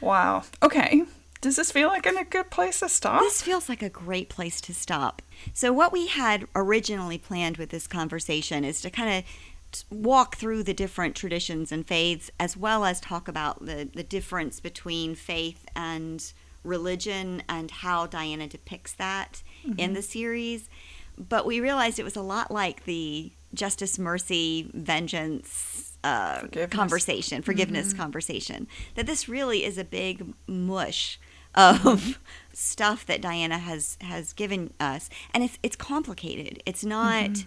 Wow. 0.00 0.44
Okay. 0.62 1.02
Does 1.40 1.56
this 1.56 1.72
feel 1.72 1.88
like 1.88 2.06
a 2.06 2.24
good 2.24 2.50
place 2.50 2.80
to 2.80 2.88
stop? 2.88 3.20
This 3.20 3.40
feels 3.42 3.68
like 3.68 3.82
a 3.82 3.88
great 3.88 4.28
place 4.28 4.60
to 4.62 4.74
stop. 4.74 5.22
So, 5.54 5.72
what 5.72 5.90
we 5.92 6.06
had 6.08 6.46
originally 6.54 7.16
planned 7.18 7.56
with 7.56 7.70
this 7.70 7.86
conversation 7.86 8.62
is 8.64 8.80
to 8.82 8.90
kind 8.90 9.18
of 9.24 9.84
walk 9.90 10.36
through 10.36 10.62
the 10.64 10.74
different 10.74 11.14
traditions 11.16 11.72
and 11.72 11.86
faiths, 11.86 12.30
as 12.38 12.56
well 12.56 12.84
as 12.84 13.00
talk 13.00 13.26
about 13.28 13.64
the, 13.64 13.88
the 13.94 14.02
difference 14.02 14.60
between 14.60 15.14
faith 15.14 15.64
and 15.74 16.32
religion 16.62 17.42
and 17.48 17.70
how 17.70 18.06
Diana 18.06 18.46
depicts 18.46 18.92
that 18.94 19.42
in 19.64 19.74
mm-hmm. 19.74 19.94
the 19.94 20.02
series. 20.02 20.68
But 21.16 21.46
we 21.46 21.60
realized 21.60 21.98
it 21.98 22.04
was 22.04 22.16
a 22.16 22.22
lot 22.22 22.50
like 22.50 22.84
the 22.84 23.32
justice, 23.52 23.98
mercy, 23.98 24.70
vengeance 24.72 25.98
uh, 26.02 26.40
Forgiveness. 26.40 26.76
conversation, 26.76 27.42
forgiveness 27.42 27.88
mm-hmm. 27.88 27.98
conversation. 28.00 28.68
That 28.94 29.06
this 29.06 29.28
really 29.28 29.64
is 29.64 29.76
a 29.76 29.84
big 29.84 30.34
mush 30.46 31.18
of 31.54 31.78
mm-hmm. 31.78 32.12
stuff 32.52 33.04
that 33.06 33.20
Diana 33.20 33.58
has 33.58 33.98
has 34.00 34.32
given 34.32 34.72
us, 34.80 35.10
and 35.34 35.44
it's 35.44 35.58
it's 35.62 35.76
complicated. 35.76 36.62
It's 36.64 36.84
not 36.84 37.44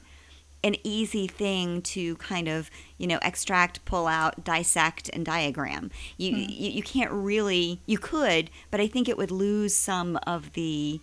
an 0.64 0.76
easy 0.84 1.28
thing 1.28 1.82
to 1.82 2.16
kind 2.18 2.48
of 2.48 2.70
you 2.98 3.06
know 3.08 3.20
extract 3.22 3.84
pull 3.86 4.08
out 4.08 4.44
dissect 4.46 5.10
and 5.14 5.26
diagram 5.26 5.92
you, 6.18 6.32
Hmm. 6.32 6.38
you 6.50 6.70
you 6.72 6.84
can't 6.84 7.12
really 7.12 7.80
you 7.86 7.98
could 7.98 8.50
but 8.72 8.80
i 8.80 8.88
think 8.88 9.10
it 9.10 9.18
would 9.18 9.32
lose 9.32 9.76
some 9.76 10.18
of 10.26 10.54
the 10.54 11.02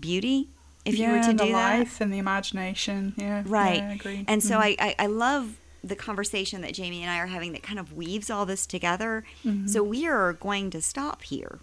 beauty 0.00 0.48
if 0.84 0.94
yeah, 0.94 1.06
you 1.06 1.12
were 1.12 1.20
to 1.22 1.30
do 1.32 1.36
the 1.38 1.52
that 1.52 1.78
life 1.78 2.00
and 2.00 2.12
the 2.12 2.18
imagination. 2.18 3.14
Yeah, 3.16 3.42
right 3.46 3.80
Yeah, 3.80 3.88
I 3.90 3.92
agree. 3.94 4.24
and 4.28 4.42
so 4.42 4.56
Mhm. 4.58 4.62
I, 4.62 4.76
I 4.80 4.94
i 5.00 5.06
love 5.06 5.56
the 5.82 5.96
conversation 5.96 6.62
that 6.62 6.72
jamie 6.72 7.02
and 7.02 7.10
i 7.10 7.18
are 7.18 7.26
having 7.26 7.52
that 7.52 7.62
kind 7.62 7.78
of 7.78 7.92
weaves 7.92 8.30
all 8.30 8.46
this 8.46 8.66
together 8.66 9.24
Mm-hmm. 9.44 9.66
so 9.66 9.82
we 9.82 10.06
are 10.06 10.32
going 10.32 10.70
to 10.70 10.80
stop 10.80 11.22
here 11.24 11.60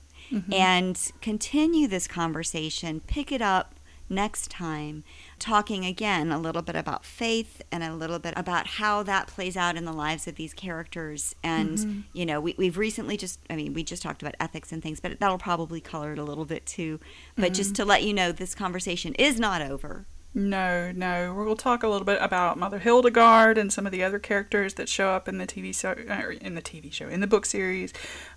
and 0.52 1.12
continue 1.22 1.88
this 1.88 2.08
conversation 2.08 3.02
pick 3.06 3.32
it 3.32 3.42
up 3.42 3.76
next 4.10 4.50
time 4.52 5.04
talking 5.42 5.86
again 5.86 6.32
a 6.32 6.38
little 6.38 6.62
bit 6.62 6.76
about 6.76 7.04
faith 7.04 7.62
and 7.72 7.84
a 7.84 7.94
little 7.94 8.20
bit 8.20 8.34
about 8.38 8.68
how 8.68 9.02
that 9.04 9.28
plays 9.28 9.58
out 9.58 9.76
in 9.76 9.84
the 9.86 9.92
lives 9.92 10.28
of 10.28 10.36
these 10.36 10.54
characters. 10.54 11.36
And 11.44 11.78
mm-hmm. 11.78 12.00
you 12.14 12.26
know 12.26 12.40
we, 12.40 12.56
we've 12.58 12.78
recently 12.78 13.18
just 13.18 13.40
i 13.50 13.56
mean 13.56 13.74
we 13.74 13.84
just 13.84 14.04
talked 14.04 14.22
about 14.22 14.36
ethics 14.40 14.72
and 14.72 14.82
things 14.82 15.00
but 15.00 15.20
that'll 15.20 15.38
probably 15.38 15.82
color 15.82 16.14
it 16.14 16.20
a 16.20 16.24
little 16.24 16.46
bit 16.46 16.66
too. 16.66 17.00
But 17.36 17.54
just 17.54 17.72
mm-hmm. 17.72 17.84
to 17.84 17.86
let 17.86 18.04
you 18.04 18.14
know 18.14 18.32
this 18.32 18.56
conversation 18.56 19.16
is 19.16 19.40
not 19.40 19.62
over 19.62 20.06
No, 20.34 20.94
no. 20.94 21.34
We'll 21.34 21.58
talk 21.58 21.84
a 21.84 21.90
little 21.90 22.06
bit 22.06 22.20
about 22.22 22.58
Mother 22.58 22.80
Hildegard 22.80 23.58
and 23.58 23.72
some 23.72 23.86
of 23.86 23.92
the 23.92 24.02
other 24.02 24.18
characters 24.18 24.76
that 24.76 24.88
show 24.88 25.10
up 25.10 25.28
in 25.28 25.40
the 25.40 25.46
TV 25.46 25.76
show, 25.76 25.92
or 25.92 26.32
in 26.32 26.56
the 26.56 26.62
TV 26.62 26.92
show, 26.92 27.10
in 27.10 27.20
the 27.20 27.28
book 27.28 27.46
series. 27.46 27.92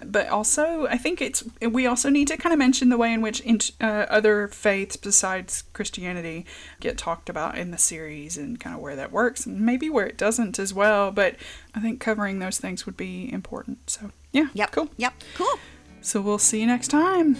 But 0.05 0.29
also, 0.29 0.87
I 0.87 0.99
think 0.99 1.23
it's 1.23 1.45
we 1.61 1.87
also 1.87 2.11
need 2.11 2.27
to 2.29 2.37
kind 2.37 2.53
of 2.53 2.59
mention 2.59 2.89
the 2.89 2.97
way 2.97 3.13
in 3.13 3.23
which 3.23 3.41
in, 3.41 3.61
uh, 3.81 4.07
other 4.11 4.49
faiths 4.49 4.97
besides 4.97 5.65
Christianity 5.73 6.47
get 6.81 6.99
talked 6.99 7.29
about 7.29 7.57
in 7.57 7.71
the 7.71 7.79
series 7.79 8.37
and 8.37 8.59
kind 8.59 8.75
of 8.75 8.83
where 8.83 8.97
that 8.97 9.13
works 9.13 9.47
and 9.47 9.61
maybe 9.61 9.89
where 9.89 10.07
it 10.07 10.19
doesn't 10.19 10.59
as 10.59 10.75
well. 10.75 11.13
But 11.13 11.37
I 11.77 11.81
think 11.81 12.01
covering 12.01 12.41
those 12.41 12.59
things 12.59 12.87
would 12.87 12.97
be 12.97 13.33
important. 13.33 13.91
So 13.91 14.11
yeah, 14.33 14.49
yep 14.53 14.73
cool. 14.73 14.89
yep 14.97 15.15
cool 15.37 15.61
So 16.01 16.21
we'll 16.21 16.39
see 16.39 16.61
you 16.61 16.67
next 16.67 16.89
time. 16.89 17.37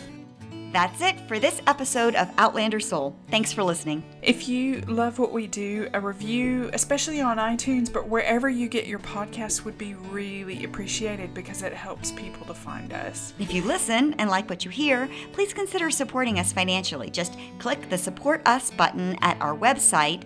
That's 0.75 1.01
it 1.03 1.21
for 1.29 1.39
this 1.39 1.63
episode 1.69 2.17
of 2.17 2.29
Outlander 2.37 2.81
Soul. 2.81 3.15
Thanks 3.31 3.53
for 3.53 3.63
listening. 3.63 4.03
If 4.23 4.49
you 4.49 4.81
love 4.89 5.21
what 5.21 5.31
we 5.31 5.47
do, 5.47 5.89
a 5.95 6.01
review, 6.01 6.69
especially 6.73 7.21
on 7.21 7.37
iTunes, 7.37 7.93
but 7.93 8.09
wherever 8.09 8.51
you 8.51 8.69
get 8.69 8.89
your 8.89 8.99
podcasts, 8.99 9.65
would 9.65 9.79
be 9.79 9.95
really 9.95 10.65
appreciated 10.65 11.33
because 11.33 11.63
it 11.63 11.73
helps 11.73 12.11
people 12.11 12.45
to 12.47 12.55
find 12.55 12.93
us. 12.93 13.35
If 13.39 13.55
you 13.55 13.63
listen 13.63 14.15
and 14.15 14.29
like 14.29 14.51
what 14.51 14.65
you 14.65 14.71
hear, 14.73 15.09
please 15.31 15.55
consider 15.55 15.91
supporting 15.91 16.41
us 16.41 16.53
financially. 16.53 17.09
Just 17.09 17.39
click 17.61 17.89
the 17.89 17.97
Support 17.97 18.43
Us 18.45 18.73
button 18.73 19.17
at 19.23 19.41
our 19.41 19.57
website 19.57 20.25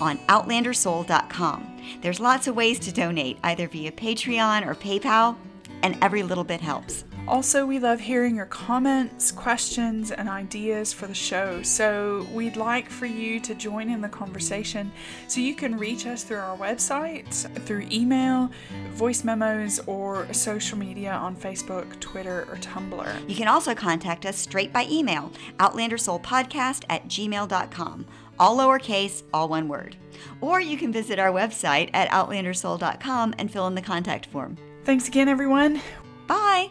on 0.00 0.16
outlandersoul.com. 0.28 1.78
There's 2.00 2.20
lots 2.20 2.46
of 2.46 2.56
ways 2.56 2.78
to 2.78 2.90
donate, 2.90 3.36
either 3.42 3.68
via 3.68 3.92
Patreon 3.92 4.66
or 4.66 4.74
PayPal, 4.74 5.36
and 5.82 5.98
every 6.00 6.22
little 6.22 6.44
bit 6.44 6.62
helps. 6.62 7.04
Also, 7.28 7.64
we 7.64 7.78
love 7.78 8.00
hearing 8.00 8.34
your 8.34 8.46
comments, 8.46 9.30
questions, 9.30 10.10
and 10.10 10.28
ideas 10.28 10.92
for 10.92 11.06
the 11.06 11.14
show. 11.14 11.62
So, 11.62 12.26
we'd 12.32 12.56
like 12.56 12.90
for 12.90 13.06
you 13.06 13.38
to 13.40 13.54
join 13.54 13.88
in 13.88 14.00
the 14.00 14.08
conversation. 14.08 14.90
So, 15.28 15.40
you 15.40 15.54
can 15.54 15.78
reach 15.78 16.06
us 16.06 16.24
through 16.24 16.38
our 16.38 16.56
website, 16.56 17.32
through 17.64 17.86
email, 17.92 18.50
voice 18.92 19.22
memos, 19.22 19.78
or 19.86 20.32
social 20.32 20.76
media 20.76 21.12
on 21.12 21.36
Facebook, 21.36 22.00
Twitter, 22.00 22.46
or 22.50 22.56
Tumblr. 22.56 23.28
You 23.28 23.36
can 23.36 23.48
also 23.48 23.74
contact 23.74 24.26
us 24.26 24.36
straight 24.36 24.72
by 24.72 24.86
email, 24.90 25.30
outlandersoulpodcast 25.58 26.84
at 26.88 27.06
gmail.com. 27.06 28.06
All 28.40 28.56
lowercase, 28.56 29.22
all 29.34 29.48
one 29.48 29.68
word. 29.68 29.96
Or 30.40 30.60
you 30.60 30.78
can 30.78 30.92
visit 30.92 31.18
our 31.18 31.30
website 31.30 31.90
at 31.92 32.08
outlandersoul.com 32.10 33.34
and 33.38 33.52
fill 33.52 33.66
in 33.66 33.74
the 33.74 33.82
contact 33.82 34.26
form. 34.26 34.56
Thanks 34.84 35.08
again, 35.08 35.28
everyone. 35.28 35.82
Bye! 36.26 36.70